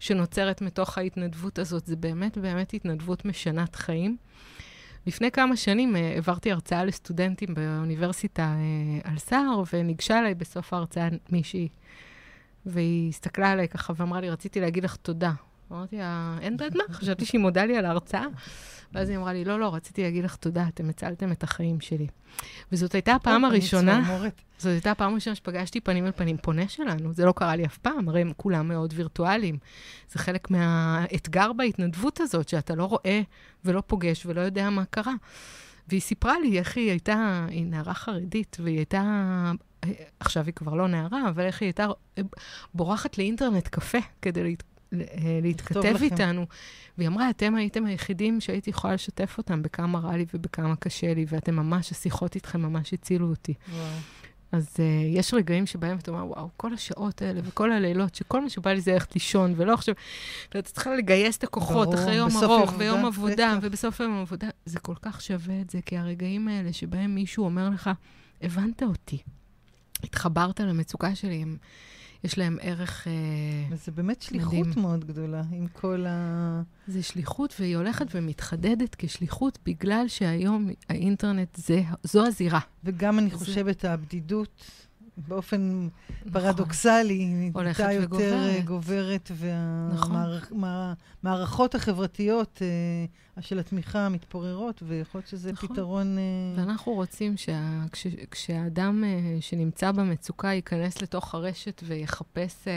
שנוצרת 0.00 0.60
מתוך 0.62 0.98
ההתנדבות 0.98 1.58
הזאת. 1.58 1.86
זה 1.86 1.96
באמת 1.96 2.38
באמת 2.38 2.74
התנדבות 2.74 3.24
משנת 3.24 3.76
חיים. 3.76 4.16
לפני 5.06 5.30
כמה 5.30 5.56
שנים 5.56 5.96
אה, 5.96 6.12
העברתי 6.14 6.52
הרצאה 6.52 6.84
לסטודנטים 6.84 7.54
באוניברסיטה 7.54 8.42
אה, 8.42 9.10
על 9.10 9.18
סער, 9.18 9.62
וניגשה 9.72 10.18
אליי 10.18 10.34
בסוף 10.34 10.72
ההרצאה 10.72 11.08
מישהי, 11.30 11.68
והיא 12.66 13.08
הסתכלה 13.08 13.50
עליי 13.50 13.68
ככה 13.68 13.92
ואמרה 13.96 14.20
לי, 14.20 14.30
רציתי 14.30 14.60
להגיד 14.60 14.84
לך 14.84 14.96
תודה. 14.96 15.32
אמרתי 15.72 15.96
לה, 15.96 16.38
אין 16.40 16.56
בעד 16.56 16.76
מה, 16.76 16.84
חשבתי 16.98 17.24
שהיא 17.24 17.40
מודה 17.40 17.64
לי 17.64 17.76
על 17.76 17.84
ההרצאה. 17.84 18.26
ואז 18.92 19.08
היא 19.08 19.18
אמרה 19.18 19.32
לי, 19.32 19.44
לא, 19.44 19.60
לא, 19.60 19.74
רציתי 19.74 20.02
להגיד 20.02 20.24
לך 20.24 20.36
תודה, 20.36 20.68
אתם 20.68 20.88
הצלתם 20.88 21.32
את 21.32 21.42
החיים 21.42 21.80
שלי. 21.80 22.06
וזאת 22.72 22.94
הייתה 22.94 23.14
הפעם 23.14 23.44
הראשונה, 23.44 24.18
זאת 24.58 24.66
הייתה 24.66 24.90
הפעם 24.90 25.12
הראשונה 25.12 25.36
שפגשתי 25.36 25.80
פנים 25.80 26.06
אל 26.06 26.12
פנים 26.12 26.36
פונה 26.36 26.68
שלנו. 26.68 27.12
זה 27.12 27.24
לא 27.24 27.32
קרה 27.32 27.56
לי 27.56 27.66
אף 27.66 27.78
פעם, 27.78 28.08
הרי 28.08 28.20
הם 28.20 28.32
כולם 28.36 28.68
מאוד 28.68 28.92
וירטואליים. 28.96 29.58
זה 30.10 30.18
חלק 30.18 30.50
מהאתגר 30.50 31.52
בהתנדבות 31.52 32.20
הזאת, 32.20 32.48
שאתה 32.48 32.74
לא 32.74 32.84
רואה 32.84 33.22
ולא 33.64 33.82
פוגש 33.86 34.26
ולא 34.26 34.40
יודע 34.40 34.70
מה 34.70 34.84
קרה. 34.84 35.14
והיא 35.88 36.00
סיפרה 36.00 36.38
לי 36.38 36.58
איך 36.58 36.76
היא 36.76 36.90
הייתה, 36.90 37.46
היא 37.48 37.66
נערה 37.66 37.94
חרדית, 37.94 38.56
והיא 38.60 38.76
הייתה, 38.76 39.02
עכשיו 40.20 40.44
היא 40.46 40.54
כבר 40.54 40.74
לא 40.74 40.88
נערה, 40.88 41.28
אבל 41.28 41.44
איך 41.44 41.62
היא 41.62 41.66
הייתה 41.66 41.86
בורחת 42.74 43.18
לאינטרנט 43.18 43.68
קפה 43.68 43.98
כדי 44.22 44.42
להת... 44.44 44.62
להתכתב 45.42 45.96
איתנו. 46.02 46.46
והיא 46.98 47.08
אמרה, 47.08 47.30
אתם 47.30 47.54
הייתם 47.54 47.86
היחידים 47.86 48.40
שהייתי 48.40 48.70
יכולה 48.70 48.94
לשתף 48.94 49.34
אותם 49.38 49.62
בכמה 49.62 49.98
רע 49.98 50.16
לי 50.16 50.26
ובכמה 50.34 50.76
קשה 50.76 51.14
לי, 51.14 51.26
ואתם 51.28 51.56
ממש, 51.56 51.92
השיחות 51.92 52.34
איתכם 52.34 52.62
ממש 52.62 52.94
הצילו 52.94 53.30
אותי. 53.30 53.54
וואו. 53.72 53.84
אז 54.52 54.76
uh, 54.76 54.80
יש 55.18 55.34
רגעים 55.34 55.66
שבהם 55.66 55.98
אתה 55.98 56.10
אומר, 56.10 56.26
וואו, 56.26 56.48
כל 56.56 56.72
השעות 56.74 57.22
האלה 57.22 57.40
וכל 57.44 57.72
הלילות, 57.72 58.14
שכל 58.14 58.40
מה 58.40 58.50
שבא 58.50 58.72
לי 58.72 58.80
זה 58.80 58.92
ללכת 58.92 59.14
לישון, 59.14 59.54
ולא 59.56 59.74
עכשיו, 59.74 59.94
ואתה 60.54 60.72
צריכה 60.72 60.96
לגייס 60.96 61.36
את 61.36 61.44
הכוחות 61.44 61.88
ברור, 61.88 62.02
אחרי 62.02 62.14
יום 62.14 62.30
ארוך 62.42 62.74
ויום 62.78 63.04
עבודה, 63.04 63.58
ובסוף 63.62 64.00
יום 64.00 64.20
עבודה, 64.20 64.48
זה 64.64 64.78
כל 64.78 64.94
כך 65.02 65.20
שווה 65.20 65.60
את 65.60 65.70
זה, 65.70 65.78
כי 65.86 65.96
הרגעים 65.98 66.48
האלה 66.48 66.72
שבהם 66.72 67.14
מישהו 67.14 67.44
אומר 67.44 67.68
לך, 67.68 67.90
הבנת 68.42 68.82
אותי, 68.82 69.18
התחברת 70.04 70.60
למצוקה 70.60 71.14
שלי, 71.14 71.42
הם... 71.42 71.56
יש 72.24 72.38
להם 72.38 72.58
ערך 72.60 73.06
מדהים. 73.06 73.72
וזה 73.72 73.92
באמת 73.92 74.22
שליחות 74.22 74.66
מדהים. 74.66 74.82
מאוד 74.82 75.04
גדולה, 75.04 75.42
עם 75.52 75.66
כל 75.72 76.04
ה... 76.08 76.62
זה 76.86 77.02
שליחות, 77.02 77.54
והיא 77.60 77.76
הולכת 77.76 78.06
ומתחדדת 78.14 78.96
כשליחות, 78.98 79.58
בגלל 79.66 80.08
שהיום 80.08 80.70
האינטרנט 80.88 81.56
זה, 81.56 81.82
זו 82.02 82.26
הזירה. 82.26 82.60
וגם, 82.84 83.18
אני 83.18 83.30
זה... 83.30 83.36
חושבת, 83.36 83.84
הבדידות 83.84 84.64
באופן 85.28 85.86
נכון. 85.86 86.32
פרדוקסלי, 86.32 87.50
נהייתה 87.54 87.92
יותר 87.92 88.34
אה, 88.34 88.60
גוברת, 88.64 89.30
והמערכות 89.34 90.54
נכון. 91.74 91.80
החברתיות 91.80 92.62
uh, 93.36 93.40
של 93.40 93.58
התמיכה 93.58 94.08
מתפוררות, 94.08 94.82
ויכול 94.86 95.18
להיות 95.18 95.28
שזה 95.28 95.52
נכון. 95.52 95.68
פתרון... 95.68 96.16
Uh... 96.16 96.60
ואנחנו 96.60 96.92
רוצים 96.92 97.34
שכשהאדם 97.36 99.04
uh, 99.04 99.42
שנמצא 99.42 99.92
במצוקה 99.92 100.48
ייכנס 100.48 101.02
לתוך 101.02 101.34
הרשת 101.34 101.82
ויחפש... 101.86 102.64
Uh, 102.64 102.68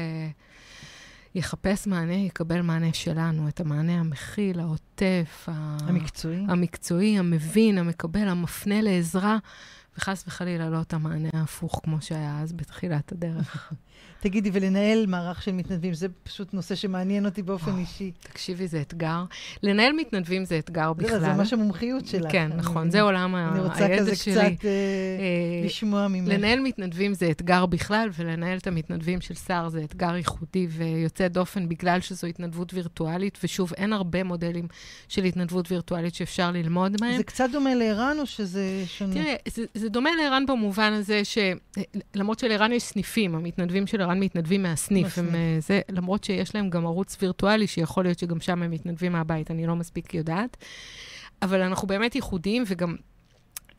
יחפש 1.36 1.88
מענה, 1.88 2.14
יקבל 2.14 2.62
מענה 2.62 2.94
שלנו, 2.94 3.48
את 3.48 3.60
המענה 3.60 4.00
המכיל, 4.00 4.60
העוטף, 4.60 5.48
המקצועי, 5.48 6.46
המקצועי 6.48 7.20
המבין, 7.20 7.78
המקבל, 7.78 8.28
המפנה 8.28 8.82
לעזרה, 8.82 9.38
וחס 9.98 10.24
וחלילה 10.28 10.70
לא 10.70 10.82
את 10.82 10.94
המענה 10.94 11.30
ההפוך 11.34 11.80
כמו 11.84 12.02
שהיה 12.02 12.40
אז 12.40 12.54
בתחילת 12.54 13.12
הדרך. 13.12 13.74
תגידי, 14.24 14.50
ולנהל 14.54 15.06
מערך 15.06 15.42
של 15.42 15.52
מתנדבים, 15.52 15.94
זה 15.94 16.08
פשוט 16.24 16.54
נושא 16.54 16.76
שמעניין 16.76 17.26
אותי 17.26 17.42
באופן 17.42 17.78
אישי. 17.78 18.12
תקשיבי, 18.20 18.68
זה 18.68 18.82
אתגר. 18.82 19.24
לנהל 19.64 19.94
מתנדבים 19.94 20.46
זה 20.46 20.60
אתגר 20.60 20.94
בכלל. 20.94 21.20
זה 21.20 21.34
ממש 21.34 21.54
המומחיות 21.54 22.08
שלך. 22.08 22.32
כן, 22.32 22.52
נכון, 22.56 22.92
זה 22.92 23.02
עולם 23.02 23.36
הידע 23.36 23.52
שלי. 23.54 23.60
אני 23.60 23.70
רוצה 23.70 23.98
כזה 24.00 24.12
קצת 24.12 24.66
אה, 24.66 24.70
אה, 24.70 25.66
לשמוע 25.66 26.08
ממך. 26.08 26.28
לנהל 26.28 26.60
מתנדבים 26.60 27.14
זה 27.14 27.32
אתגר 27.32 27.66
בכלל, 27.66 28.10
ולנהל 28.14 28.58
את 28.58 28.68
המתנדבים 28.68 29.22
של 29.22 29.34
שר 29.34 29.70
זה 29.70 29.84
אתגר 29.84 30.16
ייחודי 30.16 30.68
ויוצא 30.70 31.28
דופן 31.28 31.70
בגלל 31.70 32.02
שזו 32.02 32.28
התנדבות 32.28 32.74
וירטואלית, 32.74 33.38
ושוב, 33.44 33.74
אין 33.78 33.94
הרבה 33.94 34.24
מודלים 34.24 34.68
של 35.08 35.24
התנדבות 35.24 35.72
וירטואלית 35.72 36.16
שאפשר 36.16 36.52
ללמוד 36.52 36.96
מהם. 37.02 37.18
זה 37.18 37.24
קצת 37.24 37.50
דומה 37.52 37.76
לערן, 37.76 38.18
או 38.20 38.26
שזה 38.26 38.84
שונה? 38.88 39.14
תראה, 39.14 39.36
זה, 39.84 39.90
דומה 39.90 40.10
לערן 40.16 40.46
במובן 40.46 40.94
הזה 40.94 41.22
שלמרות 42.14 42.40
שלערן 42.40 42.72
יש 42.72 42.84
סניפים, 42.84 43.36
המתנדבים 43.36 43.88
של 43.88 44.02
ערן 44.02 44.20
מתנדבים 44.20 44.64
מהסניף. 44.64 45.18
הם, 45.18 45.36
אה, 45.36 45.58
זה, 45.60 45.82
למרות 45.90 46.24
שיש 46.24 46.56
להם 46.56 46.70
גם 46.70 46.86
ערוץ 46.86 47.18
וירטואלי, 47.22 47.68
שיכול 47.68 48.04
להיות 48.04 48.20
שגם 48.20 48.40
שם 48.40 48.64
הם 48.64 48.72
מתנדבים 48.72 49.12
מהבית, 49.12 49.52
אני 49.52 49.68
לא 49.68 49.76
מספיק 49.76 50.14
יודעת. 50.14 50.58
אבל 51.42 51.62
אנחנו 51.62 51.88
באמת 51.88 52.16
ייחודיים, 52.16 52.64
וגם... 52.68 52.96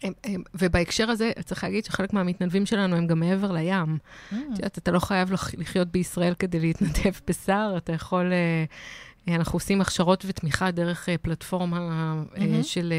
הם, 0.02 0.12
הם, 0.24 0.42
ובהקשר 0.54 1.10
הזה, 1.10 1.32
צריך 1.44 1.64
להגיד 1.64 1.84
שחלק 1.84 2.12
מהמתנדבים 2.12 2.66
שלנו 2.66 2.96
הם 2.96 3.06
גם 3.06 3.20
מעבר 3.20 3.52
לים. 3.52 3.98
Mm. 4.32 4.34
יודעת, 4.34 4.78
אתה 4.78 4.90
לא 4.90 4.98
חייב 4.98 5.32
לחיות 5.58 5.88
בישראל 5.88 6.34
כדי 6.34 6.60
להתנדב 6.60 7.12
בשר, 7.26 7.74
אתה 7.76 7.92
יכול... 7.92 8.32
Uh, 8.32 9.13
אנחנו 9.28 9.56
עושים 9.56 9.80
הכשרות 9.80 10.24
ותמיכה 10.28 10.70
דרך 10.70 11.08
uh, 11.08 11.12
פלטפורמה 11.22 12.14
mm-hmm. 12.34 12.62
של 12.62 12.92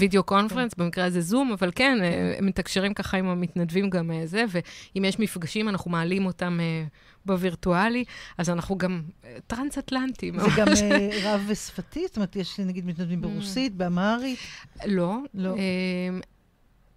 וידאו 0.00 0.22
קונפרנס, 0.22 0.74
כן. 0.74 0.84
במקרה 0.84 1.04
הזה 1.04 1.20
זום, 1.20 1.52
אבל 1.52 1.70
כן, 1.74 1.98
uh, 2.00 2.42
מתקשרים 2.42 2.94
ככה 2.94 3.16
עם 3.16 3.28
המתנדבים 3.28 3.90
גם 3.90 4.10
זה, 4.24 4.44
ואם 4.48 5.04
יש 5.04 5.18
מפגשים, 5.18 5.68
אנחנו 5.68 5.90
מעלים 5.90 6.26
אותם 6.26 6.58
בווירטואלי, 7.26 8.04
אז 8.38 8.50
אנחנו 8.50 8.78
גם 8.78 9.02
טרנס-אטלנטים. 9.46 10.40
זה 10.40 10.46
גם 10.56 10.66
uh, 10.68 11.24
רב-שפתי? 11.24 12.06
זאת 12.06 12.16
אומרת, 12.16 12.36
יש 12.36 12.60
נגיד 12.60 12.86
מתנדבים 12.86 13.20
ברוסית, 13.30 13.74
באמהרית? 13.74 14.38
לא. 14.86 15.18
לא. 15.34 15.54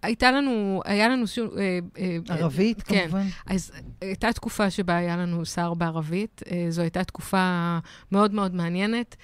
הייתה 0.04 0.30
לנו, 0.30 0.82
היה 0.84 1.08
לנו 1.08 1.26
שוב... 1.26 1.56
אה, 1.56 1.78
אה, 1.98 2.18
ערבית, 2.28 2.82
כן. 2.82 3.06
כמובן. 3.08 3.26
אז 3.46 3.72
הייתה 4.00 4.32
תקופה 4.32 4.70
שבה 4.70 4.96
היה 4.96 5.16
לנו 5.16 5.46
שר 5.46 5.74
בערבית. 5.74 6.42
אה, 6.50 6.66
זו 6.68 6.82
הייתה 6.82 7.04
תקופה 7.04 7.78
מאוד 8.12 8.34
מאוד 8.34 8.54
מעניינת. 8.54 9.16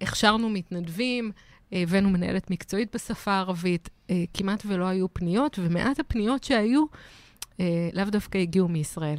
הכשרנו 0.00 0.48
מתנדבים, 0.48 1.32
הבאנו 1.72 2.10
מנהלת 2.10 2.50
מקצועית 2.50 2.94
בשפה 2.94 3.32
הערבית. 3.32 3.88
כמעט 4.34 4.62
ולא 4.66 4.84
היו 4.84 5.14
פניות, 5.14 5.58
ומעט 5.62 6.00
הפניות 6.00 6.44
שהיו, 6.44 6.84
לאו 7.92 8.04
דווקא 8.10 8.38
הגיעו 8.38 8.68
מישראל. 8.68 9.18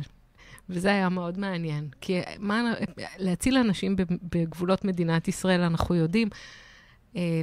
וזה 0.69 0.89
היה 0.89 1.09
מאוד 1.09 1.39
מעניין. 1.39 1.89
כי 2.01 2.21
מה, 2.39 2.73
להציל 3.17 3.57
אנשים 3.57 3.95
בגבולות 4.35 4.85
מדינת 4.85 5.27
ישראל, 5.27 5.61
אנחנו 5.61 5.95
יודעים, 5.95 6.27
אה, 6.31 6.37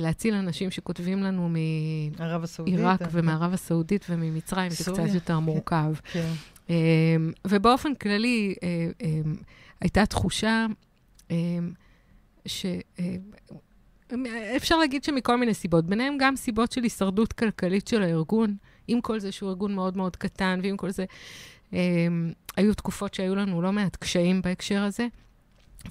להציל 0.01 0.35
אנשים 0.35 0.71
שכותבים 0.71 1.23
לנו 1.23 1.49
מעיראק 1.49 3.01
ומערב 3.13 3.53
הסעודית 3.53 4.07
וממצרים, 4.11 4.71
זה 4.71 4.85
קצת 4.85 5.15
יותר 5.15 5.35
כן, 5.35 5.45
מורכב. 5.45 5.95
כן. 6.13 6.33
אה, 6.71 7.17
ובאופן 7.47 7.95
כללי, 7.95 8.55
אה, 8.63 8.89
הייתה 9.81 10.07
תחושה 10.07 10.67
ש... 12.47 12.67
אפשר 14.57 14.79
להגיד 14.79 15.05
שמכל 15.05 15.37
מיני 15.37 15.55
סיבות, 15.55 15.87
ביניהם 15.87 16.17
גם 16.19 16.37
סיבות 16.37 16.73
של 16.73 16.83
הישרדות 16.83 17.33
כלכלית 17.33 17.89
של 17.89 18.03
הארגון, 18.03 18.57
עם 18.89 19.01
כל 19.01 19.21
זה 19.21 19.33
שהוא 19.33 19.49
ארגון 19.49 19.75
מאוד 19.75 19.97
מאוד 19.97 20.17
קטן, 20.17 20.61
ועם 20.63 20.77
כל 20.77 20.91
זה, 20.91 21.05
היו 22.57 22.75
תקופות 22.75 23.15
שהיו 23.15 23.35
לנו 23.35 23.63
לא 23.63 23.73
מעט 23.73 23.97
קשיים 23.97 24.43
בהקשר 24.43 24.83
הזה. 24.83 25.07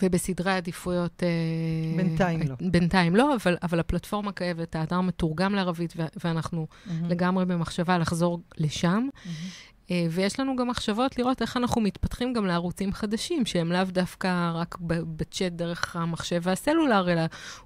ובסדרי 0.01 0.51
עדיפויות... 0.51 1.23
אה, 1.23 1.97
בינתיים 1.97 2.41
לא. 2.49 2.55
בינתיים 2.61 3.15
לא, 3.15 3.35
אבל, 3.35 3.57
אבל 3.63 3.79
הפלטפורמה 3.79 4.31
קיימת, 4.31 4.75
האתר 4.75 5.01
מתורגם 5.01 5.55
לערבית, 5.55 5.93
ואנחנו 6.23 6.67
mm-hmm. 6.71 6.91
לגמרי 7.09 7.45
במחשבה 7.45 7.97
לחזור 7.97 8.41
לשם. 8.57 9.07
Mm-hmm. 9.13 9.27
ויש 10.09 10.39
לנו 10.39 10.55
גם 10.55 10.67
מחשבות 10.67 11.17
לראות 11.17 11.41
איך 11.41 11.57
אנחנו 11.57 11.81
מתפתחים 11.81 12.33
גם 12.33 12.45
לערוצים 12.45 12.93
חדשים, 12.93 13.45
שהם 13.45 13.71
לאו 13.71 13.83
דווקא 13.83 14.51
רק 14.53 14.77
בצ'אט 14.81 15.51
דרך 15.51 15.95
המחשב 15.95 16.41
והסלולר, 16.43 17.11
אלא 17.11 17.21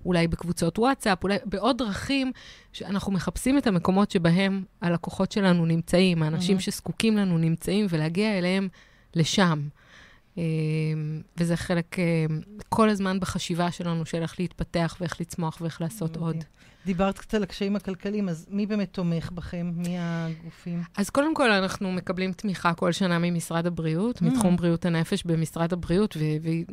אולי 0.06 0.28
בקבוצות 0.28 0.80
וואטסאפ, 0.80 1.24
אולי 1.24 1.38
בעוד 1.46 1.78
דרכים 1.78 2.32
שאנחנו 2.74 3.12
מחפשים 3.12 3.58
את 3.58 3.68
המקומות 3.68 4.12
שבהם 4.12 4.64
הלקוחות 4.82 5.32
שלנו 5.32 5.66
נמצאים, 5.66 6.24
האנשים 6.24 6.58
mm-hmm. 6.58 6.62
שזקוקים 6.62 7.18
לנו 7.18 7.38
נמצאים, 7.38 7.86
ולהגיע 7.90 8.38
אליהם 8.38 8.68
לשם. 9.16 9.68
אמ, 10.38 11.22
וזה 11.38 11.58
חלק 11.58 12.00
אמ, 12.00 12.42
כל 12.70 12.90
הזמן 12.90 13.20
בחשיבה 13.20 13.72
שלנו 13.72 14.06
של 14.06 14.22
איך 14.22 14.40
להתפתח 14.40 14.98
ואיך 15.00 15.22
לצמוח 15.22 15.58
ואיך 15.62 15.82
לעשות 15.82 16.18
עוד. 16.18 16.44
דיברת 16.86 17.20
קצת 17.20 17.34
על 17.34 17.44
הקשיים 17.44 17.76
הכלכליים, 17.76 18.30
אז 18.30 18.48
מי 18.50 18.66
באמת 18.66 18.94
תומך 18.94 19.32
בכם? 19.32 19.72
מי 19.76 19.96
הגופים? 20.00 20.84
אז 20.98 21.10
קודם 21.10 21.36
כל, 21.36 21.52
אנחנו 21.52 21.92
מקבלים 21.92 22.34
תמיכה 22.34 22.74
כל 22.74 22.92
שנה 22.92 23.20
ממשרד 23.20 23.68
הבריאות, 23.68 24.18
אממ. 24.18 24.26
מתחום 24.26 24.56
בריאות 24.56 24.86
הנפש 24.86 25.24
במשרד 25.24 25.74
הבריאות, 25.74 26.18
והיא 26.42 26.66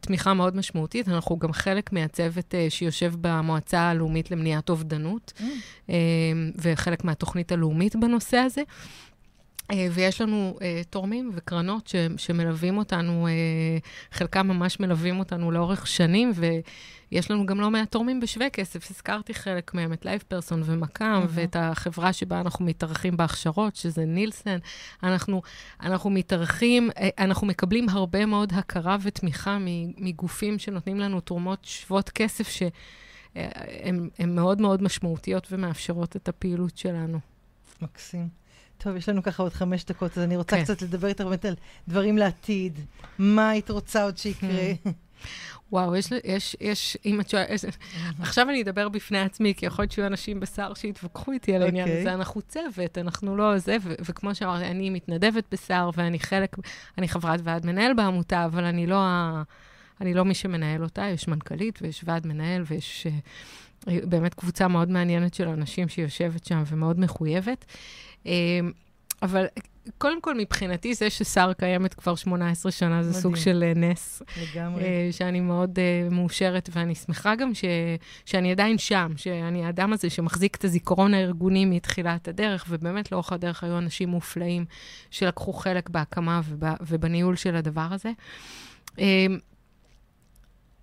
תמיכה 0.00 0.34
מאוד 0.34 0.56
משמעותית. 0.56 1.08
אנחנו 1.08 1.38
גם 1.38 1.52
חלק 1.52 1.92
מהצוות 1.92 2.54
אה, 2.54 2.70
שיושב 2.70 3.12
במועצה 3.20 3.80
הלאומית 3.80 4.30
למניעת 4.30 4.68
אובדנות, 4.68 5.32
אממ. 5.36 5.42
אה, 5.86 5.92
וחלק 6.62 7.04
מהתוכנית 7.04 7.52
הלאומית 7.52 7.96
בנושא 7.96 8.36
הזה. 8.36 8.62
אה, 9.70 9.88
ויש 9.90 10.20
לנו 10.20 10.58
אה, 10.58 10.62
תורמים 10.90 11.30
וקרנות 11.34 11.86
ש, 11.86 11.94
שמלווים 12.16 12.78
אותנו, 12.78 13.26
אה, 13.26 14.14
חלקם 14.16 14.48
ממש 14.48 14.80
מלווים 14.80 15.18
אותנו 15.18 15.50
לאורך 15.50 15.86
שנים, 15.86 16.32
ויש 17.10 17.30
לנו 17.30 17.46
גם 17.46 17.60
לא 17.60 17.70
מעט 17.70 17.90
תורמים 17.90 18.20
בשווה 18.20 18.50
כסף. 18.50 18.90
הזכרתי 18.90 19.34
חלק 19.34 19.74
מהם, 19.74 19.92
את 19.92 20.04
LivePerson 20.04 20.62
ומקאם, 20.64 21.22
אמהמ. 21.22 21.28
ואת 21.30 21.56
החברה 21.58 22.12
שבה 22.12 22.40
אנחנו 22.40 22.64
מתארחים 22.64 23.16
בהכשרות, 23.16 23.76
שזה 23.76 24.04
נילסן. 24.04 24.58
אנחנו, 25.02 25.42
אנחנו 25.80 26.10
מתארחים, 26.10 26.90
אנחנו 27.18 27.46
מקבלים 27.46 27.88
הרבה 27.88 28.26
מאוד 28.26 28.52
הכרה 28.52 28.96
ותמיכה 29.02 29.58
מגופים 29.98 30.58
שנותנים 30.58 31.00
לנו 31.00 31.20
תרומות 31.20 31.64
שוות 31.64 32.10
כסף, 32.10 32.48
שהן 32.48 34.10
מאוד 34.26 34.60
מאוד 34.60 34.82
משמעותיות 34.82 35.48
ומאפשרות 35.50 36.16
את 36.16 36.28
הפעילות 36.28 36.76
שלנו. 36.76 37.18
מקסים. 37.82 38.45
טוב, 38.78 38.96
יש 38.96 39.08
לנו 39.08 39.22
ככה 39.22 39.42
עוד 39.42 39.52
חמש 39.52 39.84
דקות, 39.84 40.18
אז 40.18 40.24
אני 40.24 40.36
רוצה 40.36 40.56
כן. 40.56 40.64
קצת 40.64 40.82
לדבר 40.82 41.08
איתך 41.08 41.24
באמת 41.24 41.44
על 41.44 41.54
דברים 41.88 42.18
לעתיד. 42.18 42.80
מה 43.18 43.50
היית 43.50 43.70
רוצה 43.70 44.02
עוד 44.02 44.18
שיקרה? 44.18 44.72
וואו, 45.72 45.96
יש, 45.96 46.06
יש, 46.24 46.56
יש, 46.60 46.96
אם 47.04 47.20
את 47.20 47.28
שואלת, 47.28 47.48
עכשיו 48.20 48.50
אני 48.50 48.62
אדבר 48.62 48.88
בפני 48.88 49.20
עצמי, 49.20 49.54
כי 49.54 49.66
יכול 49.66 49.82
להיות 49.82 49.92
שיהיו 49.92 50.06
אנשים 50.06 50.40
בשר 50.40 50.74
שיתווכחו 50.74 51.32
איתי 51.32 51.54
על 51.54 51.62
העניין 51.62 51.88
okay. 51.88 51.90
הזה. 51.90 52.00
אוקיי. 52.00 52.14
אנחנו 52.14 52.42
צוות, 52.42 52.98
אנחנו 52.98 53.36
לא 53.36 53.58
זה, 53.58 53.76
ו- 53.82 53.94
וכמו 54.00 54.34
שאמרתי, 54.34 54.64
אני 54.64 54.90
מתנדבת 54.90 55.44
בשר, 55.52 55.90
ואני 55.96 56.18
חלק, 56.18 56.56
אני 56.98 57.08
חברת 57.08 57.40
ועד 57.44 57.66
מנהל 57.66 57.94
בעמותה, 57.94 58.44
אבל 58.44 58.64
אני 58.64 58.86
לא, 58.86 58.96
ה, 58.98 59.42
אני 60.00 60.14
לא 60.14 60.24
מי 60.24 60.34
שמנהל 60.34 60.82
אותה, 60.82 61.04
יש 61.06 61.28
מנכ"לית 61.28 61.78
ויש 61.82 62.02
ועד 62.06 62.26
מנהל 62.26 62.62
ויש... 62.66 63.06
uh, 63.06 63.10
באמת 64.04 64.34
קבוצה 64.34 64.68
מאוד 64.68 64.90
מעניינת 64.90 65.34
של 65.34 65.48
אנשים 65.48 65.88
שיושבת 65.88 66.44
שם 66.44 66.62
ומאוד 66.66 67.00
מחויבת. 67.00 67.64
אמ, 68.26 68.72
אבל 69.22 69.46
קודם 69.98 70.20
כל, 70.20 70.34
מבחינתי, 70.34 70.94
זה 70.94 71.10
ששר 71.10 71.52
קיימת 71.52 71.94
כבר 71.94 72.14
18 72.14 72.72
שנה, 72.72 73.02
זה 73.02 73.08
מדהים. 73.08 73.22
סוג 73.22 73.36
של 73.36 73.64
אה, 73.66 73.72
נס. 73.76 74.22
לגמרי. 74.42 74.82
Uh, 74.82 75.12
שאני 75.12 75.40
מאוד 75.40 75.78
uh, 75.78 76.14
מאושרת, 76.14 76.68
ואני 76.72 76.94
שמחה 76.94 77.34
גם 77.34 77.54
ש, 77.54 77.64
שאני 78.24 78.52
עדיין 78.52 78.78
שם, 78.78 79.12
שאני 79.16 79.64
האדם 79.64 79.92
הזה 79.92 80.10
שמחזיק 80.10 80.56
את 80.56 80.64
הזיכרון 80.64 81.14
הארגוני 81.14 81.64
מתחילת 81.64 82.28
הדרך, 82.28 82.66
ובאמת 82.68 83.12
לאורך 83.12 83.32
הדרך 83.32 83.64
היו 83.64 83.78
אנשים 83.78 84.08
מופלאים 84.08 84.64
שלקחו 85.10 85.52
חלק 85.52 85.90
בהקמה 85.90 86.40
ובניהול 86.80 87.36
של 87.36 87.56
הדבר 87.56 87.88
הזה. 87.90 88.10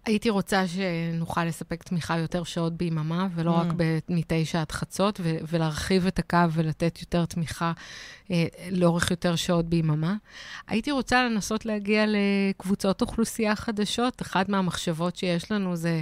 הייתי 0.06 0.30
רוצה 0.30 0.64
שנוכל 0.68 1.46
לספק 1.46 1.84
תמיכה 1.84 2.18
יותר 2.18 2.44
שעות 2.44 2.74
ביממה, 2.74 3.28
ולא 3.36 3.58
mm. 3.58 3.60
רק 3.60 3.68
מתשע 4.10 4.62
עד 4.62 4.72
חצות, 4.72 5.20
ו- 5.24 5.38
ולהרחיב 5.48 6.08
את 6.08 6.20
הקו 6.20 6.38
ולתת 6.52 7.02
יותר 7.02 7.26
תמיכה 7.26 7.72
אה, 8.32 8.46
לאורך 8.72 9.12
יותר 9.12 9.36
שעות 9.36 9.66
ביממה. 9.66 10.16
הייתי 10.68 10.92
רוצה 10.92 11.24
לנסות 11.24 11.66
להגיע 11.66 12.06
לקבוצות 12.08 13.02
אוכלוסייה 13.02 13.56
חדשות. 13.56 14.22
אחת 14.22 14.50
מהמחשבות 14.50 15.16
שיש 15.16 15.52
לנו 15.52 15.76
זה 15.76 16.02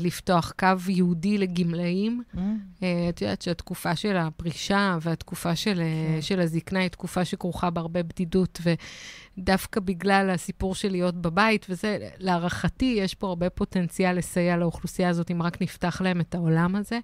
לפתוח 0.00 0.52
קו 0.58 0.66
ייעודי 0.88 1.38
לגמלאים. 1.38 2.22
Mm. 2.34 2.38
אה, 2.82 3.06
את 3.08 3.22
יודעת 3.22 3.42
שהתקופה 3.42 3.96
של 3.96 4.16
הפרישה 4.16 4.98
והתקופה 5.00 5.56
של, 5.56 5.80
אה, 5.80 6.14
כן. 6.14 6.22
של 6.22 6.40
הזקנה 6.40 6.78
היא 6.78 6.88
תקופה 6.88 7.24
שכרוכה 7.24 7.70
בהרבה 7.70 8.02
בדידות, 8.02 8.60
ודווקא 9.38 9.80
בגלל 9.80 10.30
הסיפור 10.30 10.74
של 10.74 10.90
להיות 10.90 11.14
בבית, 11.14 11.66
וזה, 11.68 12.08
להערכתי, 12.18 12.96
יש 12.98 13.14
פה 13.14 13.26
הרבה 13.26 13.50
פוטנציאל 13.50 14.18
לסייע 14.18 14.56
לאוכלוסייה 14.56 15.08
הזאת, 15.08 15.30
אם 15.30 15.42
רק 15.42 15.62
נפתח 15.62 16.00
להם 16.00 16.20
את 16.20 16.34
העולם 16.34 16.76
הזה. 16.76 16.98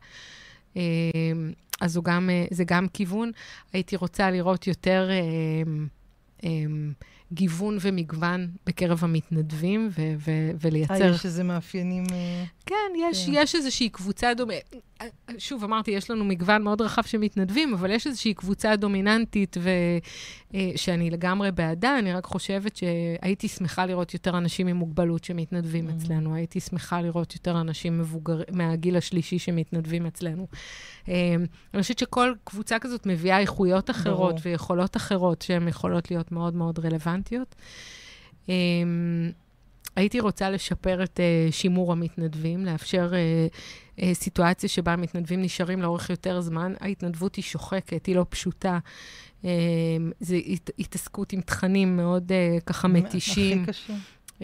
אז 1.80 2.00
גם, 2.04 2.30
זה 2.50 2.64
גם 2.64 2.88
כיוון. 2.88 3.30
הייתי 3.72 3.96
רוצה 3.96 4.30
לראות 4.30 4.66
יותר... 4.66 5.08
גיוון 7.32 7.78
ומגוון 7.80 8.48
בקרב 8.66 9.04
המתנדבים 9.04 9.88
ו- 9.98 10.14
ו- 10.18 10.50
ולייצר... 10.60 10.94
אה, 11.02 11.14
יש 11.14 11.24
איזה 11.24 11.44
מאפיינים... 11.44 12.04
אה, 12.12 12.44
כן, 12.66 12.74
יש, 12.98 13.26
כן. 13.26 13.32
יש 13.34 13.54
איזושהי 13.54 13.88
קבוצה 13.88 14.34
דומה. 14.34 14.54
שוב, 15.38 15.64
אמרתי, 15.64 15.90
יש 15.90 16.10
לנו 16.10 16.24
מגוון 16.24 16.62
מאוד 16.62 16.80
רחב 16.80 17.02
של 17.02 17.18
מתנדבים, 17.18 17.74
אבל 17.74 17.90
יש 17.90 18.06
איזושהי 18.06 18.34
קבוצה 18.34 18.76
דומיננטית 18.76 19.56
ו... 19.60 19.70
אה, 20.54 20.70
שאני 20.76 21.10
לגמרי 21.10 21.52
בעדה. 21.52 21.98
אני 21.98 22.12
רק 22.12 22.24
חושבת 22.24 22.76
שהייתי 22.76 23.48
שמחה 23.48 23.86
לראות 23.86 24.14
יותר 24.14 24.38
אנשים 24.38 24.66
עם 24.66 24.76
מוגבלות 24.76 25.24
שמתנדבים 25.24 25.88
mm-hmm. 25.88 26.04
אצלנו. 26.04 26.34
הייתי 26.34 26.60
שמחה 26.60 27.00
לראות 27.00 27.34
יותר 27.34 27.60
אנשים 27.60 27.98
מבוגר... 27.98 28.42
מהגיל 28.52 28.96
השלישי 28.96 29.38
שמתנדבים 29.38 30.06
אצלנו. 30.06 30.46
אה, 31.09 31.34
אני 31.74 31.82
חושבת 31.82 31.98
שכל 31.98 32.32
קבוצה 32.44 32.78
כזאת 32.78 33.07
מביאה 33.07 33.38
איכויות 33.38 33.90
אחרות 33.90 34.34
ברור. 34.34 34.40
ויכולות 34.42 34.96
אחרות 34.96 35.42
שהן 35.42 35.68
יכולות 35.68 36.11
להיות 36.11 36.32
מאוד 36.32 36.54
מאוד 36.54 36.78
רלוונטיות. 36.78 37.54
אה, 38.48 38.54
הייתי 39.96 40.20
רוצה 40.20 40.50
לשפר 40.50 41.02
את 41.02 41.20
uh, 41.20 41.52
שימור 41.52 41.92
המתנדבים, 41.92 42.64
לאפשר 42.64 43.11
uh, 43.11 43.98
uh, 43.98 44.02
סיטואציה 44.12 44.68
שבה 44.68 44.92
המתנדבים 44.92 45.42
נשארים 45.42 45.82
לאורך 45.82 46.11
יותר 46.11 46.40
זמן. 46.40 46.72
ההתנדבות 46.80 47.34
היא 47.34 47.44
שוחקת, 47.44 48.07
היא 48.07 48.16
לא 48.16 48.26
פשוטה. 48.28 48.78
Uh, 49.42 49.46
זו 50.20 50.34
הת, 50.46 50.70
התעסקות 50.78 51.32
עם 51.32 51.40
תכנים 51.40 51.96
מאוד 51.96 52.32
uh, 52.32 52.61
ככה 52.61 52.88
מתישים. 52.88 53.62
הכי 53.62 53.72
קשה. 53.72 53.94
Uh, 54.41 54.43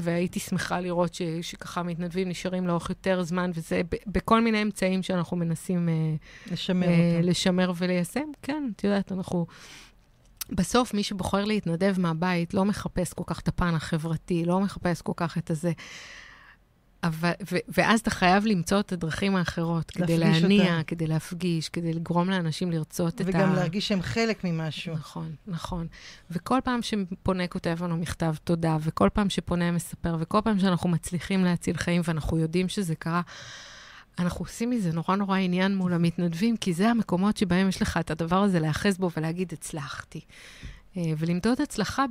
והייתי 0.00 0.40
שמחה 0.40 0.80
לראות 0.80 1.14
ש- 1.14 1.22
שככה 1.42 1.82
מתנדבים 1.82 2.28
נשארים 2.28 2.66
לאורך 2.66 2.88
יותר 2.88 3.22
זמן, 3.22 3.50
וזה 3.54 3.80
בכל 4.06 4.40
מיני 4.40 4.62
אמצעים 4.62 5.02
שאנחנו 5.02 5.36
מנסים 5.36 5.88
uh, 5.88 6.52
לשמר, 6.52 6.86
uh, 6.86 7.22
לשמר 7.22 7.72
וליישם. 7.76 8.30
כן, 8.42 8.70
את 8.76 8.84
יודעת, 8.84 9.12
אנחנו... 9.12 9.46
בסוף 10.50 10.94
מי 10.94 11.02
שבוחר 11.02 11.44
להתנדב 11.44 11.94
מהבית 12.00 12.54
לא 12.54 12.64
מחפש 12.64 13.12
כל 13.12 13.24
כך 13.26 13.40
את 13.40 13.48
הפן 13.48 13.74
החברתי, 13.74 14.44
לא 14.44 14.60
מחפש 14.60 15.02
כל 15.02 15.12
כך 15.16 15.38
את 15.38 15.50
הזה. 15.50 15.72
אבל, 17.02 17.32
ו, 17.52 17.56
ואז 17.68 18.00
אתה 18.00 18.10
חייב 18.10 18.46
למצוא 18.46 18.80
את 18.80 18.92
הדרכים 18.92 19.36
האחרות, 19.36 19.90
כדי 19.90 20.18
להניע, 20.18 20.72
אותה. 20.72 20.84
כדי 20.86 21.06
להפגיש, 21.06 21.68
כדי 21.68 21.92
לגרום 21.92 22.30
לאנשים 22.30 22.70
לרצות 22.70 23.14
את 23.14 23.20
ה... 23.20 23.24
וגם 23.26 23.54
להרגיש 23.54 23.88
שהם 23.88 24.02
חלק 24.02 24.44
ממשהו. 24.44 24.94
נכון, 24.94 25.34
נכון. 25.46 25.86
וכל 26.30 26.58
פעם 26.64 26.82
שפונה 26.82 27.46
כותב 27.46 27.76
לנו 27.80 27.96
מכתב 27.96 28.34
תודה, 28.44 28.76
וכל 28.80 29.08
פעם 29.12 29.30
שפונה 29.30 29.70
מספר, 29.70 30.16
וכל 30.18 30.38
פעם 30.44 30.58
שאנחנו 30.58 30.88
מצליחים 30.88 31.44
להציל 31.44 31.76
חיים, 31.76 32.02
ואנחנו 32.04 32.38
יודעים 32.38 32.68
שזה 32.68 32.94
קרה, 32.94 33.22
אנחנו 34.18 34.44
עושים 34.44 34.70
מזה 34.70 34.92
נורא 34.92 35.16
נורא 35.16 35.38
עניין 35.38 35.76
מול 35.76 35.92
המתנדבים, 35.92 36.56
כי 36.56 36.74
זה 36.74 36.90
המקומות 36.90 37.36
שבהם 37.36 37.68
יש 37.68 37.82
לך 37.82 37.96
את 37.96 38.10
הדבר 38.10 38.36
הזה 38.36 38.60
להיאחז 38.60 38.98
בו 38.98 39.10
ולהגיד, 39.16 39.52
הצלחתי. 39.52 40.20
אה, 40.96 41.02
ולמדוד 41.18 41.60
הצלחה 41.60 42.04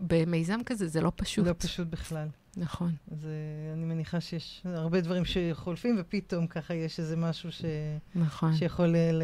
במיזם 0.00 0.58
כזה, 0.66 0.88
זה 0.88 1.00
לא 1.00 1.12
פשוט. 1.16 1.46
לא 1.46 1.54
פשוט 1.58 1.88
בכלל. 1.88 2.28
נכון. 2.56 2.94
אז 3.12 3.28
אני 3.74 3.84
מניחה 3.84 4.20
שיש 4.20 4.62
הרבה 4.64 5.00
דברים 5.00 5.22
שחולפים, 5.24 5.96
ופתאום 5.98 6.46
ככה 6.46 6.74
יש 6.74 7.00
איזה 7.00 7.16
משהו 7.16 7.52
ש... 7.52 7.64
נכון. 8.14 8.56
שיכול 8.56 8.96
אה, 8.96 9.12
ל... 9.12 9.22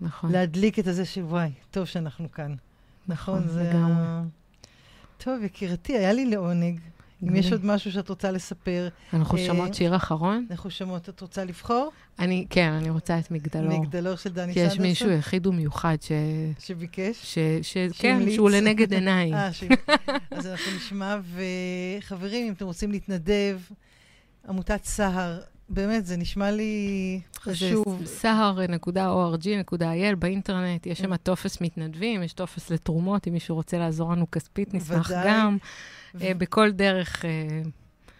נכון. 0.00 0.32
להדליק 0.32 0.78
את 0.78 0.86
הזה 0.86 1.04
שוואי, 1.04 1.50
טוב 1.70 1.84
שאנחנו 1.84 2.32
כאן. 2.32 2.54
נכון, 3.08 3.44
נכון 3.44 3.58
לגמרי. 3.58 3.92
ה... 3.96 4.22
טוב, 5.18 5.42
יקירתי, 5.42 5.96
היה 5.96 6.12
לי 6.12 6.26
לעונג. 6.26 6.80
אם 7.22 7.36
יש 7.36 7.52
עוד 7.52 7.64
משהו 7.64 7.92
שאת 7.92 8.08
רוצה 8.08 8.30
לספר. 8.30 8.88
אנחנו 9.12 9.38
אה, 9.38 9.46
שומעות 9.46 9.74
שיר 9.74 9.96
אחרון? 9.96 10.46
אנחנו 10.50 10.70
שומעות, 10.70 11.08
את 11.08 11.20
רוצה 11.20 11.44
לבחור? 11.44 11.92
אני, 12.18 12.46
כן, 12.50 12.72
אני 12.72 12.90
רוצה 12.90 13.18
את 13.18 13.30
מגדלור. 13.30 13.80
מגדלור 13.80 14.16
של 14.16 14.32
דני 14.32 14.54
סנדרסון? 14.54 14.68
כי 14.68 14.74
יש 14.74 14.80
מישהו 14.80 15.10
יחיד 15.10 15.46
ומיוחד 15.46 15.96
ש... 16.00 16.12
שביקש? 16.58 17.34
ש... 17.34 17.38
ש... 17.62 17.76
כן, 17.98 18.30
שהוא 18.30 18.50
לנגד 18.50 18.92
עיניי. 18.92 19.34
אה. 19.34 19.50
אז 20.30 20.46
אנחנו 20.46 20.72
נשמע, 20.76 21.16
וחברים, 22.00 22.46
אם 22.46 22.52
אתם 22.52 22.64
רוצים 22.64 22.90
להתנדב, 22.90 23.60
עמותת 24.48 24.84
סהר, 24.84 25.40
באמת, 25.68 26.06
זה 26.06 26.16
נשמע 26.16 26.50
לי 26.50 27.20
חשוב. 27.40 28.02
סהר.org.il 28.04 30.16
באינטרנט, 30.18 30.86
יש 30.86 30.98
שם 30.98 31.16
טופס 31.16 31.60
מתנדבים, 31.60 32.22
יש 32.22 32.32
טופס 32.32 32.70
לתרומות, 32.70 33.28
אם 33.28 33.32
מישהו 33.32 33.54
רוצה 33.54 33.78
לעזור 33.78 34.12
לנו 34.12 34.30
כספית, 34.30 34.74
נשמח 34.74 35.12
גם. 35.12 35.58
אה, 35.62 35.68
אה, 36.20 36.34
בכל 36.34 36.70
דרך. 36.70 37.24
אה, 37.24 37.30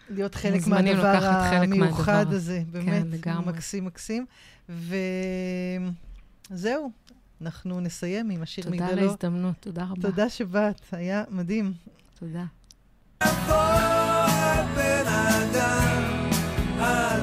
להיות 0.09 0.35
חלק 0.35 0.67
מהדבר 0.67 1.25
המיוחד 1.25 2.33
הזה, 2.33 2.61
כן, 2.73 2.85
באמת, 2.85 3.21
כן, 3.21 3.37
מקסים 3.37 3.85
מקסים. 3.85 4.25
וזהו, 6.49 6.91
אנחנו 7.41 7.79
נסיים 7.79 8.29
עם 8.29 8.41
השיר 8.41 8.69
מגדלו. 8.69 8.87
תודה 8.89 9.01
על 9.01 9.07
ההזדמנות, 9.07 9.55
תודה 9.59 9.83
רבה. 9.83 10.01
תודה 10.01 10.29
שבאת, 10.29 10.81
היה 10.91 11.23
מדהים. 11.29 11.73
תודה. 12.19 12.43
אדם, 15.51 16.29
אל 16.79 17.19